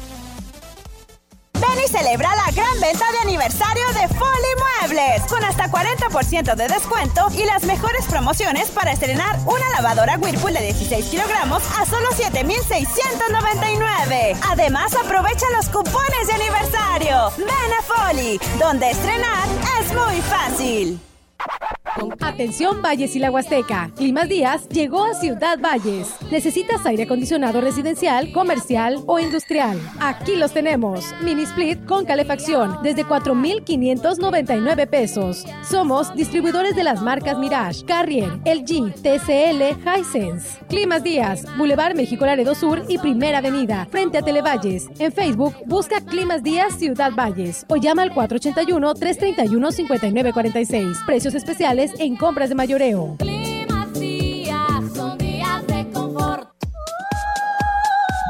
Ven 1.61 1.79
y 1.85 1.87
celebra 1.87 2.35
la 2.35 2.51
gran 2.51 2.81
venta 2.81 3.05
de 3.11 3.19
aniversario 3.19 3.85
de 3.89 4.07
Folly 4.07 4.55
Muebles, 4.81 5.21
con 5.29 5.43
hasta 5.43 5.69
40% 5.69 6.55
de 6.55 6.67
descuento 6.67 7.27
y 7.33 7.43
las 7.45 7.65
mejores 7.65 8.05
promociones 8.05 8.71
para 8.71 8.91
estrenar 8.91 9.37
una 9.45 9.69
lavadora 9.75 10.17
Whirlpool 10.17 10.53
de 10.53 10.61
16 10.61 11.05
kilogramos 11.05 11.61
a 11.79 11.85
solo 11.85 12.07
7,699. 12.15 14.35
Además, 14.49 14.95
aprovecha 14.95 15.45
los 15.55 15.69
cupones 15.69 16.25
de 16.27 16.33
aniversario. 16.33 17.31
Ven 17.37 17.73
a 17.77 17.83
Folly, 17.83 18.39
donde 18.59 18.89
estrenar 18.89 19.47
es 19.79 19.93
muy 19.93 20.19
fácil. 20.21 20.99
Atención 22.21 22.81
Valles 22.81 23.15
y 23.15 23.19
la 23.19 23.31
Huasteca. 23.31 23.91
Climas 23.95 24.29
Díaz 24.29 24.69
llegó 24.69 25.03
a 25.03 25.13
Ciudad 25.13 25.59
Valles. 25.59 26.07
¿Necesitas 26.31 26.85
aire 26.85 27.03
acondicionado 27.03 27.59
residencial, 27.59 28.31
comercial 28.31 29.03
o 29.07 29.19
industrial? 29.19 29.77
Aquí 29.99 30.35
los 30.35 30.53
tenemos. 30.53 31.05
Mini 31.21 31.43
split 31.43 31.85
con 31.85 32.05
calefacción 32.05 32.77
desde 32.81 33.03
4,599 33.03 34.87
pesos. 34.87 35.45
Somos 35.69 36.15
distribuidores 36.15 36.75
de 36.75 36.83
las 36.83 37.01
marcas 37.01 37.37
Mirage, 37.37 37.83
Carrier, 37.85 38.39
LG, 38.45 38.93
TCL, 39.01 39.77
Hisense. 39.85 40.59
Climas 40.69 41.03
Díaz, 41.03 41.45
Boulevard 41.57 41.95
México 41.95 42.25
Laredo 42.25 42.55
Sur 42.55 42.85
y 42.87 42.99
Primera 42.99 43.39
Avenida, 43.39 43.87
frente 43.91 44.17
a 44.17 44.21
Televalles. 44.21 44.87
En 44.97 45.11
Facebook, 45.11 45.55
busca 45.65 45.99
Climas 45.99 46.41
Díaz 46.41 46.77
Ciudad 46.79 47.11
Valles 47.13 47.65
o 47.67 47.75
llama 47.75 48.03
al 48.03 48.13
481 48.13 48.93
331 48.93 49.71
5946. 49.71 50.97
Precios 51.05 51.35
especiales 51.35 51.80
en 51.97 52.15
compras 52.15 52.49
de 52.49 52.55
mayoreo. 52.55 53.17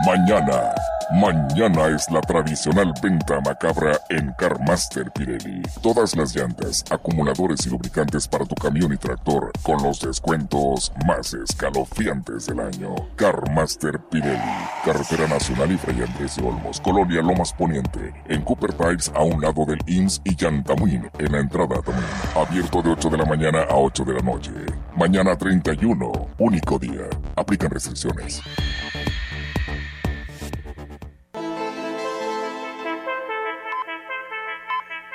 Mañana. 0.06 0.81
Mañana 1.14 1.88
es 1.88 2.10
la 2.10 2.22
tradicional 2.22 2.94
venta 3.04 3.42
macabra 3.42 4.00
en 4.10 4.32
Carmaster 4.38 5.12
Pirelli. 5.12 5.62
Todas 5.82 6.16
las 6.16 6.34
llantas, 6.34 6.86
acumuladores 6.90 7.66
y 7.66 7.70
lubricantes 7.70 8.30
para 8.30 8.46
tu 8.46 8.56
camión 8.56 8.94
y 8.94 8.98
tractor 8.98 9.52
con 9.62 9.84
los 9.84 10.00
descuentos 10.00 10.94
más 11.06 11.34
escalofriantes 11.34 12.48
del 12.48 12.62
año. 12.62 12.96
Carmaster 13.18 14.00
Pirelli. 14.10 14.40
Carretera 14.86 15.28
Nacional 15.28 15.74
y 15.74 15.78
Fray 15.78 16.02
Andrés 16.02 16.38
de 16.38 16.48
Olmos, 16.48 16.80
Colonia 16.80 17.22
Lomas 17.22 17.52
Poniente. 17.52 18.14
En 18.30 18.42
Cooper 18.44 18.72
Pipes 18.72 19.12
a 19.14 19.22
un 19.22 19.42
lado 19.42 19.66
del 19.66 19.80
IMSS 19.88 20.22
y 20.24 20.36
Yantamuin 20.38 21.12
en 21.20 21.32
la 21.32 21.40
entrada 21.40 21.82
Tamuín. 21.82 22.06
Abierto 22.38 22.82
de 22.82 22.92
8 22.92 23.10
de 23.10 23.18
la 23.18 23.26
mañana 23.26 23.64
a 23.70 23.76
8 23.76 24.06
de 24.06 24.14
la 24.14 24.22
noche. 24.22 24.52
Mañana 24.96 25.36
31, 25.36 26.10
único 26.38 26.80
día. 26.80 27.10
Aplican 27.36 27.70
restricciones. 27.70 28.42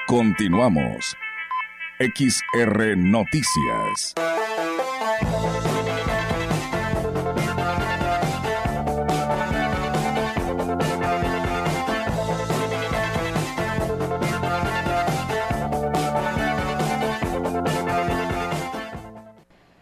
Continuamos. 0.06 1.16
XR 1.98 2.96
Noticias. 2.96 4.14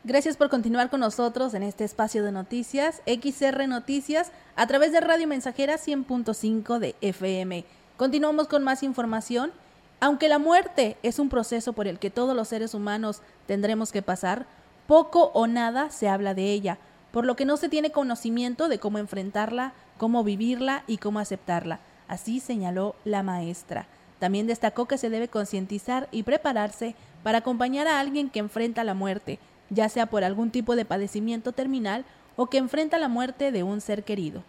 Gracias 0.05 0.39
por 0.39 0.49
continuar 0.49 0.89
con 0.89 1.01
nosotros 1.01 1.53
en 1.53 1.63
este 1.63 1.85
espacio 1.85 2.25
de 2.25 2.33
noticias, 2.33 3.03
XR 3.05 3.69
Noticias, 3.69 4.33
a 4.57 4.67
través 4.67 4.93
de 4.93 5.01
Radio 5.01 5.29
Mensajera 5.29 5.75
100.5 5.75 6.79
de 6.79 6.95
FM. 7.03 7.67
Continuamos 7.99 8.49
con 8.49 8.65
más 8.65 8.83
información. 8.83 9.53
Aunque 10.01 10.29
la 10.29 10.39
muerte 10.39 10.97
es 11.03 11.19
un 11.19 11.29
proceso 11.29 11.73
por 11.73 11.87
el 11.87 11.99
que 11.99 12.11
todos 12.11 12.37
los 12.37 12.49
seres 12.49 12.75
humanos 12.75 13.23
tendremos 13.47 13.93
que 13.93 14.03
pasar, 14.03 14.47
poco 14.87 15.31
o 15.35 15.47
nada 15.47 15.91
se 15.91 16.09
habla 16.09 16.35
de 16.35 16.53
ella, 16.53 16.79
por 17.11 17.25
lo 17.25 17.37
que 17.37 17.45
no 17.45 17.57
se 17.57 17.69
tiene 17.69 17.91
conocimiento 17.91 18.69
de 18.69 18.79
cómo 18.79 18.99
enfrentarla, 18.99 19.73
cómo 19.99 20.25
vivirla 20.25 20.85
y 20.87 20.99
cómo 20.99 21.21
aceptarla. 21.21 21.81
Así 22.09 22.41
señaló 22.41 22.97
la 23.05 23.23
maestra. 23.23 23.87
También 24.19 24.47
destacó 24.47 24.87
que 24.87 24.99
se 24.99 25.11
debe 25.11 25.29
concientizar 25.29 26.09
y 26.11 26.23
prepararse 26.23 26.95
para 27.23 27.39
acompañar 27.39 27.87
a 27.89 28.01
alguien 28.01 28.31
que 28.31 28.41
enfrenta 28.41 28.85
la 28.85 28.95
muerte, 28.95 29.39
ya 29.71 29.89
sea 29.89 30.07
por 30.07 30.25
algún 30.25 30.51
tipo 30.51 30.77
de 30.77 30.85
padecimiento 30.85 31.53
terminal 31.53 32.05
o 32.37 32.47
que 32.47 32.59
enfrenta 32.59 32.99
la 32.99 33.09
muerte 33.09 33.53
de 33.53 33.63
un 33.63 33.81
ser 33.81 34.05
querido. 34.05 34.43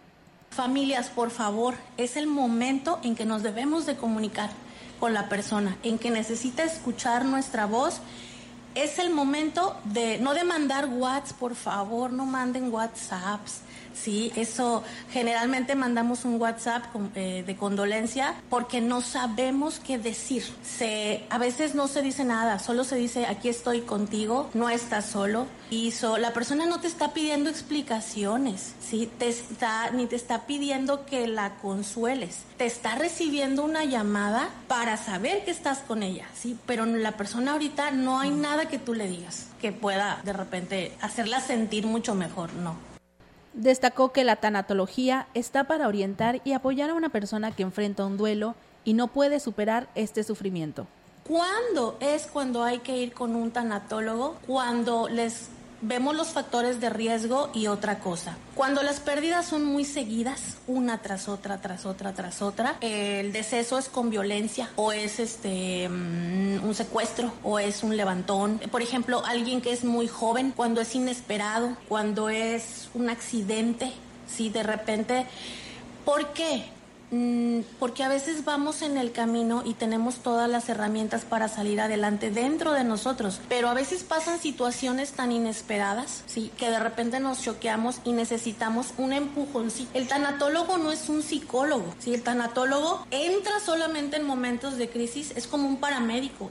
Familias, 0.50 1.08
por 1.08 1.30
favor, 1.30 1.74
es 1.96 2.16
el 2.16 2.26
momento 2.26 2.98
en 3.02 3.14
que 3.14 3.24
nos 3.24 3.42
debemos 3.42 3.86
de 3.86 3.96
comunicar 3.96 4.50
con 4.98 5.14
la 5.14 5.28
persona, 5.28 5.76
en 5.82 5.98
que 5.98 6.10
necesita 6.10 6.64
escuchar 6.64 7.24
nuestra 7.24 7.66
voz. 7.66 8.00
Es 8.74 8.98
el 8.98 9.10
momento 9.10 9.76
de 9.84 10.18
no 10.18 10.34
de 10.34 10.44
mandar 10.44 10.86
WhatsApp, 10.86 11.38
por 11.38 11.54
favor, 11.54 12.12
no 12.12 12.26
manden 12.26 12.72
WhatsApps 12.72 13.60
Sí, 13.96 14.32
eso 14.36 14.84
generalmente 15.10 15.74
mandamos 15.74 16.24
un 16.24 16.40
WhatsApp 16.40 16.84
eh, 17.14 17.42
de 17.46 17.56
condolencia 17.56 18.34
porque 18.50 18.80
no 18.80 19.00
sabemos 19.00 19.80
qué 19.80 19.98
decir. 19.98 20.44
Se, 20.62 21.24
a 21.30 21.38
veces 21.38 21.74
no 21.74 21.88
se 21.88 22.02
dice 22.02 22.24
nada, 22.24 22.58
solo 22.58 22.84
se 22.84 22.96
dice 22.96 23.26
aquí 23.26 23.48
estoy 23.48 23.80
contigo, 23.80 24.50
no 24.54 24.68
estás 24.68 25.06
solo. 25.06 25.46
Y 25.70 25.92
la 26.20 26.32
persona 26.32 26.66
no 26.66 26.80
te 26.80 26.86
está 26.86 27.12
pidiendo 27.12 27.50
explicaciones, 27.50 28.74
¿sí? 28.80 29.10
te 29.18 29.28
está, 29.28 29.90
ni 29.90 30.06
te 30.06 30.14
está 30.14 30.46
pidiendo 30.46 31.04
que 31.06 31.26
la 31.26 31.56
consueles. 31.56 32.42
Te 32.56 32.66
está 32.66 32.94
recibiendo 32.94 33.64
una 33.64 33.84
llamada 33.84 34.50
para 34.68 34.96
saber 34.96 35.44
que 35.44 35.50
estás 35.50 35.78
con 35.78 36.04
ella, 36.04 36.26
¿sí? 36.34 36.56
pero 36.66 36.86
la 36.86 37.12
persona 37.12 37.52
ahorita 37.52 37.90
no 37.90 38.20
hay 38.20 38.30
nada 38.30 38.68
que 38.68 38.78
tú 38.78 38.94
le 38.94 39.08
digas 39.08 39.46
que 39.60 39.72
pueda 39.72 40.20
de 40.24 40.32
repente 40.32 40.92
hacerla 41.00 41.40
sentir 41.40 41.86
mucho 41.86 42.14
mejor, 42.14 42.52
no. 42.54 42.95
Destacó 43.56 44.12
que 44.12 44.22
la 44.22 44.36
tanatología 44.36 45.28
está 45.32 45.64
para 45.64 45.88
orientar 45.88 46.42
y 46.44 46.52
apoyar 46.52 46.90
a 46.90 46.94
una 46.94 47.08
persona 47.08 47.52
que 47.52 47.62
enfrenta 47.62 48.04
un 48.04 48.18
duelo 48.18 48.54
y 48.84 48.92
no 48.92 49.08
puede 49.08 49.40
superar 49.40 49.88
este 49.94 50.22
sufrimiento. 50.24 50.86
¿Cuándo 51.26 51.96
es 52.00 52.26
cuando 52.26 52.62
hay 52.62 52.80
que 52.80 52.98
ir 52.98 53.14
con 53.14 53.34
un 53.34 53.50
tanatólogo? 53.50 54.36
Cuando 54.46 55.08
les 55.08 55.48
vemos 55.82 56.16
los 56.16 56.28
factores 56.28 56.80
de 56.80 56.90
riesgo 56.90 57.50
y 57.54 57.66
otra 57.66 57.98
cosa. 57.98 58.36
Cuando 58.54 58.82
las 58.82 59.00
pérdidas 59.00 59.46
son 59.46 59.64
muy 59.64 59.84
seguidas, 59.84 60.56
una 60.66 60.98
tras 60.98 61.28
otra, 61.28 61.60
tras 61.60 61.86
otra, 61.86 62.12
tras 62.12 62.42
otra, 62.42 62.76
el 62.80 63.32
deceso 63.32 63.78
es 63.78 63.88
con 63.88 64.10
violencia 64.10 64.70
o 64.76 64.92
es 64.92 65.20
este 65.20 65.88
mm, 65.88 66.64
un 66.64 66.74
secuestro 66.74 67.32
o 67.42 67.58
es 67.58 67.82
un 67.82 67.96
levantón. 67.96 68.60
Por 68.70 68.82
ejemplo, 68.82 69.24
alguien 69.26 69.60
que 69.60 69.72
es 69.72 69.84
muy 69.84 70.08
joven, 70.08 70.52
cuando 70.54 70.80
es 70.80 70.94
inesperado, 70.94 71.76
cuando 71.88 72.28
es 72.28 72.88
un 72.94 73.10
accidente, 73.10 73.92
si 74.26 74.50
de 74.50 74.62
repente 74.62 75.26
¿Por 76.06 76.28
qué? 76.28 76.62
Mm, 77.10 77.60
porque 77.78 78.02
a 78.02 78.08
veces 78.08 78.44
vamos 78.44 78.82
en 78.82 78.98
el 78.98 79.12
camino 79.12 79.62
y 79.64 79.74
tenemos 79.74 80.16
todas 80.16 80.50
las 80.50 80.68
herramientas 80.68 81.24
para 81.24 81.48
salir 81.48 81.80
adelante 81.80 82.30
dentro 82.30 82.72
de 82.72 82.84
nosotros, 82.84 83.40
pero 83.48 83.68
a 83.68 83.74
veces 83.74 84.02
pasan 84.02 84.40
situaciones 84.40 85.12
tan 85.12 85.30
inesperadas, 85.30 86.24
sí, 86.26 86.50
que 86.56 86.70
de 86.70 86.80
repente 86.80 87.20
nos 87.20 87.42
choqueamos 87.42 88.00
y 88.04 88.12
necesitamos 88.12 88.92
un 88.98 89.12
empujón. 89.12 89.70
Sí, 89.70 89.88
el 89.94 90.08
tanatólogo 90.08 90.78
no 90.78 90.90
es 90.90 91.08
un 91.08 91.22
psicólogo, 91.22 91.94
sí, 91.98 92.12
el 92.12 92.22
tanatólogo 92.22 93.06
entra 93.10 93.60
solamente 93.60 94.16
en 94.16 94.26
momentos 94.26 94.76
de 94.76 94.88
crisis, 94.88 95.32
es 95.36 95.46
como 95.46 95.68
un 95.68 95.76
paramédico. 95.76 96.50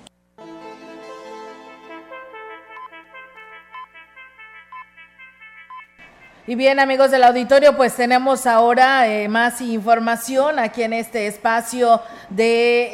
Y 6.48 6.54
bien, 6.54 6.80
amigos 6.80 7.10
del 7.10 7.24
auditorio, 7.24 7.76
pues 7.76 7.96
tenemos 7.96 8.46
ahora 8.46 9.08
eh, 9.08 9.28
más 9.28 9.62
información 9.62 10.60
aquí 10.60 10.84
en 10.84 10.94
este 10.94 11.26
espacio 11.26 12.04
de 12.30 12.92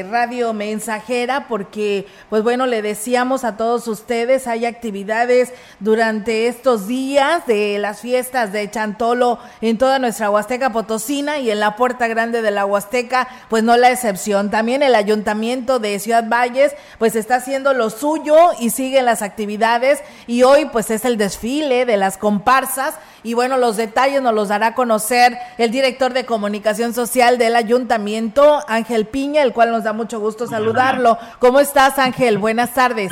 eh, 0.00 0.06
Radio 0.10 0.52
Mensajera, 0.52 1.46
porque, 1.48 2.06
pues 2.28 2.42
bueno, 2.42 2.66
le 2.66 2.82
decíamos 2.82 3.44
a 3.44 3.56
todos 3.56 3.88
ustedes, 3.88 4.46
hay 4.46 4.66
actividades 4.66 5.54
durante 5.80 6.48
estos 6.48 6.86
días 6.86 7.46
de 7.46 7.78
las 7.78 8.02
fiestas 8.02 8.52
de 8.52 8.70
Chantolo 8.70 9.38
en 9.62 9.78
toda 9.78 9.98
nuestra 9.98 10.28
Huasteca 10.28 10.68
Potosina 10.70 11.38
y 11.38 11.50
en 11.50 11.60
la 11.60 11.76
Puerta 11.76 12.08
Grande 12.08 12.42
de 12.42 12.50
la 12.50 12.66
Huasteca, 12.66 13.26
pues 13.48 13.62
no 13.62 13.78
la 13.78 13.90
excepción. 13.90 14.50
También 14.50 14.82
el 14.82 14.94
Ayuntamiento 14.94 15.78
de 15.78 15.98
Ciudad 15.98 16.28
Valles, 16.28 16.74
pues 16.98 17.16
está 17.16 17.36
haciendo 17.36 17.72
lo 17.72 17.88
suyo 17.88 18.36
y 18.60 18.68
siguen 18.68 19.06
las 19.06 19.22
actividades 19.22 20.00
y 20.26 20.42
hoy, 20.42 20.66
pues 20.66 20.90
es 20.90 21.06
el 21.06 21.16
desfile 21.16 21.86
de 21.86 21.96
las 21.96 22.18
comparsas 22.18 22.81
y 23.22 23.34
bueno, 23.34 23.56
los 23.56 23.76
detalles 23.76 24.22
nos 24.22 24.34
los 24.34 24.48
dará 24.48 24.68
a 24.68 24.74
conocer 24.74 25.36
el 25.58 25.70
director 25.70 26.12
de 26.12 26.26
comunicación 26.26 26.92
social 26.92 27.38
del 27.38 27.56
ayuntamiento, 27.56 28.60
Ángel 28.68 29.06
Piña, 29.06 29.42
el 29.42 29.52
cual 29.52 29.70
nos 29.70 29.84
da 29.84 29.92
mucho 29.92 30.20
gusto 30.20 30.46
saludarlo. 30.46 31.18
¿Cómo 31.38 31.60
estás, 31.60 31.98
Ángel? 31.98 32.38
Buenas 32.38 32.74
tardes. 32.74 33.10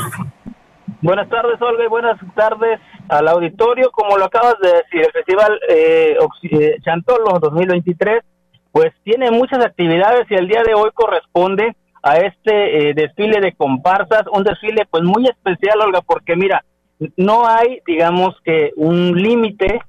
Buenas 1.02 1.28
tardes, 1.28 1.60
Olga, 1.62 1.84
y 1.84 1.88
buenas 1.88 2.18
tardes 2.34 2.78
al 3.08 3.26
auditorio. 3.28 3.90
Como 3.90 4.18
lo 4.18 4.26
acabas 4.26 4.56
de 4.60 4.68
decir, 4.68 5.00
el 5.00 5.12
Festival 5.12 5.60
eh, 5.68 6.16
eh 6.50 6.76
Chantolo 6.84 7.38
2023, 7.38 8.22
pues 8.72 8.92
tiene 9.02 9.30
muchas 9.30 9.64
actividades 9.64 10.30
y 10.30 10.34
el 10.34 10.46
día 10.46 10.62
de 10.62 10.74
hoy 10.74 10.90
corresponde 10.92 11.74
a 12.02 12.16
este 12.16 12.90
eh, 12.90 12.94
desfile 12.94 13.40
de 13.40 13.54
comparsas, 13.54 14.24
un 14.32 14.44
desfile 14.44 14.86
pues 14.90 15.02
muy 15.02 15.26
especial, 15.26 15.80
Olga, 15.80 16.00
porque 16.02 16.36
mira, 16.36 16.64
no 17.16 17.46
hay, 17.46 17.80
digamos 17.86 18.36
que, 18.44 18.72
un 18.76 19.12
límite 19.12 19.80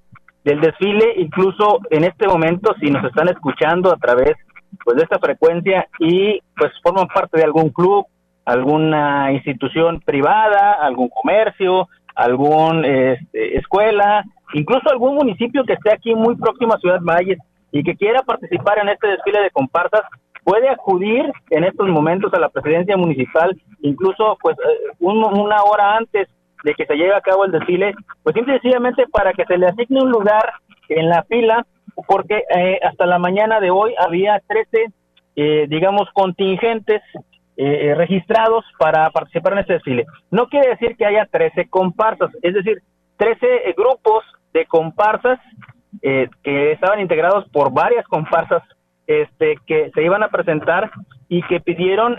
del 0.43 0.61
desfile, 0.61 1.13
incluso 1.17 1.79
en 1.89 2.03
este 2.03 2.27
momento, 2.27 2.73
si 2.79 2.89
nos 2.89 3.03
están 3.05 3.29
escuchando 3.29 3.91
a 3.91 3.97
través 3.97 4.35
pues, 4.83 4.97
de 4.97 5.03
esta 5.03 5.19
frecuencia 5.19 5.87
y 5.99 6.41
pues 6.57 6.71
forman 6.81 7.07
parte 7.07 7.37
de 7.37 7.43
algún 7.43 7.69
club, 7.69 8.05
alguna 8.45 9.31
institución 9.33 10.01
privada, 10.03 10.73
algún 10.73 11.09
comercio, 11.09 11.87
alguna 12.15 12.87
este, 12.87 13.57
escuela, 13.57 14.23
incluso 14.53 14.89
algún 14.89 15.15
municipio 15.15 15.63
que 15.63 15.73
esté 15.73 15.93
aquí 15.93 16.15
muy 16.15 16.35
próximo 16.35 16.73
a 16.73 16.79
Ciudad 16.79 17.01
Valles 17.01 17.37
y 17.71 17.83
que 17.83 17.95
quiera 17.95 18.21
participar 18.23 18.79
en 18.79 18.89
este 18.89 19.07
desfile 19.07 19.41
de 19.41 19.51
comparsas, 19.51 20.01
puede 20.43 20.69
acudir 20.69 21.31
en 21.51 21.63
estos 21.63 21.87
momentos 21.87 22.33
a 22.33 22.39
la 22.39 22.49
presidencia 22.49 22.97
municipal, 22.97 23.55
incluso 23.81 24.37
pues 24.41 24.57
eh, 24.57 24.95
una 24.99 25.63
hora 25.63 25.97
antes 25.97 26.27
de 26.63 26.73
que 26.73 26.85
se 26.85 26.95
lleve 26.95 27.15
a 27.15 27.21
cabo 27.21 27.45
el 27.45 27.51
desfile, 27.51 27.93
pues 28.23 28.35
sencillamente 28.35 29.05
para 29.07 29.33
que 29.33 29.45
se 29.45 29.57
le 29.57 29.67
asigne 29.67 30.01
un 30.01 30.11
lugar 30.11 30.53
en 30.89 31.09
la 31.09 31.23
fila, 31.23 31.65
porque 32.07 32.43
eh, 32.55 32.79
hasta 32.83 33.05
la 33.05 33.19
mañana 33.19 33.59
de 33.59 33.71
hoy 33.71 33.93
había 33.97 34.41
13, 34.47 34.91
eh, 35.35 35.65
digamos, 35.69 36.09
contingentes 36.13 37.01
eh, 37.57 37.93
registrados 37.95 38.65
para 38.77 39.09
participar 39.09 39.53
en 39.53 39.59
este 39.59 39.73
desfile. 39.73 40.05
No 40.29 40.47
quiere 40.47 40.69
decir 40.69 40.95
que 40.97 41.05
haya 41.05 41.27
13 41.29 41.69
comparsas, 41.69 42.31
es 42.41 42.53
decir, 42.53 42.81
13 43.17 43.73
grupos 43.77 44.23
de 44.53 44.65
comparsas 44.65 45.39
que 46.01 46.71
estaban 46.71 46.99
integrados 46.99 47.47
por 47.49 47.71
varias 47.71 48.07
comparsas 48.07 48.63
este, 49.11 49.57
que 49.67 49.91
se 49.93 50.03
iban 50.03 50.23
a 50.23 50.29
presentar 50.29 50.91
y 51.27 51.41
que 51.43 51.59
pidieron, 51.59 52.17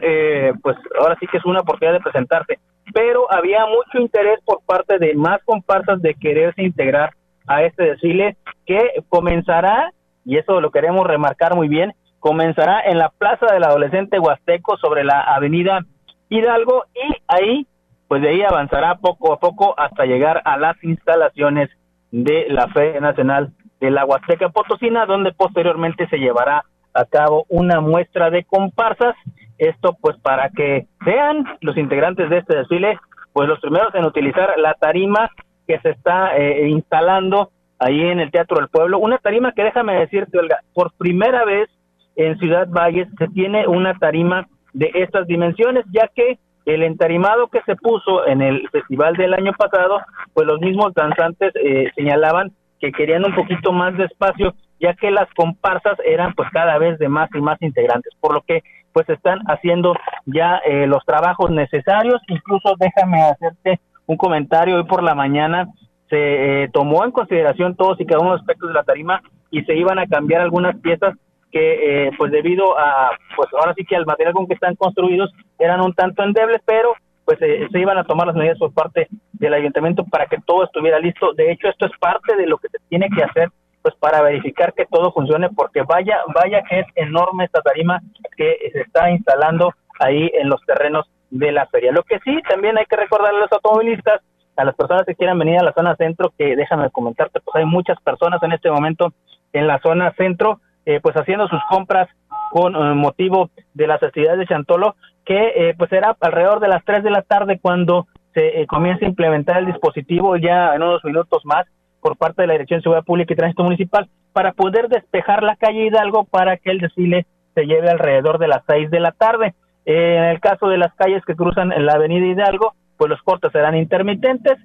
pues 0.62 0.76
ahora 1.00 1.16
sí 1.18 1.26
que 1.26 1.38
es 1.38 1.44
una 1.44 1.60
oportunidad 1.60 1.94
de 1.94 2.04
presentarse. 2.04 2.58
Pero 2.92 3.30
había 3.32 3.64
mucho 3.66 3.98
interés 4.00 4.38
por 4.44 4.64
parte 4.64 4.98
de 4.98 5.14
más 5.14 5.40
comparsas 5.44 6.02
de 6.02 6.14
quererse 6.14 6.62
integrar 6.62 7.10
a 7.46 7.62
este 7.62 7.84
desfile 7.84 8.36
que 8.66 8.90
comenzará, 9.08 9.92
y 10.24 10.36
eso 10.36 10.60
lo 10.60 10.70
queremos 10.70 11.06
remarcar 11.06 11.54
muy 11.54 11.68
bien, 11.68 11.92
comenzará 12.20 12.80
en 12.80 12.98
la 12.98 13.08
Plaza 13.10 13.46
del 13.52 13.64
Adolescente 13.64 14.18
Huasteco 14.18 14.76
sobre 14.78 15.04
la 15.04 15.20
Avenida 15.20 15.80
Hidalgo 16.28 16.84
y 16.94 17.16
ahí, 17.28 17.66
pues 18.08 18.22
de 18.22 18.30
ahí 18.30 18.42
avanzará 18.42 18.94
poco 18.96 19.32
a 19.32 19.40
poco 19.40 19.74
hasta 19.78 20.06
llegar 20.06 20.40
a 20.44 20.56
las 20.56 20.82
instalaciones 20.84 21.68
de 22.10 22.46
la 22.48 22.68
Fe 22.68 23.00
Nacional 23.00 23.52
de 23.80 23.90
la 23.90 24.04
Huasteca 24.04 24.50
Potosina, 24.50 25.06
donde 25.06 25.32
posteriormente 25.32 26.06
se 26.08 26.18
llevará 26.18 26.64
a 26.94 27.04
cabo 27.04 27.44
una 27.48 27.80
muestra 27.80 28.30
de 28.30 28.44
comparsas 28.44 29.14
esto 29.58 29.96
pues 30.00 30.16
para 30.18 30.50
que 30.50 30.86
sean 31.04 31.44
los 31.60 31.76
integrantes 31.76 32.28
de 32.30 32.38
este 32.38 32.56
desfile 32.56 32.98
pues 33.32 33.48
los 33.48 33.60
primeros 33.60 33.94
en 33.94 34.04
utilizar 34.04 34.58
la 34.58 34.74
tarima 34.74 35.30
que 35.66 35.78
se 35.80 35.90
está 35.90 36.36
eh, 36.36 36.68
instalando 36.68 37.50
ahí 37.78 38.00
en 38.00 38.20
el 38.20 38.30
Teatro 38.30 38.58
del 38.58 38.68
Pueblo. 38.68 38.98
Una 38.98 39.18
tarima 39.18 39.52
que 39.52 39.64
déjame 39.64 39.94
decirte, 39.94 40.38
Olga, 40.38 40.60
por 40.74 40.92
primera 40.92 41.44
vez 41.44 41.68
en 42.16 42.38
Ciudad 42.38 42.68
Valles 42.68 43.08
se 43.18 43.28
tiene 43.28 43.66
una 43.66 43.94
tarima 43.94 44.46
de 44.72 44.90
estas 44.94 45.26
dimensiones, 45.26 45.84
ya 45.92 46.08
que 46.14 46.38
el 46.64 46.82
entarimado 46.82 47.48
que 47.48 47.62
se 47.62 47.74
puso 47.76 48.26
en 48.26 48.40
el 48.40 48.68
festival 48.70 49.16
del 49.16 49.34
año 49.34 49.52
pasado, 49.52 50.00
pues 50.32 50.46
los 50.46 50.60
mismos 50.60 50.92
danzantes 50.94 51.52
eh, 51.56 51.90
señalaban 51.96 52.52
que 52.80 52.92
querían 52.92 53.24
un 53.24 53.34
poquito 53.34 53.72
más 53.72 53.96
de 53.96 54.04
espacio, 54.04 54.54
ya 54.82 54.94
que 54.94 55.10
las 55.10 55.32
comparsas 55.34 55.96
eran 56.04 56.34
pues 56.34 56.48
cada 56.50 56.76
vez 56.76 56.98
de 56.98 57.08
más 57.08 57.30
y 57.34 57.40
más 57.40 57.60
integrantes, 57.62 58.12
por 58.20 58.34
lo 58.34 58.42
que 58.42 58.62
pues 58.92 59.08
están 59.08 59.38
haciendo 59.46 59.94
ya 60.26 60.60
eh, 60.66 60.86
los 60.86 61.02
trabajos 61.06 61.50
necesarios, 61.50 62.20
incluso 62.28 62.74
déjame 62.78 63.22
hacerte 63.22 63.80
un 64.06 64.16
comentario, 64.16 64.76
hoy 64.76 64.84
por 64.84 65.02
la 65.02 65.14
mañana 65.14 65.68
se 66.10 66.64
eh, 66.64 66.68
tomó 66.72 67.04
en 67.04 67.12
consideración 67.12 67.76
todos 67.76 67.98
y 68.00 68.04
cada 68.04 68.20
uno 68.20 68.30
de 68.30 68.34
los 68.34 68.40
aspectos 68.42 68.68
de 68.68 68.74
la 68.74 68.82
tarima 68.82 69.22
y 69.50 69.62
se 69.62 69.74
iban 69.74 69.98
a 69.98 70.06
cambiar 70.06 70.42
algunas 70.42 70.76
piezas 70.80 71.14
que 71.50 72.10
pues 72.16 72.32
debido 72.32 72.78
a 72.78 73.10
pues 73.36 73.48
ahora 73.52 73.74
sí 73.76 73.84
que 73.84 73.94
al 73.94 74.06
material 74.06 74.32
con 74.32 74.46
que 74.46 74.54
están 74.54 74.74
construidos 74.74 75.30
eran 75.58 75.82
un 75.82 75.92
tanto 75.92 76.22
endebles, 76.22 76.62
pero 76.64 76.94
pues 77.24 77.38
eh, 77.40 77.68
se 77.70 77.78
iban 77.78 77.98
a 77.98 78.04
tomar 78.04 78.26
las 78.26 78.36
medidas 78.36 78.58
por 78.58 78.72
parte 78.72 79.08
del 79.34 79.54
ayuntamiento 79.54 80.04
para 80.04 80.26
que 80.26 80.38
todo 80.44 80.64
estuviera 80.64 80.98
listo. 80.98 81.32
De 81.34 81.52
hecho, 81.52 81.68
esto 81.68 81.86
es 81.86 81.92
parte 81.98 82.36
de 82.36 82.46
lo 82.46 82.58
que 82.58 82.68
se 82.68 82.78
tiene 82.88 83.08
que 83.14 83.22
hacer 83.22 83.50
pues 83.82 83.94
para 83.96 84.22
verificar 84.22 84.72
que 84.72 84.86
todo 84.86 85.12
funcione 85.12 85.50
porque 85.50 85.82
vaya 85.82 86.18
vaya 86.34 86.62
que 86.62 86.80
es 86.80 86.86
enorme 86.94 87.44
esta 87.44 87.60
tarima 87.62 88.00
que 88.36 88.56
se 88.72 88.80
está 88.80 89.10
instalando 89.10 89.74
ahí 89.98 90.30
en 90.34 90.48
los 90.48 90.60
terrenos 90.62 91.10
de 91.30 91.52
la 91.52 91.66
feria. 91.66 91.92
Lo 91.92 92.02
que 92.02 92.18
sí 92.20 92.38
también 92.48 92.78
hay 92.78 92.86
que 92.86 92.96
recordarle 92.96 93.38
a 93.38 93.42
los 93.42 93.52
automovilistas, 93.52 94.20
a 94.56 94.64
las 94.64 94.74
personas 94.74 95.04
que 95.06 95.14
quieran 95.14 95.38
venir 95.38 95.58
a 95.58 95.64
la 95.64 95.72
zona 95.72 95.96
centro, 95.96 96.32
que 96.38 96.56
déjame 96.56 96.90
comentarte, 96.90 97.40
pues 97.40 97.56
hay 97.56 97.64
muchas 97.64 98.00
personas 98.02 98.42
en 98.42 98.52
este 98.52 98.70
momento 98.70 99.12
en 99.52 99.66
la 99.66 99.78
zona 99.80 100.12
centro, 100.16 100.60
eh, 100.84 101.00
pues 101.00 101.16
haciendo 101.16 101.48
sus 101.48 101.60
compras 101.70 102.08
con 102.50 102.74
eh, 102.74 102.94
motivo 102.94 103.50
de 103.72 103.86
las 103.86 104.02
actividades 104.02 104.40
de 104.40 104.46
Chantolo, 104.46 104.94
que 105.24 105.52
eh, 105.56 105.74
pues 105.76 105.90
será 105.90 106.16
alrededor 106.20 106.60
de 106.60 106.68
las 106.68 106.84
3 106.84 107.02
de 107.02 107.10
la 107.10 107.22
tarde 107.22 107.58
cuando 107.60 108.06
se 108.34 108.60
eh, 108.60 108.66
comience 108.66 109.04
a 109.04 109.08
implementar 109.08 109.58
el 109.58 109.66
dispositivo 109.66 110.36
ya 110.36 110.74
en 110.74 110.82
unos 110.82 111.04
minutos 111.04 111.44
más 111.44 111.66
por 112.02 112.18
parte 112.18 112.42
de 112.42 112.48
la 112.48 112.54
Dirección 112.54 112.80
de 112.80 112.82
Seguridad 112.82 113.04
Pública 113.04 113.32
y 113.32 113.36
Tránsito 113.36 113.64
Municipal 113.64 114.10
para 114.34 114.52
poder 114.52 114.88
despejar 114.88 115.42
la 115.42 115.56
calle 115.56 115.86
Hidalgo 115.86 116.24
para 116.24 116.58
que 116.58 116.70
el 116.70 116.78
desfile 116.78 117.24
se 117.54 117.64
lleve 117.64 117.88
alrededor 117.88 118.38
de 118.38 118.48
las 118.48 118.62
6 118.66 118.90
de 118.90 119.00
la 119.00 119.12
tarde. 119.12 119.54
Eh, 119.86 120.16
en 120.16 120.24
el 120.24 120.40
caso 120.40 120.68
de 120.68 120.78
las 120.78 120.92
calles 120.94 121.24
que 121.24 121.34
cruzan 121.34 121.72
la 121.74 121.94
avenida 121.94 122.26
Hidalgo, 122.26 122.74
pues 122.98 123.08
los 123.08 123.22
cortes 123.22 123.52
serán 123.52 123.76
intermitentes, 123.76 124.58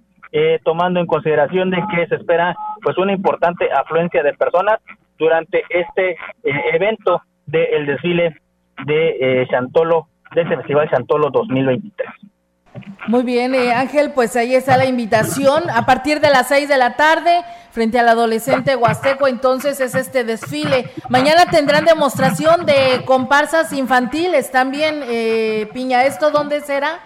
tomando 0.64 1.00
en 1.00 1.08
consideración 1.08 1.72
de 1.72 1.82
que 1.96 2.06
se 2.08 2.16
espera 2.16 2.56
pues 2.84 2.98
una 2.98 3.14
importante 3.14 3.72
afluencia 3.72 4.22
de 4.22 4.34
personas 4.34 4.80
durante 5.18 5.64
este 5.70 6.18
evento 6.44 7.22
del 7.46 7.86
desfile 7.86 8.36
de 8.86 9.48
Chantolo 9.50 10.08
de 10.36 10.42
este 10.42 10.58
Festival 10.58 10.90
Chantolo 10.90 11.30
2023. 11.30 12.10
Muy 13.08 13.24
bien, 13.24 13.56
eh, 13.56 13.74
Ángel, 13.74 14.12
pues 14.14 14.36
ahí 14.36 14.54
está 14.54 14.78
la 14.78 14.86
invitación. 14.86 15.70
A 15.70 15.86
partir 15.86 16.20
de 16.20 16.30
las 16.30 16.48
6 16.50 16.68
de 16.68 16.78
la 16.78 16.96
tarde, 16.96 17.42
frente 17.72 18.00
al 18.00 18.10
adolescente 18.10 18.76
Huasteco, 18.76 19.28
entonces 19.28 19.80
es 19.80 19.96
este 19.96 20.24
desfile. 20.24 20.86
Mañana 21.10 21.46
tendrán 21.46 21.86
demostración 21.86 22.66
de 22.66 23.06
comparsas 23.06 23.72
infantiles 23.74 24.52
también, 24.52 25.02
eh, 25.08 25.70
Piña. 25.74 26.04
¿Esto 26.04 26.32
dónde 26.32 26.62
será? 26.62 27.00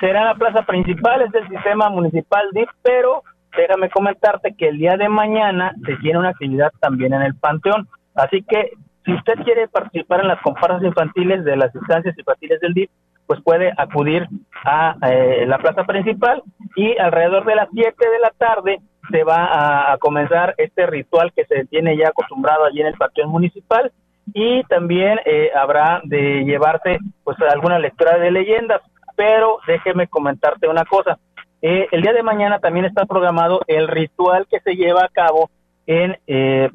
Será 0.00 0.24
la 0.24 0.34
plaza 0.34 0.62
principal, 0.62 1.22
es 1.22 1.32
del 1.32 1.48
sistema 1.48 1.88
municipal 1.90 2.48
DIF, 2.52 2.68
pero 2.82 3.22
déjame 3.56 3.90
comentarte 3.90 4.54
que 4.56 4.68
el 4.68 4.78
día 4.78 4.96
de 4.96 5.08
mañana 5.08 5.74
se 5.86 5.96
tiene 5.96 6.18
una 6.18 6.30
actividad 6.30 6.72
también 6.80 7.12
en 7.12 7.22
el 7.22 7.34
Panteón. 7.34 7.88
Así 8.14 8.42
que 8.42 8.72
si 9.04 9.12
usted 9.12 9.34
quiere 9.44 9.68
participar 9.68 10.20
en 10.20 10.28
las 10.28 10.40
comparsas 10.42 10.82
infantiles 10.82 11.44
de 11.44 11.56
las 11.56 11.74
instancias 11.74 12.16
infantiles 12.16 12.60
del 12.60 12.74
DIF, 12.74 12.90
pues 13.26 13.40
puede 13.42 13.72
acudir 13.76 14.26
a 14.64 14.96
eh, 15.08 15.44
la 15.46 15.58
plaza 15.58 15.84
principal 15.84 16.42
y 16.76 16.96
alrededor 16.98 17.44
de 17.44 17.54
las 17.54 17.68
7 17.72 17.94
de 17.98 18.18
la 18.18 18.30
tarde 18.30 18.78
se 19.10 19.24
va 19.24 19.92
a, 19.92 19.98
comenzar 19.98 20.54
este 20.58 20.86
ritual 20.86 21.32
que 21.34 21.44
se 21.44 21.64
tiene 21.66 21.96
ya 21.96 22.08
acostumbrado 22.08 22.64
allí 22.64 22.80
en 22.80 22.86
el 22.86 22.94
panteón 22.94 23.30
municipal. 23.30 23.92
Y 24.32 24.62
también 24.64 25.18
eh, 25.24 25.50
habrá 25.54 26.00
de 26.04 26.44
llevarse 26.44 26.98
pues 27.24 27.36
alguna 27.40 27.78
lectura 27.78 28.18
de 28.18 28.30
leyendas. 28.30 28.80
Pero 29.16 29.58
déjeme 29.66 30.06
comentarte 30.06 30.68
una 30.68 30.84
cosa. 30.84 31.18
Eh, 31.60 31.88
el 31.90 32.02
día 32.02 32.12
de 32.12 32.22
mañana 32.22 32.60
también 32.60 32.86
está 32.86 33.04
programado 33.04 33.60
el 33.66 33.88
ritual 33.88 34.46
que 34.48 34.60
se 34.60 34.74
lleva 34.76 35.04
a 35.04 35.08
cabo 35.08 35.50
en 35.86 36.16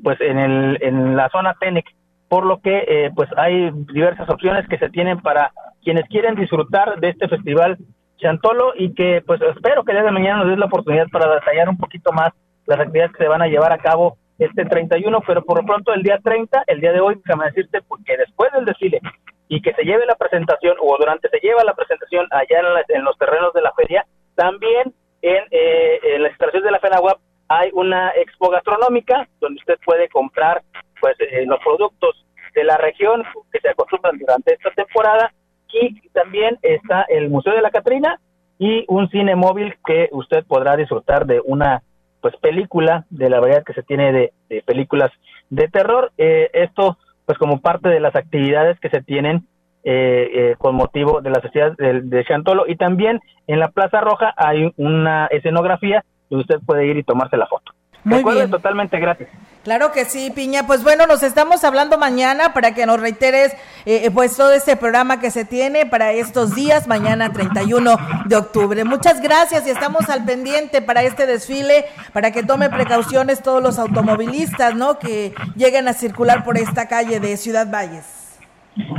pues 0.04 0.20
en 0.20 0.38
el 0.38 0.78
en 0.82 1.16
la 1.16 1.30
zona 1.30 1.56
Tenec 1.60 1.86
por 2.28 2.46
lo 2.46 2.60
que 2.60 2.84
eh, 2.88 3.12
pues 3.16 3.30
hay 3.38 3.72
diversas 3.94 4.30
opciones 4.30 4.68
que 4.68 4.78
se 4.78 4.90
tienen 4.90 5.20
para 5.20 5.52
quienes 5.84 6.08
quieren 6.10 6.36
disfrutar 6.36 7.00
de 7.00 7.10
este 7.10 7.28
festival 7.28 7.78
Chantolo 8.18 8.74
y 8.76 8.94
que 8.94 9.22
pues 9.26 9.40
espero 9.42 9.84
que 9.84 9.92
el 9.92 10.00
día 10.00 10.06
de 10.06 10.12
mañana 10.12 10.40
nos 10.40 10.50
dé 10.50 10.58
la 10.58 10.66
oportunidad 10.66 11.08
para 11.12 11.34
detallar 11.36 11.70
un 11.70 11.78
poquito 11.78 12.12
más 12.12 12.34
las 12.66 12.80
actividades 12.80 13.14
que 13.14 13.24
se 13.24 13.30
van 13.30 13.42
a 13.42 13.48
llevar 13.48 13.72
a 13.72 13.78
cabo 13.78 14.18
este 14.40 14.66
31, 14.66 15.22
pero 15.26 15.44
por 15.44 15.60
lo 15.60 15.66
pronto 15.66 15.94
el 15.94 16.04
día 16.04 16.20
30, 16.24 16.64
el 16.68 16.82
día 16.82 16.92
de 16.92 17.00
hoy, 17.00 17.16
déjame 17.24 17.46
decirte 17.46 17.82
porque 17.88 18.18
después 18.18 18.52
del 18.52 18.66
desfile 18.66 19.00
y 19.48 19.62
que 19.62 19.74
se 19.74 19.84
lleve 19.84 20.06
la 20.06 20.16
presentación 20.16 20.76
o 20.80 20.98
durante 20.98 21.30
se 21.30 21.40
lleva 21.40 21.64
la 21.64 21.74
presentación 21.74 22.28
allá 22.32 22.60
en, 22.90 23.04
los 23.04 23.18
terrenos 23.18 23.54
de 23.54 23.62
la 23.62 23.72
feria, 23.74 24.06
también 24.36 24.94
en, 25.22 25.44
eh, 25.52 26.00
en 26.04 26.24
la 26.24 26.30
de 26.30 26.72
la 26.72 26.80
FENAWAP 26.80 27.20
hay 27.50 27.70
una 27.74 28.12
expo 28.12 28.50
gastronómica 28.50 29.28
donde 29.40 29.60
usted 29.60 29.78
puede 29.86 30.10
comprar 30.10 30.64
pues 31.00 31.16
eh, 31.20 31.46
los 31.46 31.60
productos 31.60 32.26
de 32.56 32.64
la 32.64 32.78
región 32.78 33.24
que 33.52 33.60
se 33.60 33.70
acostumbran 33.70 34.18
durante 34.18 34.54
esta 34.54 34.72
temporada. 34.72 35.32
Y 35.72 36.10
también 36.10 36.58
está 36.62 37.04
el 37.10 37.30
Museo 37.30 37.54
de 37.54 37.62
la 37.62 37.72
Catrina 37.72 38.20
y 38.58 38.86
un 38.88 39.10
cine 39.10 39.36
móvil 39.36 39.76
que 39.86 40.10
usted 40.12 40.44
podrá 40.46 40.76
disfrutar 40.76 41.26
de 41.26 41.42
una 41.44 41.84
pues 42.22 42.36
película 42.38 43.06
de 43.10 43.30
la 43.30 43.40
variedad 43.40 43.64
que 43.64 43.74
se 43.74 43.84
tiene 43.84 44.12
de, 44.50 44.62
películas 44.64 45.12
de 45.50 45.68
terror. 45.68 46.12
Eh, 46.18 46.50
esto 46.54 46.98
pues 47.26 47.38
como 47.38 47.60
parte 47.60 47.90
de 47.90 48.00
las 48.00 48.16
actividades 48.16 48.80
que 48.80 48.90
se 48.90 49.04
tienen 49.04 49.46
eh, 49.84 50.56
con 50.58 50.76
motivo 50.76 51.22
de 51.22 51.30
la 51.30 51.42
sociedad 51.42 51.74
de, 51.78 52.02
de 52.02 52.26
Chantolo. 52.26 52.66
Y 52.68 52.76
también 52.76 53.20
en 53.46 53.60
la 53.60 53.70
Plaza 53.70 54.02
Roja 54.02 54.34
hay 54.36 54.72
una 54.78 55.28
escenografía 55.28 56.04
donde 56.30 56.44
usted 56.44 56.66
puede 56.66 56.86
ir 56.88 56.98
y 56.98 57.04
tomarse 57.04 57.38
la 57.38 57.48
foto 57.48 57.74
muy 58.08 58.24
bien. 58.34 58.50
totalmente 58.50 59.00
gratis. 59.00 59.28
Claro 59.64 59.92
que 59.92 60.06
sí, 60.06 60.32
Piña. 60.34 60.66
Pues 60.66 60.84
bueno, 60.84 61.08
nos 61.08 61.24
estamos 61.24 61.64
hablando 61.66 61.98
mañana 61.98 62.54
para 62.54 62.74
que 62.74 62.86
nos 62.86 63.02
reiteres 63.02 63.54
eh, 63.86 64.06
eh, 64.06 64.12
pues 64.12 64.38
todo 64.38 64.54
este 64.54 64.78
programa 64.78 65.20
que 65.20 65.30
se 65.30 65.44
tiene 65.44 65.86
para 65.86 66.14
estos 66.14 66.56
días, 66.56 66.88
mañana 66.88 67.34
31 67.34 67.98
de 68.26 68.36
octubre. 68.38 68.86
Muchas 68.86 69.22
gracias 69.22 69.68
y 69.68 69.72
estamos 69.72 70.10
al 70.10 70.24
pendiente 70.24 70.82
para 70.82 71.04
este 71.04 71.26
desfile, 71.26 71.86
para 72.14 72.32
que 72.32 72.44
tome 72.44 72.70
precauciones 72.70 73.44
todos 73.44 73.62
los 73.62 73.78
automovilistas, 73.78 74.74
¿no? 74.76 75.00
Que 75.00 75.34
lleguen 75.56 75.88
a 75.90 75.94
circular 75.94 76.46
por 76.46 76.58
esta 76.58 76.88
calle 76.88 77.20
de 77.20 77.36
Ciudad 77.36 77.68
Valles. 77.70 78.14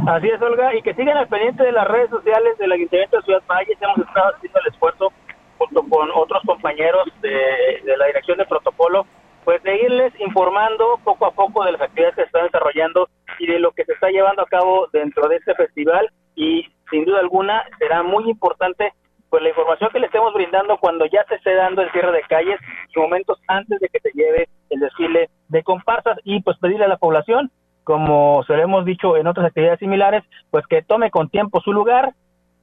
Así 0.07 0.29
es, 0.29 0.43
Olga, 0.43 0.75
y 0.75 0.83
que 0.83 0.93
sigan 0.95 1.17
al 1.17 1.29
pendiente 1.29 1.63
de 1.63 1.73
las 1.73 1.87
redes 1.87 2.11
sociales 2.11 2.59
del 2.59 2.73
Ayuntamiento 2.73 3.17
de 3.17 3.23
Ciudad 3.23 3.43
Valles. 3.49 3.79
Hemos 3.81 4.07
estado 4.07 4.35
haciendo 4.35 4.59
el 4.59 4.73
esfuerzo 4.73 5.13
junto 5.59 5.83
con 5.89 6.11
otros 6.15 6.43
compañeros 6.47 7.09
de, 7.21 7.83
la 7.85 8.07
dirección 8.07 8.39
de 8.39 8.47
protocolo, 8.47 9.07
pues 9.45 9.63
de 9.63 9.77
irles 9.83 10.13
informando 10.21 11.01
poco 11.05 11.27
a 11.27 11.33
poco 11.33 11.65
de 11.65 11.73
las 11.73 11.81
actividades 11.81 12.15
que 12.15 12.23
se 12.23 12.27
están 12.27 12.45
desarrollando 12.45 13.09
y 13.39 13.47
de 13.47 13.59
lo 13.59 13.73
que 13.73 13.85
se 13.85 13.93
está 13.93 14.09
llevando 14.11 14.43
a 14.43 14.47
cabo 14.47 14.89
dentro 14.93 15.29
de 15.29 15.37
este 15.37 15.55
festival. 15.55 16.11
Y 16.35 16.67
sin 16.91 17.05
duda 17.05 17.21
alguna 17.21 17.65
será 17.79 18.03
muy 18.03 18.31
importante 18.31 18.93
pues 19.31 19.43
la 19.43 19.51
información 19.51 19.91
que 19.91 19.99
le 19.99 20.07
estemos 20.07 20.33
brindando 20.33 20.79
cuando 20.79 21.05
ya 21.07 21.25
se 21.29 21.35
esté 21.35 21.55
dando 21.55 21.83
el 21.83 21.91
cierre 21.93 22.13
de 22.13 22.23
calles 22.23 22.59
y 22.95 22.99
momentos 22.99 23.39
antes 23.47 23.79
de 23.81 23.89
que 23.89 24.01
se 24.01 24.11
lleve 24.15 24.49
el 24.71 24.81
desfile 24.81 25.29
de 25.49 25.63
comparsas 25.63 26.19
y 26.25 26.41
pues 26.41 26.57
pedirle 26.59 26.87
a 26.87 26.89
la 26.89 26.97
población 26.97 27.51
como 27.89 28.45
se 28.47 28.55
lo 28.55 28.63
hemos 28.63 28.85
dicho 28.85 29.17
en 29.17 29.27
otras 29.27 29.47
actividades 29.47 29.79
similares, 29.79 30.23
pues 30.51 30.67
que 30.67 30.83
tome 30.83 31.11
con 31.11 31.31
tiempo 31.31 31.63
su 31.63 31.73
lugar, 31.73 32.13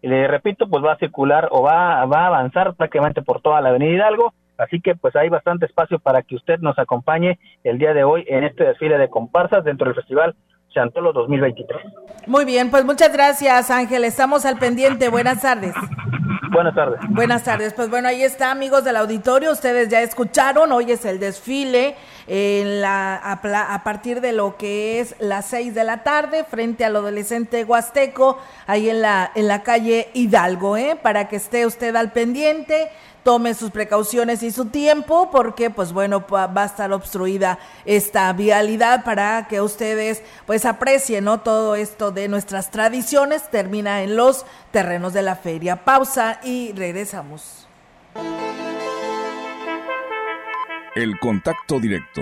le 0.08 0.28
repito, 0.28 0.68
pues 0.70 0.84
va 0.84 0.94
a 0.94 0.98
circular 0.98 1.48
o 1.52 1.62
va, 1.62 2.06
va 2.06 2.24
a 2.24 2.28
avanzar 2.28 2.76
prácticamente 2.76 3.22
por 3.22 3.42
toda 3.42 3.62
la 3.62 3.70
avenida 3.70 3.94
Hidalgo, 3.94 4.34
así 4.58 4.80
que 4.82 4.96
pues 4.96 5.16
hay 5.16 5.30
bastante 5.30 5.66
espacio 5.66 6.00
para 6.00 6.22
que 6.22 6.36
usted 6.36 6.60
nos 6.60 6.78
acompañe 6.78 7.40
el 7.64 7.78
día 7.78 7.94
de 7.94 8.04
hoy 8.04 8.26
en 8.28 8.44
este 8.44 8.66
desfile 8.66 8.98
de 8.98 9.10
comparsas 9.10 9.64
dentro 9.64 9.86
del 9.86 9.96
Festival 9.96 10.36
Chantolo 10.76 11.14
2023. 11.14 11.82
Muy 12.28 12.44
bien, 12.44 12.70
pues 12.70 12.84
muchas 12.84 13.14
gracias 13.14 13.72
Ángel, 13.72 14.04
estamos 14.04 14.46
al 14.46 14.60
pendiente, 14.60 15.08
buenas 15.10 15.42
tardes. 15.42 15.74
Buenas 16.52 16.76
tardes. 16.76 17.00
Buenas 17.10 17.44
tardes. 17.44 17.74
Pues 17.74 17.90
bueno, 17.90 18.08
ahí 18.08 18.24
está, 18.24 18.52
amigos 18.52 18.86
del 18.86 18.96
auditorio. 18.96 19.52
Ustedes 19.52 19.90
ya 19.90 20.02
escucharon. 20.02 20.72
Hoy 20.72 20.90
es 20.90 21.04
el 21.04 21.20
desfile 21.20 21.96
en 22.28 22.80
la, 22.80 23.16
a, 23.18 23.84
partir 23.84 24.22
de 24.22 24.32
lo 24.32 24.56
que 24.56 25.02
es 25.02 25.16
las 25.20 25.48
seis 25.48 25.76
de 25.76 25.84
la 25.84 26.04
tarde 26.04 26.46
frente 26.46 26.86
al 26.86 26.96
adolescente 26.96 27.66
huasteco, 27.66 28.38
ahí 28.68 28.90
en 28.90 29.02
la, 29.02 29.32
en 29.36 29.50
la 29.50 29.64
calle 29.64 30.08
Hidalgo, 30.14 30.78
¿eh? 30.78 30.98
para 31.02 31.28
que 31.28 31.36
esté 31.36 31.66
usted 31.66 31.94
al 31.96 32.14
pendiente 32.14 32.90
tome 33.26 33.56
sus 33.56 33.72
precauciones 33.72 34.44
y 34.44 34.52
su 34.52 34.66
tiempo 34.66 35.32
porque 35.32 35.72
pues 35.72 35.92
bueno 35.92 36.24
va 36.30 36.62
a 36.62 36.66
estar 36.66 36.94
obstruida 36.94 37.58
esta 37.84 38.32
vialidad 38.34 39.04
para 39.04 39.48
que 39.50 39.62
ustedes 39.62 40.22
pues 40.46 40.64
aprecien 40.64 41.24
¿no? 41.24 41.40
todo 41.40 41.76
esto 41.76 42.12
de 42.12 42.28
nuestras 42.28 42.70
tradiciones. 42.70 43.50
Termina 43.50 44.04
en 44.04 44.16
los 44.16 44.46
terrenos 44.70 45.14
de 45.14 45.24
la 45.24 45.36
feria. 45.36 45.84
Pausa 45.84 46.40
y 46.44 46.72
regresamos. 46.74 47.68
El 50.94 51.20
contacto 51.20 51.80
directo 51.80 52.22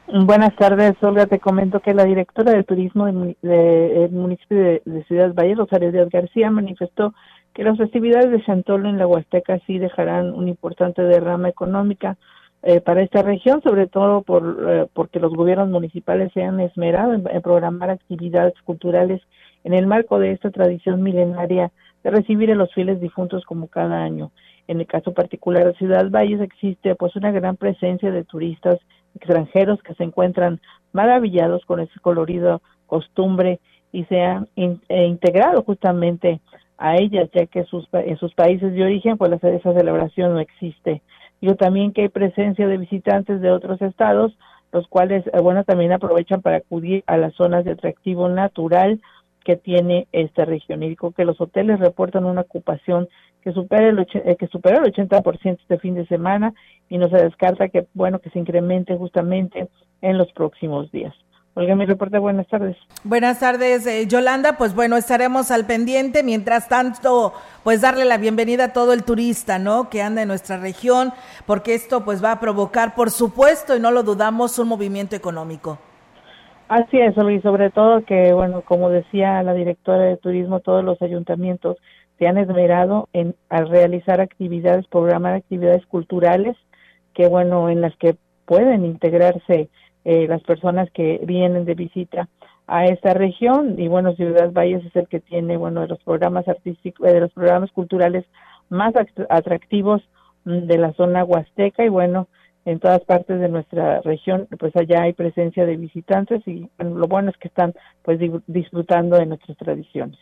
Buenas 0.07 0.53
tardes, 0.55 0.95
Olga. 1.01 1.27
Te 1.27 1.39
comento 1.39 1.79
que 1.79 1.93
la 1.93 2.03
directora 2.03 2.51
de 2.51 2.63
turismo 2.63 3.05
del 3.05 4.11
municipio 4.11 4.57
de, 4.57 5.03
Ciudad 5.07 5.33
Valle, 5.33 5.55
Rosario 5.55 5.91
Díaz 5.91 6.09
García, 6.09 6.51
manifestó 6.51 7.13
que 7.53 7.63
las 7.63 7.77
festividades 7.77 8.31
de 8.31 8.43
Chantolo 8.43 8.89
en 8.89 8.97
la 8.97 9.07
Huasteca 9.07 9.59
sí 9.67 9.77
dejarán 9.77 10.33
una 10.33 10.49
importante 10.49 11.03
derrama 11.03 11.49
económica 11.49 12.17
eh, 12.63 12.81
para 12.81 13.01
esta 13.01 13.21
región, 13.21 13.61
sobre 13.61 13.87
todo 13.87 14.21
por 14.21 14.65
eh, 14.67 14.87
porque 14.93 15.19
los 15.19 15.33
gobiernos 15.33 15.69
municipales 15.69 16.31
se 16.33 16.43
han 16.43 16.59
esmerado 16.59 17.13
en, 17.13 17.23
programar 17.41 17.89
actividades 17.89 18.53
culturales 18.63 19.21
en 19.63 19.73
el 19.73 19.85
marco 19.85 20.17
de 20.17 20.31
esta 20.31 20.49
tradición 20.49 21.03
milenaria 21.03 21.71
de 22.03 22.09
recibir 22.09 22.51
a 22.51 22.55
los 22.55 22.73
fieles 22.73 22.99
difuntos 22.99 23.43
como 23.45 23.67
cada 23.67 24.01
año. 24.01 24.31
En 24.67 24.79
el 24.79 24.87
caso 24.87 25.13
particular 25.13 25.65
de 25.65 25.73
Ciudad 25.73 26.09
Valles 26.09 26.41
existe 26.41 26.95
pues 26.95 27.15
una 27.15 27.31
gran 27.31 27.57
presencia 27.57 28.11
de 28.11 28.23
turistas 28.23 28.79
extranjeros 29.15 29.81
que 29.83 29.93
se 29.95 30.03
encuentran 30.03 30.61
maravillados 30.93 31.65
con 31.65 31.81
ese 31.81 31.99
colorido 31.99 32.61
costumbre 32.87 33.59
y 33.91 34.05
se 34.05 34.21
han 34.21 34.47
eh, 34.55 35.05
integrado 35.05 35.63
justamente 35.63 36.39
a 36.77 36.97
ellas, 36.97 37.29
ya 37.33 37.45
que 37.45 37.63
sus, 37.65 37.87
en 37.93 38.17
sus 38.17 38.33
países 38.33 38.73
de 38.73 38.83
origen 38.83 39.17
pues 39.17 39.31
esa 39.43 39.73
celebración 39.73 40.33
no 40.33 40.39
existe. 40.39 41.01
Yo 41.41 41.55
también 41.55 41.91
que 41.91 42.03
hay 42.03 42.09
presencia 42.09 42.67
de 42.67 42.77
visitantes 42.77 43.41
de 43.41 43.51
otros 43.51 43.81
estados, 43.81 44.37
los 44.71 44.87
cuales, 44.87 45.25
eh, 45.27 45.39
bueno, 45.41 45.63
también 45.63 45.91
aprovechan 45.91 46.41
para 46.41 46.57
acudir 46.57 47.03
a 47.05 47.17
las 47.17 47.33
zonas 47.35 47.65
de 47.65 47.71
atractivo 47.71 48.29
natural 48.29 49.01
que 49.43 49.57
tiene 49.57 50.07
esta 50.11 50.45
región. 50.45 50.81
Y 50.83 50.89
digo 50.89 51.11
que 51.11 51.25
los 51.25 51.39
hoteles 51.39 51.79
reportan 51.79 52.25
una 52.25 52.41
ocupación 52.41 53.09
que 53.41 53.51
supera 53.51 53.89
el, 53.89 53.99
eh, 53.99 54.35
que 54.37 54.47
supera 54.47 54.77
el 54.77 54.91
80% 54.91 55.59
este 55.61 55.77
fin 55.79 55.95
de 55.95 56.07
semana 56.07 56.53
y 56.89 56.97
no 56.97 57.09
se 57.09 57.17
descarta 57.17 57.67
que, 57.67 57.87
bueno, 57.93 58.19
que 58.19 58.29
se 58.29 58.39
incremente 58.39 58.95
justamente 58.95 59.67
en 60.01 60.17
los 60.17 60.31
próximos 60.31 60.91
días. 60.91 61.13
Olga, 61.55 61.75
mi 61.75 61.85
reporte, 61.85 62.17
buenas 62.17 62.47
tardes. 62.47 62.75
Buenas 63.03 63.39
tardes, 63.39 63.85
eh, 63.85 64.07
Yolanda. 64.07 64.57
Pues 64.57 64.73
bueno, 64.73 64.97
estaremos 64.97 65.51
al 65.51 65.67
pendiente. 65.67 66.23
Mientras 66.23 66.67
tanto, 66.67 67.33
pues 67.63 67.81
darle 67.81 68.05
la 68.05 68.17
bienvenida 68.17 68.65
a 68.65 68.73
todo 68.73 68.91
el 68.91 69.03
turista, 69.03 69.59
¿no? 69.59 69.87
Que 69.87 70.01
anda 70.01 70.23
en 70.23 70.29
nuestra 70.29 70.57
región, 70.57 71.11
porque 71.45 71.75
esto 71.75 72.03
pues 72.03 72.23
va 72.23 72.31
a 72.31 72.39
provocar, 72.39 72.95
por 72.95 73.11
supuesto, 73.11 73.75
y 73.75 73.79
no 73.79 73.91
lo 73.91 74.01
dudamos, 74.01 74.57
un 74.57 74.67
movimiento 74.67 75.15
económico. 75.15 75.77
Así 76.69 76.99
es, 76.99 77.13
y 77.15 77.41
sobre 77.41 77.69
todo 77.69 78.03
que, 78.03 78.33
bueno, 78.33 78.61
como 78.61 78.89
decía 78.89 79.43
la 79.43 79.53
directora 79.53 80.05
de 80.05 80.17
turismo, 80.17 80.59
todos 80.59 80.83
los 80.83 80.99
ayuntamientos 81.03 81.77
se 82.17 82.25
han 82.25 82.39
esmerado 82.39 83.09
en 83.13 83.35
al 83.49 83.69
realizar 83.69 84.21
actividades, 84.21 84.87
programar 84.87 85.35
actividades 85.35 85.85
culturales, 85.85 86.57
que 87.13 87.27
bueno, 87.27 87.69
en 87.69 87.81
las 87.81 87.95
que 87.97 88.15
pueden 88.45 88.85
integrarse 88.85 89.69
eh, 90.05 90.27
las 90.27 90.41
personas 90.43 90.89
que 90.91 91.21
vienen 91.23 91.65
de 91.65 91.75
visita 91.75 92.27
a 92.67 92.85
esta 92.85 93.13
región 93.13 93.79
y 93.79 93.87
bueno 93.87 94.15
Ciudad 94.15 94.51
Valles 94.51 94.85
es 94.85 94.95
el 94.95 95.07
que 95.07 95.19
tiene 95.19 95.57
bueno 95.57 95.81
de 95.81 95.87
los 95.87 95.99
programas 96.03 96.47
artísticos 96.47 97.11
de 97.11 97.19
los 97.19 97.31
programas 97.33 97.71
culturales 97.71 98.25
más 98.69 98.93
atractivos 99.29 100.01
mm, 100.45 100.67
de 100.67 100.77
la 100.77 100.93
zona 100.93 101.23
huasteca 101.23 101.83
y 101.83 101.89
bueno 101.89 102.27
en 102.65 102.79
todas 102.79 103.01
partes 103.01 103.39
de 103.39 103.49
nuestra 103.49 104.01
región 104.01 104.47
pues 104.59 104.75
allá 104.75 105.03
hay 105.03 105.13
presencia 105.13 105.65
de 105.65 105.75
visitantes 105.75 106.41
y 106.47 106.69
lo 106.79 107.07
bueno 107.07 107.29
es 107.29 107.37
que 107.37 107.49
están 107.49 107.73
pues 108.03 108.19
disfrutando 108.47 109.17
de 109.17 109.25
nuestras 109.25 109.57
tradiciones. 109.57 110.17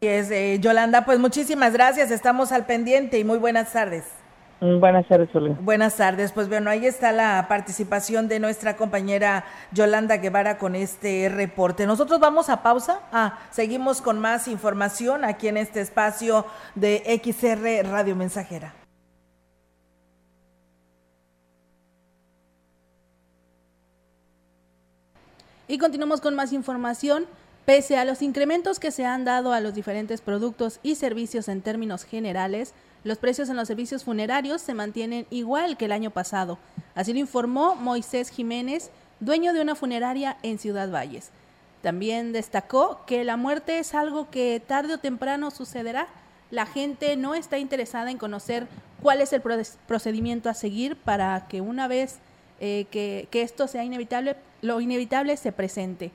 Es, 0.00 0.30
eh, 0.30 0.58
Yolanda, 0.60 1.04
pues 1.04 1.18
muchísimas 1.18 1.72
gracias, 1.72 2.12
estamos 2.12 2.52
al 2.52 2.66
pendiente 2.66 3.18
y 3.18 3.24
muy 3.24 3.38
buenas 3.38 3.72
tardes. 3.72 4.04
Buenas 4.60 5.06
tardes, 5.06 5.32
Olga. 5.34 5.56
Buenas 5.60 5.96
tardes. 5.96 6.32
Pues 6.32 6.48
bueno, 6.48 6.68
ahí 6.68 6.84
está 6.84 7.12
la 7.12 7.46
participación 7.48 8.26
de 8.26 8.40
nuestra 8.40 8.76
compañera 8.76 9.44
Yolanda 9.70 10.16
Guevara 10.16 10.58
con 10.58 10.74
este 10.74 11.28
reporte. 11.28 11.86
Nosotros 11.86 12.18
vamos 12.18 12.48
a 12.48 12.62
pausa. 12.62 13.00
Ah, 13.12 13.38
seguimos 13.50 14.02
con 14.02 14.18
más 14.18 14.48
información 14.48 15.24
aquí 15.24 15.46
en 15.46 15.58
este 15.58 15.80
espacio 15.80 16.44
de 16.74 17.20
XR 17.22 17.88
Radio 17.88 18.16
Mensajera. 18.16 18.74
Y 25.68 25.78
continuamos 25.78 26.20
con 26.20 26.34
más 26.34 26.52
información. 26.52 27.26
Pese 27.64 27.98
a 27.98 28.06
los 28.06 28.22
incrementos 28.22 28.80
que 28.80 28.90
se 28.90 29.04
han 29.04 29.26
dado 29.26 29.52
a 29.52 29.60
los 29.60 29.74
diferentes 29.74 30.22
productos 30.22 30.80
y 30.82 30.94
servicios 30.94 31.48
en 31.48 31.60
términos 31.60 32.04
generales, 32.04 32.72
los 33.04 33.18
precios 33.18 33.48
en 33.48 33.56
los 33.56 33.68
servicios 33.68 34.04
funerarios 34.04 34.60
se 34.60 34.74
mantienen 34.74 35.26
igual 35.30 35.76
que 35.76 35.86
el 35.86 35.92
año 35.92 36.10
pasado. 36.10 36.58
Así 36.94 37.12
lo 37.12 37.18
informó 37.18 37.74
Moisés 37.74 38.30
Jiménez, 38.30 38.90
dueño 39.20 39.52
de 39.52 39.60
una 39.60 39.74
funeraria 39.74 40.36
en 40.42 40.58
Ciudad 40.58 40.90
Valles. 40.90 41.30
También 41.82 42.32
destacó 42.32 43.00
que 43.06 43.24
la 43.24 43.36
muerte 43.36 43.78
es 43.78 43.94
algo 43.94 44.30
que 44.30 44.60
tarde 44.64 44.94
o 44.94 44.98
temprano 44.98 45.50
sucederá. 45.50 46.08
La 46.50 46.66
gente 46.66 47.16
no 47.16 47.34
está 47.34 47.58
interesada 47.58 48.10
en 48.10 48.18
conocer 48.18 48.66
cuál 49.02 49.20
es 49.20 49.32
el 49.32 49.42
procedimiento 49.86 50.50
a 50.50 50.54
seguir 50.54 50.96
para 50.96 51.46
que 51.48 51.60
una 51.60 51.86
vez 51.86 52.18
eh, 52.58 52.86
que, 52.90 53.28
que 53.30 53.42
esto 53.42 53.68
sea 53.68 53.84
inevitable, 53.84 54.36
lo 54.60 54.80
inevitable 54.80 55.36
se 55.36 55.52
presente. 55.52 56.10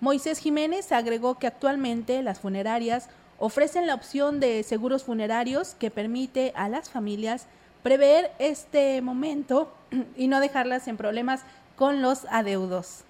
Moisés 0.00 0.38
Jiménez 0.38 0.90
agregó 0.90 1.38
que 1.38 1.46
actualmente 1.46 2.22
las 2.22 2.40
funerarias 2.40 3.08
ofrecen 3.44 3.86
la 3.86 3.94
opción 3.94 4.40
de 4.40 4.62
seguros 4.62 5.04
funerarios 5.04 5.74
que 5.74 5.90
permite 5.90 6.54
a 6.56 6.70
las 6.70 6.88
familias 6.88 7.46
prever 7.82 8.30
este 8.38 9.02
momento 9.02 9.70
y 10.16 10.28
no 10.28 10.40
dejarlas 10.40 10.88
en 10.88 10.96
problemas 10.96 11.42
con 11.76 12.00
los 12.00 12.24
adeudos. 12.30 13.04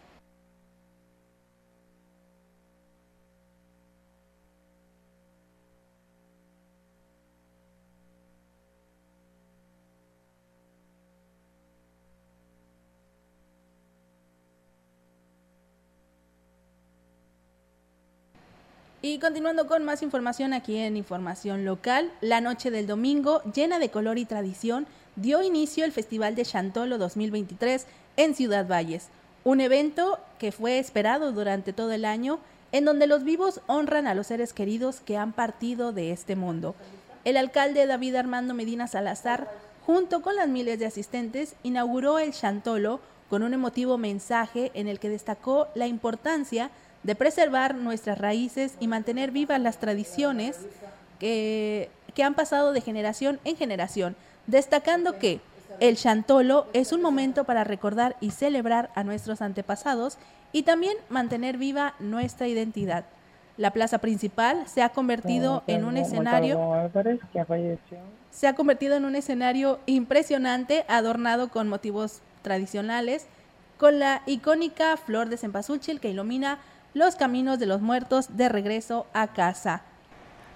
Y 19.06 19.18
continuando 19.18 19.66
con 19.66 19.84
más 19.84 20.02
información 20.02 20.54
aquí 20.54 20.78
en 20.78 20.96
Información 20.96 21.66
Local, 21.66 22.10
la 22.22 22.40
noche 22.40 22.70
del 22.70 22.86
domingo, 22.86 23.42
llena 23.52 23.78
de 23.78 23.90
color 23.90 24.16
y 24.16 24.24
tradición, 24.24 24.86
dio 25.14 25.42
inicio 25.42 25.84
el 25.84 25.92
Festival 25.92 26.34
de 26.34 26.46
Chantolo 26.46 26.96
2023 26.96 27.84
en 28.16 28.34
Ciudad 28.34 28.66
Valles, 28.66 29.08
un 29.44 29.60
evento 29.60 30.18
que 30.38 30.52
fue 30.52 30.78
esperado 30.78 31.32
durante 31.32 31.74
todo 31.74 31.92
el 31.92 32.06
año, 32.06 32.38
en 32.72 32.86
donde 32.86 33.06
los 33.06 33.24
vivos 33.24 33.60
honran 33.66 34.06
a 34.06 34.14
los 34.14 34.28
seres 34.28 34.54
queridos 34.54 35.00
que 35.00 35.18
han 35.18 35.34
partido 35.34 35.92
de 35.92 36.10
este 36.10 36.34
mundo. 36.34 36.74
El 37.26 37.36
alcalde 37.36 37.86
David 37.86 38.14
Armando 38.14 38.54
Medina 38.54 38.86
Salazar, 38.86 39.50
junto 39.84 40.22
con 40.22 40.34
las 40.34 40.48
miles 40.48 40.78
de 40.78 40.86
asistentes, 40.86 41.56
inauguró 41.62 42.18
el 42.18 42.32
Chantolo 42.32 43.00
con 43.28 43.42
un 43.42 43.52
emotivo 43.52 43.98
mensaje 43.98 44.70
en 44.72 44.88
el 44.88 44.98
que 44.98 45.10
destacó 45.10 45.68
la 45.74 45.88
importancia 45.88 46.66
de 46.66 46.83
preservar 47.14 47.74
nuestras 47.74 48.16
raíces 48.16 48.76
y 48.80 48.88
mantener 48.88 49.30
vivas 49.30 49.60
las 49.60 49.78
tradiciones 49.78 50.58
que, 51.20 51.90
que 52.14 52.22
han 52.22 52.32
pasado 52.32 52.72
de 52.72 52.80
generación 52.80 53.38
en 53.44 53.56
generación, 53.56 54.16
destacando 54.46 55.18
que 55.18 55.40
el 55.80 55.96
chantolo 55.96 56.66
es 56.72 56.92
un 56.92 57.02
momento 57.02 57.44
para 57.44 57.64
recordar 57.64 58.16
y 58.20 58.30
celebrar 58.30 58.90
a 58.94 59.04
nuestros 59.04 59.42
antepasados 59.42 60.16
y 60.52 60.62
también 60.62 60.96
mantener 61.10 61.58
viva 61.58 61.94
nuestra 61.98 62.48
identidad. 62.48 63.04
La 63.56 63.72
plaza 63.72 63.98
principal 63.98 64.66
se 64.66 64.82
ha 64.82 64.88
convertido 64.88 65.62
en 65.66 65.84
un 65.84 65.96
escenario 65.96 66.90
se 68.30 68.48
ha 68.48 68.54
convertido 68.54 68.96
en 68.96 69.04
un 69.04 69.14
escenario 69.14 69.78
impresionante 69.86 70.84
adornado 70.88 71.48
con 71.48 71.68
motivos 71.68 72.20
tradicionales 72.42 73.26
con 73.78 74.00
la 74.00 74.22
icónica 74.26 74.96
flor 74.96 75.28
de 75.28 75.36
cempasúchil 75.36 76.00
que 76.00 76.10
ilumina 76.10 76.58
los 76.94 77.16
caminos 77.16 77.58
de 77.58 77.66
los 77.66 77.80
muertos 77.80 78.36
de 78.36 78.48
regreso 78.48 79.06
a 79.12 79.28
casa. 79.28 79.82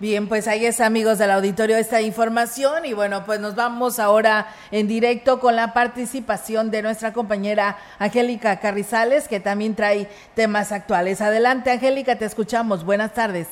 Bien, 0.00 0.28
pues 0.28 0.46
ahí 0.46 0.64
es 0.64 0.80
amigos 0.80 1.18
del 1.18 1.32
auditorio 1.32 1.76
esta 1.76 2.00
información 2.00 2.86
y 2.86 2.92
bueno, 2.92 3.24
pues 3.26 3.40
nos 3.40 3.56
vamos 3.56 3.98
ahora 3.98 4.46
en 4.70 4.86
directo 4.86 5.40
con 5.40 5.56
la 5.56 5.74
participación 5.74 6.70
de 6.70 6.82
nuestra 6.82 7.12
compañera 7.12 7.76
Angélica 7.98 8.60
Carrizales 8.60 9.26
que 9.26 9.40
también 9.40 9.74
trae 9.74 10.06
temas 10.36 10.70
actuales. 10.70 11.20
Adelante 11.20 11.72
Angélica, 11.72 12.16
te 12.16 12.26
escuchamos. 12.26 12.84
Buenas 12.84 13.12
tardes. 13.12 13.48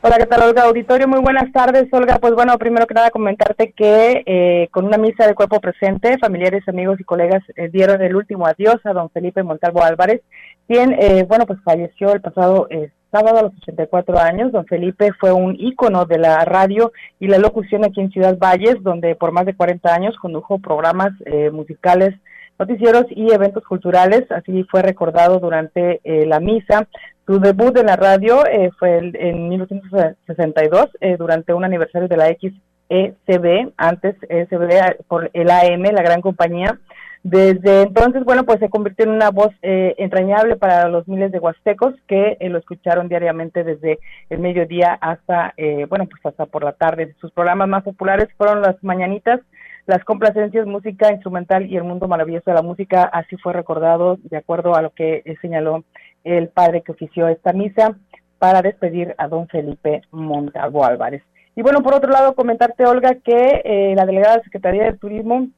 Hola, 0.00 0.16
¿qué 0.16 0.26
tal, 0.26 0.42
Olga? 0.42 0.62
Auditorio, 0.62 1.08
muy 1.08 1.18
buenas 1.18 1.50
tardes, 1.50 1.88
Olga. 1.90 2.18
Pues 2.20 2.32
bueno, 2.32 2.56
primero 2.56 2.86
que 2.86 2.94
nada 2.94 3.10
comentarte 3.10 3.72
que 3.72 4.22
eh, 4.26 4.68
con 4.70 4.84
una 4.84 4.96
misa 4.96 5.26
de 5.26 5.34
cuerpo 5.34 5.60
presente, 5.60 6.18
familiares, 6.18 6.62
amigos 6.68 7.00
y 7.00 7.04
colegas 7.04 7.42
eh, 7.56 7.68
dieron 7.68 8.00
el 8.00 8.14
último 8.14 8.46
adiós 8.46 8.76
a 8.84 8.92
don 8.92 9.10
Felipe 9.10 9.42
Montalvo 9.42 9.82
Álvarez, 9.82 10.20
quien, 10.68 10.92
eh, 10.92 11.24
bueno, 11.26 11.46
pues 11.46 11.58
falleció 11.64 12.12
el 12.12 12.20
pasado 12.20 12.68
sábado 13.10 13.38
a 13.38 13.42
los 13.42 13.52
84 13.62 14.18
años. 14.18 14.52
Don 14.52 14.66
Felipe 14.66 15.10
fue 15.18 15.32
un 15.32 15.56
ícono 15.58 16.04
de 16.04 16.18
la 16.18 16.44
radio 16.44 16.92
y 17.18 17.26
la 17.26 17.38
locución 17.38 17.84
aquí 17.84 18.00
en 18.00 18.10
Ciudad 18.10 18.38
Valles, 18.38 18.82
donde 18.82 19.16
por 19.16 19.32
más 19.32 19.46
de 19.46 19.56
40 19.56 19.92
años 19.92 20.16
condujo 20.18 20.58
programas 20.58 21.10
musicales 21.50 22.14
noticieros 22.58 23.06
y 23.10 23.32
eventos 23.32 23.64
culturales. 23.64 24.30
Así 24.30 24.62
fue 24.70 24.82
recordado 24.82 25.40
durante 25.40 26.00
la 26.04 26.38
misa. 26.38 26.86
Su 27.28 27.38
debut 27.40 27.76
en 27.76 27.84
la 27.84 27.96
radio 27.96 28.46
eh, 28.46 28.70
fue 28.78 28.96
en 28.96 29.50
1962 29.50 30.86
eh, 31.02 31.16
durante 31.18 31.52
un 31.52 31.62
aniversario 31.62 32.08
de 32.08 32.16
la 32.16 32.28
XECB, 32.28 33.74
antes 33.76 34.16
ECB 34.30 35.04
por 35.06 35.30
el 35.34 35.50
AM, 35.50 35.82
la 35.92 36.00
gran 36.00 36.22
compañía. 36.22 36.78
Desde 37.22 37.82
entonces, 37.82 38.24
bueno, 38.24 38.44
pues 38.44 38.58
se 38.60 38.70
convirtió 38.70 39.04
en 39.04 39.10
una 39.10 39.30
voz 39.30 39.50
eh, 39.62 39.94
entrañable 39.98 40.56
para 40.56 40.88
los 40.88 41.06
miles 41.08 41.32
de 41.32 41.40
huastecos 41.40 41.94
que 42.06 42.36
lo 42.40 42.58
escucharon 42.58 43.08
diariamente 43.08 43.64
desde 43.64 43.98
el 44.30 44.38
mediodía 44.38 44.94
hasta, 45.00 45.54
bueno, 45.88 46.06
pues 46.06 46.24
hasta 46.24 46.46
por 46.46 46.64
la 46.64 46.72
tarde. 46.72 47.14
Sus 47.20 47.32
programas 47.32 47.68
más 47.68 47.82
populares 47.82 48.28
fueron 48.36 48.62
las 48.62 48.82
mañanitas, 48.82 49.40
las 49.86 50.04
complacencias, 50.04 50.66
música 50.66 51.12
instrumental 51.12 51.66
y 51.66 51.76
el 51.76 51.84
mundo 51.84 52.08
maravilloso 52.08 52.50
de 52.50 52.56
la 52.56 52.62
música. 52.62 53.04
Así 53.04 53.36
fue 53.36 53.52
recordado 53.52 54.18
de 54.22 54.36
acuerdo 54.36 54.74
a 54.74 54.82
lo 54.82 54.90
que 54.90 55.22
señaló 55.40 55.84
el 56.24 56.48
padre 56.48 56.82
que 56.82 56.92
ofició 56.92 57.28
esta 57.28 57.52
misa 57.52 57.96
para 58.38 58.62
despedir 58.62 59.14
a 59.18 59.28
don 59.28 59.48
Felipe 59.48 60.02
Montalvo 60.10 60.84
Álvarez. 60.84 61.22
Y 61.56 61.62
bueno, 61.62 61.82
por 61.82 61.94
otro 61.94 62.10
lado, 62.10 62.34
comentarte, 62.34 62.86
Olga, 62.86 63.16
que 63.16 63.62
eh, 63.64 63.94
la 63.96 64.06
delegada 64.06 64.36
de 64.36 64.44
Secretaría 64.44 64.84
de 64.84 64.96
Turismo 64.96 65.48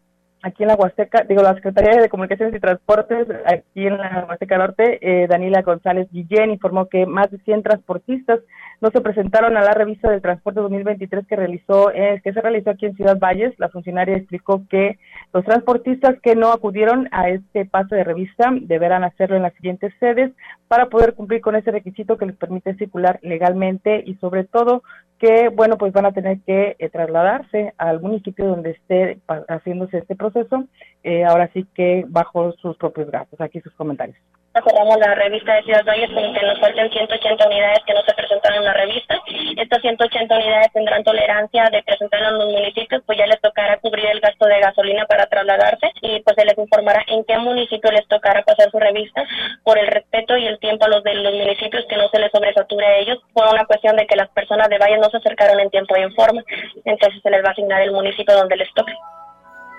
aquí 0.43 0.63
en 0.63 0.69
la 0.69 0.75
Huasteca, 0.75 1.25
digo, 1.29 1.43
la 1.43 1.55
Secretaría 1.55 2.01
de 2.01 2.09
Comunicaciones 2.09 2.55
y 2.55 2.61
Transportes 2.61 3.27
aquí 3.45 3.87
en 3.87 3.99
la 3.99 4.27
Huasteca 4.29 4.59
Norte, 4.59 4.99
eh, 5.01 5.27
Daniela 5.29 5.63
González 5.63 6.09
Guillén, 6.11 6.51
informó 6.51 6.89
que 6.89 7.07
más 7.07 7.31
de 7.31 7.39
100 7.39 7.63
transportistas 7.63 8.41
no 8.81 8.91
se 8.91 9.01
presentaron 9.01 9.57
a 9.57 9.63
la 9.63 9.73
revista 9.73 10.11
del 10.11 10.23
transporte 10.23 10.61
2023 10.61 11.27
que 11.27 11.37
realizó 11.37 11.91
eh, 11.91 12.21
que 12.25 12.33
se 12.33 12.41
realizó 12.41 12.71
aquí 12.71 12.87
en 12.87 12.97
Ciudad 12.97 13.19
Valles. 13.19 13.55
La 13.59 13.69
funcionaria 13.69 14.17
explicó 14.17 14.63
que 14.69 14.99
los 15.33 15.45
transportistas 15.45 16.19
que 16.23 16.35
no 16.35 16.53
acudieron 16.53 17.09
a 17.13 17.29
este 17.29 17.67
paso 17.67 17.95
de 17.95 18.05
revista 18.05 18.51
deberán 18.63 19.05
hacerlo 19.05 19.37
en 19.37 19.43
las 19.43 19.55
siguientes 19.55 19.93
sedes 20.01 20.33
para 20.69 20.87
poder 20.87 21.15
cumplir 21.15 21.41
con 21.41 21.57
ese 21.57 21.71
requisito 21.71 22.17
que 22.17 22.27
les 22.27 22.37
permite 22.37 22.75
circular 22.77 23.19
legalmente 23.23 24.03
y 24.07 24.15
sobre 24.17 24.45
todo 24.45 24.83
que, 25.19 25.51
bueno, 25.51 25.77
pues 25.77 25.93
van 25.93 26.07
a 26.07 26.13
tener 26.13 26.41
que 26.47 26.77
eh, 26.79 26.89
trasladarse 26.89 27.75
al 27.77 28.01
municipio 28.01 28.47
donde 28.47 28.71
esté 28.71 29.19
haciéndose 29.49 29.99
este 29.99 30.17
proceso, 30.17 30.65
eh, 31.03 31.25
ahora 31.25 31.51
sí 31.53 31.67
que 31.75 32.07
bajo 32.09 32.53
sus 32.53 32.77
propios 32.79 33.11
gastos. 33.11 33.41
Aquí 33.41 33.61
sus 33.61 33.75
comentarios. 33.75 34.17
Cerramos 34.53 34.99
la 34.99 35.15
revista 35.15 35.55
de 35.55 35.63
Ciudad 35.63 35.85
Valles 35.85 36.11
con 36.11 36.35
que 36.35 36.45
nos 36.45 36.59
faltan 36.59 36.91
180 36.91 37.47
unidades 37.47 37.79
que 37.87 37.95
no 37.95 38.03
se 38.03 38.13
presentaron 38.15 38.59
en 38.59 38.65
la 38.65 38.73
revista. 38.75 39.17
Estas 39.57 39.81
180 39.81 40.35
unidades 40.35 40.73
tendrán 40.73 41.05
tolerancia 41.05 41.71
de 41.71 41.83
presentar 41.85 42.21
en 42.21 42.37
los 42.37 42.47
municipios, 42.47 43.01
pues 43.07 43.17
ya 43.17 43.27
les 43.27 43.41
tocará 43.41 43.79
cubrir 43.79 44.07
el 44.07 44.21
gasto 44.21 44.47
de 44.47 44.59
gasolina 44.59 45.07
para 45.07 45.27
trasladarse 45.27 45.93
y 46.03 46.21
pues 46.21 46.35
se 46.37 46.45
les 46.45 46.59
informará 46.59 47.05
en 47.07 47.23
qué 47.25 47.39
municipio 47.39 47.93
les 47.93 48.07
tocará 48.09 48.43
pasar 48.43 48.71
su 48.73 48.79
revista 48.81 49.25
por 49.63 49.79
el 49.79 49.87
respeto 49.87 50.37
y 50.37 50.47
el 50.47 50.59
tiempo 50.59 50.85
a 50.85 50.89
los 50.89 51.05
de 51.05 51.15
los 51.15 51.33
municipios 51.33 51.87
que 51.89 51.97
no 51.97 52.09
se 52.09 52.19
les 52.19 52.33
sobresature 52.33 52.87
a 52.87 52.97
ellos 52.99 53.19
por 53.33 53.47
una 53.49 53.65
cuestión 53.67 53.97
de 53.97 54.07
que 54.07 54.17
las 54.17 54.29
personas 54.31 54.69
de 54.69 54.79
Valles 54.79 54.99
no 54.99 55.11
se 55.11 55.19
acercaron 55.19 55.61
en 55.61 55.71
tiempo 55.71 55.97
y 55.97 56.03
en 56.03 56.15
forma. 56.15 56.43
Entonces 56.85 57.23
se 57.23 57.31
les 57.31 57.45
va 57.45 57.51
a 57.51 57.53
asignar 57.53 57.83
el 57.83 57.93
municipio 57.93 58.35
donde 58.35 58.57
les 58.57 58.75
toque. 58.75 58.93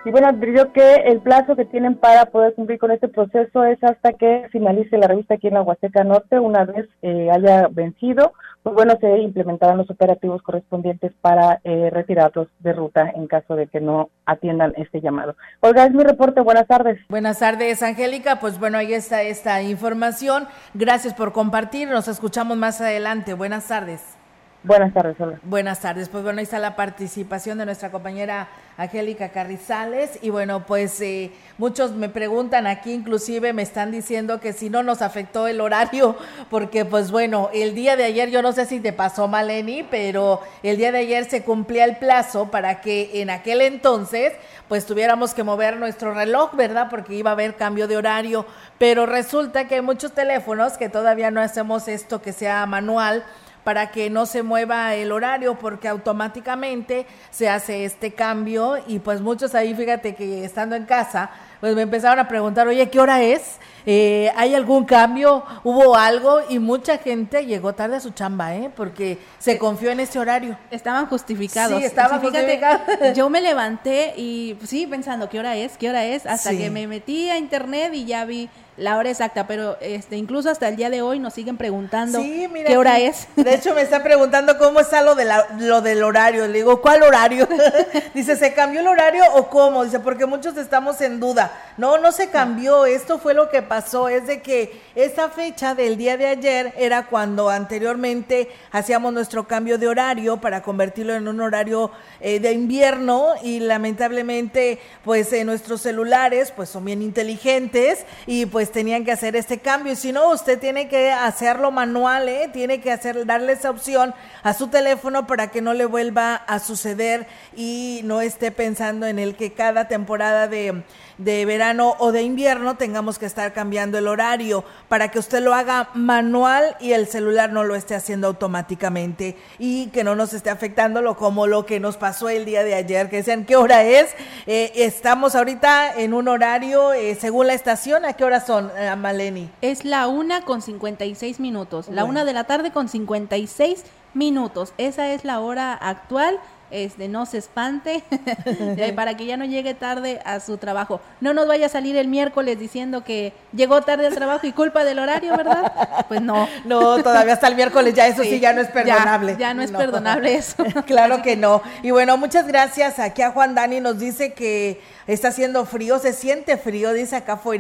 Y 0.04 0.10
bueno, 0.10 0.28
advirtió 0.28 0.74
que 0.74 0.96
el 1.06 1.22
plazo 1.22 1.56
que 1.56 1.66
tienen 1.66 1.96
para 1.96 2.26
poder 2.26 2.56
cumplir 2.56 2.80
con 2.80 2.90
este 2.90 3.08
proceso 3.08 3.64
es 3.64 3.84
hasta 3.84 4.14
que 4.14 4.48
finalice 4.52 4.98
la 4.98 5.08
revista 5.08 5.36
aquí 5.36 5.48
en 5.48 5.54
la 5.54 5.62
Huasteca 5.62 6.04
Norte. 6.04 6.40
Una 6.40 6.66
vez 6.66 6.90
eh, 7.04 7.30
haya 7.32 7.68
vencido, 7.68 8.34
pues 8.64 8.74
bueno, 8.76 8.98
se 9.00 9.20
implementarán 9.20 9.78
los 9.78 9.92
operativos 9.92 10.42
correspondientes 10.42 11.12
para 11.22 11.62
eh, 11.64 11.92
retirarlos 11.92 12.48
de 12.60 12.74
ruta 12.74 13.12
en 13.14 13.28
caso 13.28 13.56
de 13.56 13.68
que 13.68 13.80
no 13.80 14.10
atiendan 14.26 14.74
este 14.78 15.02
llamado. 15.02 15.36
Olga, 15.60 15.86
es 15.86 15.92
mi 15.92 16.04
reporte. 16.04 16.42
Buenas 16.42 16.66
tardes. 16.66 17.00
Buenas 17.08 17.38
tardes, 17.38 17.84
Angélica. 17.84 18.40
Pues 18.40 18.60
bueno, 18.60 18.80
ahí 18.80 18.94
está 18.94 19.22
esta 19.22 19.62
información. 19.62 20.48
Gracias 20.74 21.14
por 21.14 21.32
compartir. 21.32 21.88
Nos 21.90 22.08
escuchamos 22.08 22.58
más 22.58 22.82
adelante. 22.82 23.36
Buenas 23.36 23.68
tardes. 23.68 24.21
Buenas 24.64 24.94
tardes, 24.94 25.16
hola. 25.20 25.40
Buenas 25.42 25.80
tardes. 25.80 26.08
Pues 26.08 26.24
bueno, 26.24 26.38
ahí 26.38 26.44
está 26.44 26.60
la 26.60 26.76
participación 26.76 27.58
de 27.58 27.66
nuestra 27.66 27.90
compañera 27.90 28.48
Angélica 28.78 29.30
Carrizales. 29.30 30.20
Y 30.22 30.30
bueno, 30.30 30.68
pues 30.68 31.02
eh, 31.02 31.32
muchos 31.58 31.94
me 31.94 32.10
preguntan 32.10 32.68
aquí, 32.68 32.94
inclusive 32.94 33.54
me 33.54 33.64
están 33.64 33.90
diciendo 33.90 34.40
que 34.40 34.54
si 34.54 34.70
no 34.70 34.84
nos 34.84 35.02
afectó 35.02 35.48
el 35.48 35.62
horario, 35.62 36.16
porque 36.52 36.86
pues 36.86 37.10
bueno, 37.10 37.50
el 37.56 37.74
día 37.74 37.96
de 37.96 38.04
ayer, 38.04 38.30
yo 38.30 38.44
no 38.44 38.52
sé 38.52 38.68
si 38.68 38.80
te 38.80 38.94
pasó, 38.94 39.28
Maleni, 39.28 39.82
pero 39.82 40.42
el 40.62 40.78
día 40.78 40.92
de 40.92 41.00
ayer 41.00 41.26
se 41.26 41.44
cumplía 41.44 41.86
el 41.86 41.98
plazo 41.98 42.52
para 42.52 42.82
que 42.82 43.20
en 43.20 43.32
aquel 43.32 43.62
entonces 43.62 44.34
pues 44.68 44.86
tuviéramos 44.86 45.34
que 45.34 45.44
mover 45.44 45.78
nuestro 45.78 46.14
reloj, 46.14 46.54
¿verdad? 46.54 46.86
Porque 46.88 47.16
iba 47.16 47.32
a 47.32 47.34
haber 47.34 47.56
cambio 47.56 47.88
de 47.88 47.98
horario. 47.98 48.46
Pero 48.78 49.08
resulta 49.08 49.68
que 49.68 49.76
hay 49.76 49.82
muchos 49.82 50.12
teléfonos 50.12 50.78
que 50.78 50.88
todavía 50.88 51.32
no 51.32 51.42
hacemos 51.42 51.88
esto 51.88 52.22
que 52.22 52.32
sea 52.32 52.64
manual 52.68 53.24
para 53.64 53.92
que 53.92 54.10
no 54.10 54.26
se 54.26 54.44
mueva 54.44 54.96
el 54.96 55.12
horario 55.12 55.58
porque 55.60 55.88
automáticamente 55.88 57.06
se 57.30 57.50
hace 57.50 57.86
este 57.86 58.14
cambio 58.14 58.78
y 58.88 59.00
pues 59.00 59.22
muchos 59.22 59.56
ahí, 59.56 59.74
fíjate 59.76 60.16
que 60.16 60.46
estando 60.46 60.76
en 60.76 60.86
casa, 60.86 61.32
pues 61.60 61.76
me 61.76 61.84
empezaron 61.84 62.20
a 62.20 62.28
preguntar, 62.28 62.68
oye, 62.68 62.90
¿qué 62.90 63.00
hora 63.00 63.22
es? 63.22 63.60
Eh, 63.86 64.32
¿Hay 64.36 64.56
algún 64.56 64.84
cambio? 64.86 65.44
¿Hubo 65.64 65.96
algo? 65.96 66.40
Y 66.50 66.58
mucha 66.60 66.98
gente 66.98 67.46
llegó 67.46 67.74
tarde 67.74 67.98
a 67.98 68.00
su 68.00 68.12
chamba, 68.12 68.56
¿eh? 68.56 68.72
Porque 68.76 69.20
se 69.38 69.58
confió 69.58 69.92
en 69.92 70.00
ese 70.00 70.18
horario. 70.20 70.58
Estaban 70.72 71.06
justificados. 71.06 71.80
Sí, 71.80 71.86
estaban 71.86 72.20
justificados. 72.20 72.82
Yo 73.16 73.30
me 73.30 73.42
levanté 73.42 74.14
y 74.18 74.58
sí, 74.66 74.88
pensando, 74.88 75.30
¿qué 75.30 75.40
hora 75.40 75.56
es? 75.56 75.78
¿Qué 75.78 75.90
hora 75.90 76.06
es? 76.06 76.26
Hasta 76.26 76.52
que 76.52 76.70
me 76.72 76.88
metí 76.88 77.30
a 77.30 77.38
internet 77.38 77.94
y 77.94 78.06
ya 78.06 78.26
vi 78.26 78.50
la 78.78 78.98
hora 78.98 79.10
exacta, 79.10 79.48
pero 79.48 79.78
este 79.82 80.16
incluso 80.16 80.50
hasta 80.50 80.70
el 80.70 80.78
día 80.78 80.90
de 80.90 81.02
hoy 81.02 81.20
nos 81.20 81.34
siguen 81.34 81.58
preguntando 81.58 82.20
qué 82.22 82.78
hora 82.78 83.00
es. 83.00 83.28
De 83.36 83.54
hecho, 83.54 83.76
me 83.76 83.82
está 83.82 84.02
preguntando 84.02 84.58
cómo 84.58 84.80
está 84.80 85.02
lo, 85.02 85.14
de 85.14 85.26
lo 85.60 85.82
del 85.82 86.04
horario. 86.04 86.48
Le 86.48 86.60
digo, 86.60 86.82
¿cuál 86.82 87.04
horario? 87.04 87.48
Dice, 88.14 88.38
¿se 88.38 88.54
cambió 88.54 88.80
el 88.80 88.88
horario 88.88 89.24
o 89.34 89.50
cómo? 89.50 89.84
Dice, 89.84 90.00
porque 90.00 90.26
muchos 90.26 90.56
estamos 90.56 91.02
en 91.02 91.20
duda. 91.20 91.52
No, 91.78 91.98
no 91.98 92.14
se 92.14 92.30
cambió. 92.30 92.86
Esto 92.86 93.20
fue 93.20 93.34
lo 93.34 93.50
que 93.50 93.62
pasó. 93.62 94.08
Es 94.08 94.26
de 94.26 94.42
que 94.42 94.82
esa 94.96 95.30
fecha 95.30 95.76
del 95.76 95.98
día 95.98 96.16
de 96.16 96.28
ayer 96.28 96.74
era 96.78 97.08
cuando 97.08 97.50
anteriormente 97.50 98.50
hacíamos 98.72 99.12
nuestro 99.12 99.48
cambio 99.48 99.78
de 99.78 99.90
horario 99.90 100.38
para 100.38 100.62
convertirlo 100.62 101.14
en 101.14 101.28
un 101.28 101.42
horario 101.42 101.92
eh, 102.22 102.40
de 102.40 102.54
invierno 102.54 103.34
y 103.44 103.60
lamentablemente, 103.60 104.80
pues 105.04 105.34
en 105.34 105.48
nuestros 105.48 105.82
celulares, 105.82 106.54
pues 106.56 106.70
son 106.70 106.86
bien 106.86 107.02
inteligentes 107.02 108.06
y 108.26 108.46
pues 108.46 108.61
tenían 108.70 109.06
que 109.06 109.12
hacer 109.12 109.36
este 109.36 109.60
cambio. 109.60 109.94
Y 109.94 109.96
si 109.96 110.12
no, 110.12 110.30
usted 110.30 110.60
tiene 110.60 110.90
que 110.90 111.12
hacerlo 111.12 111.72
manual, 111.72 112.30
¿eh? 112.30 112.50
tiene 112.52 112.82
que 112.82 112.92
hacer, 112.92 113.26
darle 113.26 113.54
esa 113.54 113.70
opción 113.70 114.14
a 114.44 114.54
su 114.54 114.68
teléfono 114.68 115.26
para 115.26 115.48
que 115.48 115.62
no 115.62 115.74
le 115.74 115.86
vuelva 115.86 116.36
a 116.36 116.60
suceder 116.60 117.28
y 117.56 118.02
no 118.04 118.22
esté 118.22 118.52
pensando 118.52 119.08
en 119.08 119.18
el 119.18 119.36
que 119.36 119.54
cada 119.54 119.88
temporada 119.88 120.48
de, 120.48 120.84
de 121.18 121.46
verano 121.46 121.96
o 122.00 122.12
de 122.12 122.24
invierno 122.24 122.76
tengamos 122.76 123.20
que 123.20 123.26
estar 123.26 123.54
cambiando 123.54 123.98
el 123.98 124.08
horario 124.08 124.64
para 124.90 125.10
que 125.10 125.20
usted 125.20 125.42
lo 125.42 125.54
haga 125.54 125.90
manual 125.94 126.76
y 126.80 126.94
el 126.94 127.08
celular 127.08 127.52
no 127.52 127.64
lo 127.64 127.76
esté 127.76 127.96
haciendo 127.96 128.28
automáticamente 128.28 129.38
y 129.60 129.88
que 129.88 130.04
no 130.04 130.16
nos 130.16 130.34
esté 130.34 130.50
afectándolo 130.50 131.16
como 131.16 131.48
lo 131.48 131.66
que 131.66 131.80
nos 131.80 131.98
pasó 131.98 132.30
el 132.30 132.46
día 132.46 132.64
de 132.64 132.76
ayer, 132.76 133.10
que 133.10 133.18
decían 133.18 133.46
qué 133.46 133.56
hora 133.56 133.84
es. 133.84 134.10
Eh, 134.46 134.72
estamos 134.76 135.36
ahorita 135.36 135.94
en 135.96 136.14
un 136.14 136.28
horario 136.28 136.92
eh, 136.94 137.16
según 137.20 137.48
la 137.48 137.54
estación, 137.54 138.06
¿a 138.06 138.14
qué 138.14 138.24
hora 138.24 138.40
son, 138.40 138.51
eh, 138.60 138.96
Maleni? 138.96 139.50
Es 139.62 139.86
la 139.86 140.08
una 140.08 140.42
con 140.42 140.62
56 140.62 141.40
minutos, 141.40 141.88
la 141.90 142.04
una 142.04 142.26
de 142.26 142.34
la 142.34 142.46
tarde 142.46 142.72
con 142.72 142.90
56 142.90 143.84
minutos. 144.14 144.74
Esa 144.78 145.12
es 145.12 145.24
la 145.24 145.40
hora 145.40 145.74
actual 145.74 146.40
este, 146.72 147.10
no 147.10 147.26
se 147.26 147.38
espante, 147.38 148.02
para 148.96 149.18
que 149.18 149.26
ya 149.26 149.36
no 149.36 149.46
llegue 149.46 149.74
tarde 149.74 150.22
a 150.26 150.40
su 150.40 150.58
trabajo. 150.58 151.02
No 151.20 151.34
nos 151.34 151.46
vaya 151.48 151.66
a 151.66 151.70
salir 151.70 151.98
el 151.98 152.08
miércoles 152.08 152.58
diciendo 152.58 153.04
que 153.04 153.34
llegó 153.54 153.82
tarde 153.82 154.08
al 154.08 154.16
trabajo 154.16 154.48
y 154.48 154.54
culpa 154.54 154.86
del 154.86 155.00
horario, 155.00 155.36
¿verdad? 155.36 155.74
Pues 156.08 156.22
no. 156.22 156.48
No, 156.64 157.02
todavía 157.04 157.34
hasta 157.34 157.48
el 157.48 157.56
miércoles, 157.56 157.94
ya 157.94 158.08
eso 158.08 158.24
sí, 158.24 158.40
ya 158.40 158.54
no 158.54 158.62
es 158.62 158.70
perdonable. 158.70 159.36
Ya, 159.38 159.54
no 159.54 159.62
es 159.62 159.72
perdonable 159.72 160.36
eso. 160.36 160.64
claro 160.86 161.22
que 161.22 161.36
no. 161.36 161.62
Y 161.84 161.92
bueno, 161.92 162.16
muchas 162.18 162.48
gracias. 162.48 163.00
Aquí 163.00 163.22
a 163.22 163.32
Juan 163.32 163.56
Dani 163.56 163.82
nos 163.82 164.00
dice 164.00 164.34
que 164.34 164.80
está 165.08 165.30
haciendo 165.30 165.66
frío, 165.66 166.00
se 166.00 166.14
siente 166.14 166.58
frío, 166.58 166.94
dice 166.94 167.16
acá 167.16 167.34
afuera, 167.34 167.52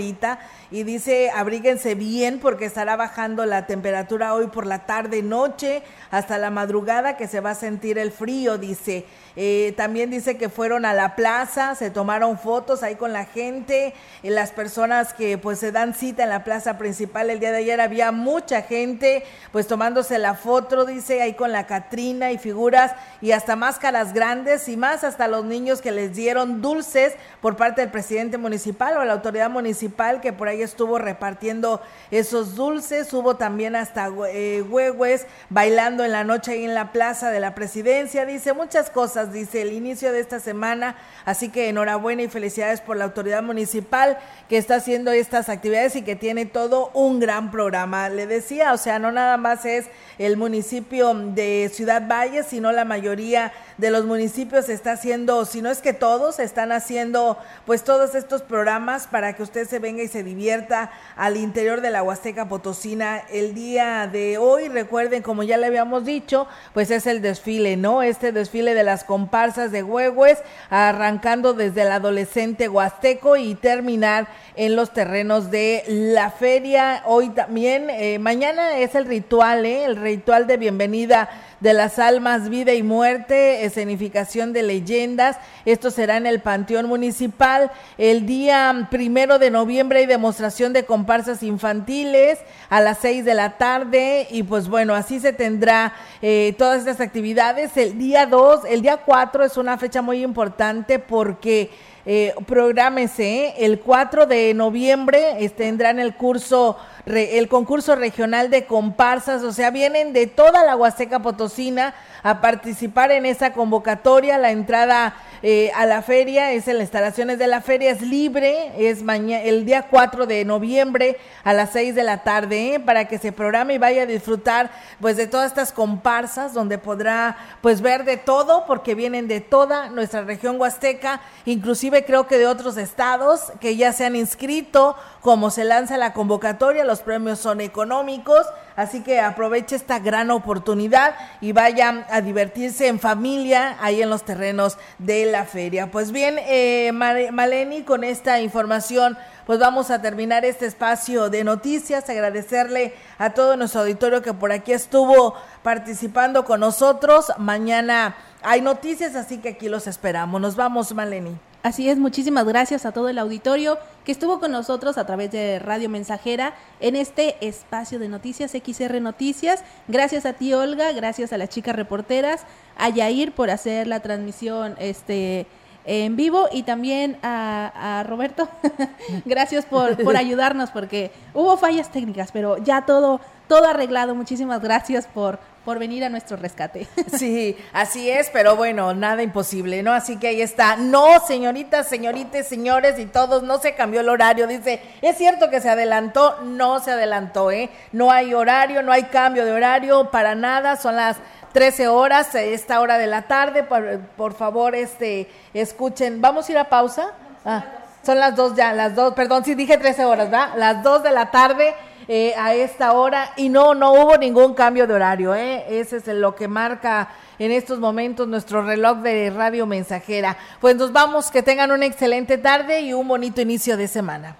y 0.71 0.83
dice 0.83 1.31
abríguense 1.35 1.95
bien 1.95 2.39
porque 2.39 2.65
estará 2.65 2.95
bajando 2.95 3.45
la 3.45 3.67
temperatura 3.67 4.33
hoy 4.33 4.47
por 4.47 4.65
la 4.65 4.85
tarde, 4.85 5.21
noche, 5.21 5.83
hasta 6.11 6.37
la 6.37 6.49
madrugada 6.49 7.17
que 7.17 7.27
se 7.27 7.41
va 7.41 7.51
a 7.51 7.55
sentir 7.55 7.97
el 7.97 8.11
frío, 8.11 8.57
dice. 8.57 9.05
Eh, 9.35 9.73
también 9.77 10.09
dice 10.09 10.37
que 10.37 10.49
fueron 10.49 10.85
a 10.85 10.93
la 10.93 11.15
plaza, 11.15 11.75
se 11.75 11.89
tomaron 11.89 12.37
fotos 12.37 12.83
ahí 12.83 12.95
con 12.95 13.13
la 13.13 13.25
gente, 13.25 13.93
las 14.23 14.51
personas 14.51 15.13
que 15.13 15.37
pues 15.37 15.59
se 15.59 15.71
dan 15.71 15.93
cita 15.93 16.23
en 16.23 16.29
la 16.29 16.43
plaza 16.43 16.77
principal 16.77 17.29
el 17.29 17.39
día 17.39 17.51
de 17.51 17.59
ayer 17.59 17.79
había 17.79 18.11
mucha 18.11 18.61
gente 18.61 19.23
pues 19.51 19.67
tomándose 19.67 20.17
la 20.19 20.35
foto, 20.35 20.85
dice 20.85 21.21
ahí 21.21 21.33
con 21.33 21.51
la 21.51 21.65
Catrina 21.65 22.31
y 22.31 22.37
figuras 22.37 22.93
y 23.21 23.31
hasta 23.31 23.55
máscaras 23.55 24.13
grandes 24.13 24.67
y 24.67 24.77
más 24.77 25.03
hasta 25.03 25.27
los 25.27 25.45
niños 25.45 25.81
que 25.81 25.91
les 25.91 26.13
dieron 26.13 26.61
dulces 26.61 27.13
por 27.41 27.57
parte 27.57 27.81
del 27.81 27.89
presidente 27.89 28.37
municipal 28.37 28.97
o 28.97 29.03
la 29.03 29.13
autoridad 29.13 29.49
municipal 29.49 30.21
que 30.21 30.31
por 30.31 30.47
ahí 30.47 30.61
estuvo 30.61 30.99
repartiendo 30.99 31.81
esos 32.11 32.55
dulces, 32.55 33.11
hubo 33.13 33.35
también 33.35 33.75
hasta 33.75 34.09
eh, 34.29 34.63
huehues 34.69 35.25
bailando 35.49 36.05
en 36.05 36.11
la 36.11 36.23
noche 36.23 36.51
ahí 36.51 36.63
en 36.63 36.75
la 36.75 36.91
plaza 36.91 37.31
de 37.31 37.39
la 37.39 37.55
presidencia, 37.55 38.25
dice 38.25 38.53
muchas 38.53 38.89
cosas 38.89 39.33
dice 39.33 39.61
el 39.63 39.73
inicio 39.73 40.11
de 40.11 40.19
esta 40.19 40.39
semana, 40.39 40.95
así 41.25 41.49
que 41.49 41.69
enhorabuena 41.69 42.21
y 42.21 42.27
felicidades 42.27 42.81
por 42.81 42.97
la 42.97 43.05
autoridad 43.05 43.43
municipal 43.43 44.17
que 44.47 44.57
está 44.57 44.75
haciendo 44.75 45.11
estas 45.11 45.49
actividades 45.49 45.95
y 45.95 46.03
que 46.03 46.15
tiene 46.15 46.45
todo 46.45 46.91
un 46.93 47.19
gran 47.19 47.51
programa. 47.51 48.09
Le 48.09 48.27
decía, 48.27 48.73
o 48.73 48.77
sea, 48.77 48.99
no 48.99 49.11
nada 49.11 49.37
más 49.37 49.65
es 49.65 49.87
el 50.17 50.37
municipio 50.37 51.13
de 51.13 51.71
Ciudad 51.73 52.07
Valle, 52.07 52.43
sino 52.43 52.71
la 52.71 52.85
mayoría 52.85 53.51
de 53.81 53.91
los 53.91 54.05
municipios 54.05 54.69
está 54.69 54.93
haciendo, 54.93 55.45
si 55.45 55.61
no 55.61 55.69
es 55.69 55.79
que 55.79 55.93
todos, 55.93 56.39
están 56.39 56.71
haciendo 56.71 57.37
pues 57.65 57.83
todos 57.83 58.15
estos 58.15 58.41
programas 58.41 59.07
para 59.07 59.33
que 59.33 59.43
usted 59.43 59.67
se 59.67 59.79
venga 59.79 60.03
y 60.03 60.07
se 60.07 60.23
divierta 60.23 60.91
al 61.15 61.37
interior 61.37 61.81
de 61.81 61.91
la 61.91 62.03
Huasteca 62.03 62.47
Potosina 62.47 63.21
el 63.31 63.53
día 63.53 64.07
de 64.11 64.37
hoy. 64.37 64.69
Recuerden, 64.69 65.21
como 65.21 65.43
ya 65.43 65.57
le 65.57 65.67
habíamos 65.67 66.05
dicho, 66.05 66.47
pues 66.73 66.89
es 66.91 67.05
el 67.05 67.21
desfile, 67.21 67.77
¿no? 67.77 68.01
Este 68.01 68.31
desfile 68.31 68.73
de 68.73 68.81
de 68.81 68.85
las 68.85 69.03
comparsas 69.03 69.71
de 69.71 69.83
Huehues, 69.83 70.39
arrancando 70.71 71.53
desde 71.53 71.83
el 71.83 71.91
adolescente 71.91 72.67
huasteco 72.67 73.37
y 73.37 73.53
terminar 73.53 74.27
en 74.55 74.75
los 74.75 74.91
terrenos 74.91 75.51
de 75.51 75.83
la 75.87 76.31
feria. 76.31 77.03
Hoy 77.05 77.29
también, 77.29 77.91
eh, 77.91 78.17
mañana 78.17 78.79
es 78.79 78.95
el 78.95 79.05
ritual, 79.05 79.67
¿eh? 79.67 79.85
el 79.85 79.97
ritual 79.97 80.47
de 80.47 80.57
bienvenida 80.57 81.29
de 81.61 81.73
las 81.73 81.99
almas, 81.99 82.49
vida 82.49 82.73
y 82.73 82.83
muerte, 82.83 83.63
escenificación 83.63 84.51
de 84.51 84.63
leyendas. 84.63 85.37
Esto 85.63 85.91
será 85.91 86.17
en 86.17 86.25
el 86.25 86.41
Panteón 86.41 86.87
Municipal. 86.87 87.71
El 87.97 88.25
día 88.25 88.87
primero 88.91 89.39
de 89.39 89.51
noviembre 89.51 89.99
hay 89.99 90.05
demostración 90.07 90.73
de 90.73 90.85
comparsas 90.85 91.43
infantiles 91.43 92.39
a 92.69 92.81
las 92.81 92.97
seis 92.97 93.23
de 93.23 93.35
la 93.35 93.57
tarde. 93.57 94.27
Y 94.31 94.43
pues 94.43 94.67
bueno, 94.67 94.95
así 94.95 95.19
se 95.19 95.33
tendrá 95.33 95.93
eh, 96.21 96.55
todas 96.57 96.79
estas 96.79 96.99
actividades. 96.99 97.77
El 97.77 97.97
día 97.97 98.25
dos, 98.25 98.61
el 98.67 98.81
día 98.81 98.97
cuatro 98.97 99.45
es 99.45 99.55
una 99.55 99.77
fecha 99.77 100.01
muy 100.01 100.23
importante 100.23 100.97
porque 100.97 101.69
eh, 102.03 102.33
prográmese, 102.47 103.53
el 103.59 103.79
4 103.79 104.25
de 104.25 104.55
noviembre 104.55 105.37
tendrán 105.55 105.99
el 105.99 106.15
curso, 106.15 106.77
el 107.05 107.47
concurso 107.47 107.95
regional 107.95 108.49
de 108.49 108.65
comparsas, 108.65 109.43
o 109.43 109.51
sea, 109.51 109.71
vienen 109.71 110.13
de 110.13 110.27
toda 110.27 110.63
la 110.63 110.75
Huasteca 110.75 111.19
Potosina 111.19 111.93
a 112.23 112.41
participar 112.41 113.11
en 113.11 113.25
esa 113.25 113.53
convocatoria. 113.53 114.37
La 114.37 114.51
entrada 114.51 115.15
eh, 115.43 115.71
a 115.75 115.87
la 115.87 116.03
feria 116.03 116.51
es 116.51 116.67
en 116.67 116.75
las 116.75 116.83
instalaciones 116.83 117.39
de 117.39 117.47
la 117.47 117.61
feria, 117.61 117.89
es 117.89 118.01
libre, 118.01 118.71
es 118.77 119.01
mañana, 119.01 119.41
el 119.43 119.65
día 119.65 119.87
4 119.89 120.27
de 120.27 120.45
noviembre 120.45 121.17
a 121.43 121.53
las 121.53 121.71
6 121.71 121.95
de 121.95 122.03
la 122.03 122.23
tarde, 122.23 122.75
¿eh? 122.75 122.79
para 122.79 123.05
que 123.05 123.17
se 123.17 123.31
programe 123.31 123.73
y 123.73 123.77
vaya 123.79 124.03
a 124.03 124.05
disfrutar 124.05 124.69
pues 124.99 125.17
de 125.17 125.25
todas 125.25 125.47
estas 125.47 125.71
comparsas 125.71 126.53
donde 126.53 126.77
podrá 126.77 127.37
pues 127.61 127.81
ver 127.81 128.05
de 128.05 128.17
todo 128.17 128.65
porque 128.67 128.93
vienen 128.93 129.27
de 129.27 129.41
toda 129.41 129.89
nuestra 129.89 130.21
región 130.21 130.59
huasteca, 130.61 131.21
inclusive 131.45 132.05
creo 132.05 132.27
que 132.27 132.37
de 132.37 132.45
otros 132.45 132.77
estados 132.77 133.51
que 133.59 133.75
ya 133.75 133.93
se 133.93 134.05
han 134.05 134.15
inscrito, 134.15 134.95
como 135.21 135.51
se 135.51 135.63
lanza 135.63 135.97
la 135.97 136.13
convocatoria, 136.13 136.83
los 136.83 137.01
premios 137.01 137.39
son 137.39 137.61
económicos, 137.61 138.47
así 138.75 139.01
que 139.01 139.19
aproveche 139.19 139.75
esta 139.75 139.99
gran 139.99 140.31
oportunidad 140.31 141.15
y 141.41 141.51
vaya 141.51 142.07
a 142.09 142.21
divertirse 142.21 142.87
en 142.87 142.99
familia 142.99 143.77
ahí 143.81 144.01
en 144.01 144.09
los 144.09 144.23
terrenos 144.23 144.79
de 144.97 145.25
la 145.25 145.45
feria. 145.45 145.91
Pues 145.91 146.11
bien, 146.11 146.39
eh, 146.39 146.91
Maleni, 146.91 147.83
con 147.83 148.03
esta 148.03 148.41
información, 148.41 149.15
pues 149.45 149.59
vamos 149.59 149.91
a 149.91 150.01
terminar 150.01 150.43
este 150.43 150.65
espacio 150.65 151.29
de 151.29 151.43
noticias. 151.43 152.09
Agradecerle 152.09 152.95
a 153.19 153.31
todo 153.31 153.55
nuestro 153.57 153.81
auditorio 153.81 154.23
que 154.23 154.33
por 154.33 154.51
aquí 154.51 154.73
estuvo 154.73 155.35
participando 155.61 156.45
con 156.45 156.61
nosotros. 156.61 157.31
Mañana 157.37 158.15
hay 158.41 158.61
noticias, 158.61 159.15
así 159.15 159.37
que 159.37 159.49
aquí 159.49 159.69
los 159.69 159.85
esperamos. 159.85 160.41
Nos 160.41 160.55
vamos, 160.55 160.93
Maleni. 160.93 161.50
Así 161.63 161.87
es, 161.87 161.99
muchísimas 161.99 162.45
gracias 162.45 162.87
a 162.87 162.91
todo 162.91 163.07
el 163.07 163.19
auditorio 163.19 163.77
que 164.03 164.11
estuvo 164.11 164.39
con 164.39 164.51
nosotros 164.51 164.97
a 164.97 165.05
través 165.05 165.31
de 165.31 165.59
Radio 165.59 165.89
Mensajera 165.89 166.55
en 166.79 166.95
este 166.95 167.35
espacio 167.45 167.99
de 167.99 168.09
noticias 168.09 168.51
XR 168.51 168.99
Noticias. 168.99 169.63
Gracias 169.87 170.25
a 170.25 170.33
ti, 170.33 170.53
Olga, 170.53 170.91
gracias 170.91 171.33
a 171.33 171.37
las 171.37 171.49
chicas 171.49 171.75
reporteras, 171.75 172.45
a 172.77 172.89
Yair 172.89 173.31
por 173.33 173.51
hacer 173.51 173.85
la 173.85 173.99
transmisión 173.99 174.75
este 174.79 175.45
en 175.85 176.15
vivo 176.15 176.47
y 176.51 176.63
también 176.63 177.17
a, 177.21 178.03
Roberto. 178.07 178.47
gracias 179.25 179.65
por, 179.65 180.03
por 180.03 180.17
ayudarnos 180.17 180.71
porque 180.71 181.11
hubo 181.35 181.57
fallas 181.57 181.91
técnicas, 181.91 182.31
pero 182.31 182.57
ya 182.57 182.87
todo, 182.87 183.21
todo 183.47 183.67
arreglado. 183.67 184.15
Muchísimas 184.15 184.61
gracias 184.61 185.05
por 185.05 185.39
por 185.65 185.77
venir 185.79 186.03
a 186.03 186.09
nuestro 186.09 186.37
rescate. 186.37 186.87
Sí, 187.17 187.57
así 187.73 188.09
es, 188.09 188.29
pero 188.31 188.55
bueno, 188.55 188.93
nada 188.93 189.21
imposible, 189.21 189.83
¿no? 189.83 189.93
Así 189.93 190.17
que 190.17 190.27
ahí 190.29 190.41
está. 190.41 190.75
No, 190.75 191.19
señoritas, 191.19 191.87
señoritas, 191.87 192.47
señores 192.47 192.97
y 192.97 193.05
todos, 193.05 193.43
no 193.43 193.59
se 193.59 193.75
cambió 193.75 194.01
el 194.01 194.09
horario. 194.09 194.47
Dice, 194.47 194.81
es 195.01 195.17
cierto 195.17 195.49
que 195.49 195.61
se 195.61 195.69
adelantó, 195.69 196.41
no 196.43 196.79
se 196.79 196.91
adelantó, 196.91 197.51
¿eh? 197.51 197.69
No 197.91 198.11
hay 198.11 198.33
horario, 198.33 198.81
no 198.81 198.91
hay 198.91 199.03
cambio 199.03 199.45
de 199.45 199.51
horario 199.51 200.09
para 200.09 200.35
nada, 200.35 200.77
son 200.77 200.95
las 200.95 201.17
13 201.53 201.89
horas, 201.89 202.33
esta 202.33 202.79
hora 202.79 202.97
de 202.97 203.07
la 203.07 203.23
tarde, 203.23 203.63
por, 203.63 204.33
favor, 204.33 204.73
este, 204.73 205.29
escuchen. 205.53 206.21
¿Vamos 206.21 206.47
a 206.47 206.51
ir 206.51 206.57
a 206.57 206.69
pausa? 206.69 207.11
Ah, 207.45 207.65
son 208.03 208.19
las 208.19 208.35
dos 208.35 208.55
ya, 208.55 208.73
las 208.73 208.95
dos, 208.95 209.13
perdón, 209.13 209.43
sí 209.43 209.53
dije 209.53 209.77
13 209.77 210.05
horas, 210.05 210.31
¿verdad? 210.31 210.53
Las 210.55 210.81
dos 210.81 211.03
de 211.03 211.11
la 211.11 211.29
tarde 211.29 211.75
eh, 212.07 212.33
a 212.37 212.53
esta 212.53 212.93
hora 212.93 213.33
y 213.35 213.49
no, 213.49 213.73
no 213.73 213.93
hubo 213.93 214.17
ningún 214.17 214.53
cambio 214.53 214.87
de 214.87 214.93
horario, 214.93 215.35
¿eh? 215.35 215.65
ese 215.79 215.97
es 215.97 216.07
lo 216.07 216.35
que 216.35 216.47
marca 216.47 217.09
en 217.39 217.51
estos 217.51 217.79
momentos 217.79 218.27
nuestro 218.27 218.63
reloj 218.63 218.99
de 218.99 219.29
radio 219.29 219.65
mensajera. 219.65 220.37
Pues 220.59 220.75
nos 220.75 220.91
vamos, 220.91 221.31
que 221.31 221.41
tengan 221.41 221.71
una 221.71 221.85
excelente 221.85 222.37
tarde 222.37 222.81
y 222.81 222.93
un 222.93 223.07
bonito 223.07 223.41
inicio 223.41 223.77
de 223.77 223.87
semana. 223.87 224.35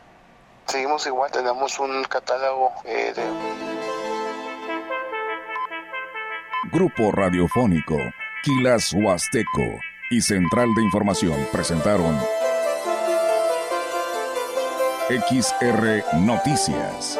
Seguimos 0.66 1.06
igual, 1.08 1.32
tenemos 1.32 1.80
un 1.80 2.04
catálogo 2.04 2.72
eh, 2.86 3.14
de... 3.16 3.24
Grupo 6.72 7.12
Radiofónico, 7.12 7.98
Quilas 8.44 8.94
Huasteco 8.94 9.80
y 10.12 10.22
Central 10.22 10.74
de 10.76 10.84
Información 10.84 11.48
presentaron 11.52 12.18
XR 15.10 16.04
Noticias. 16.20 17.20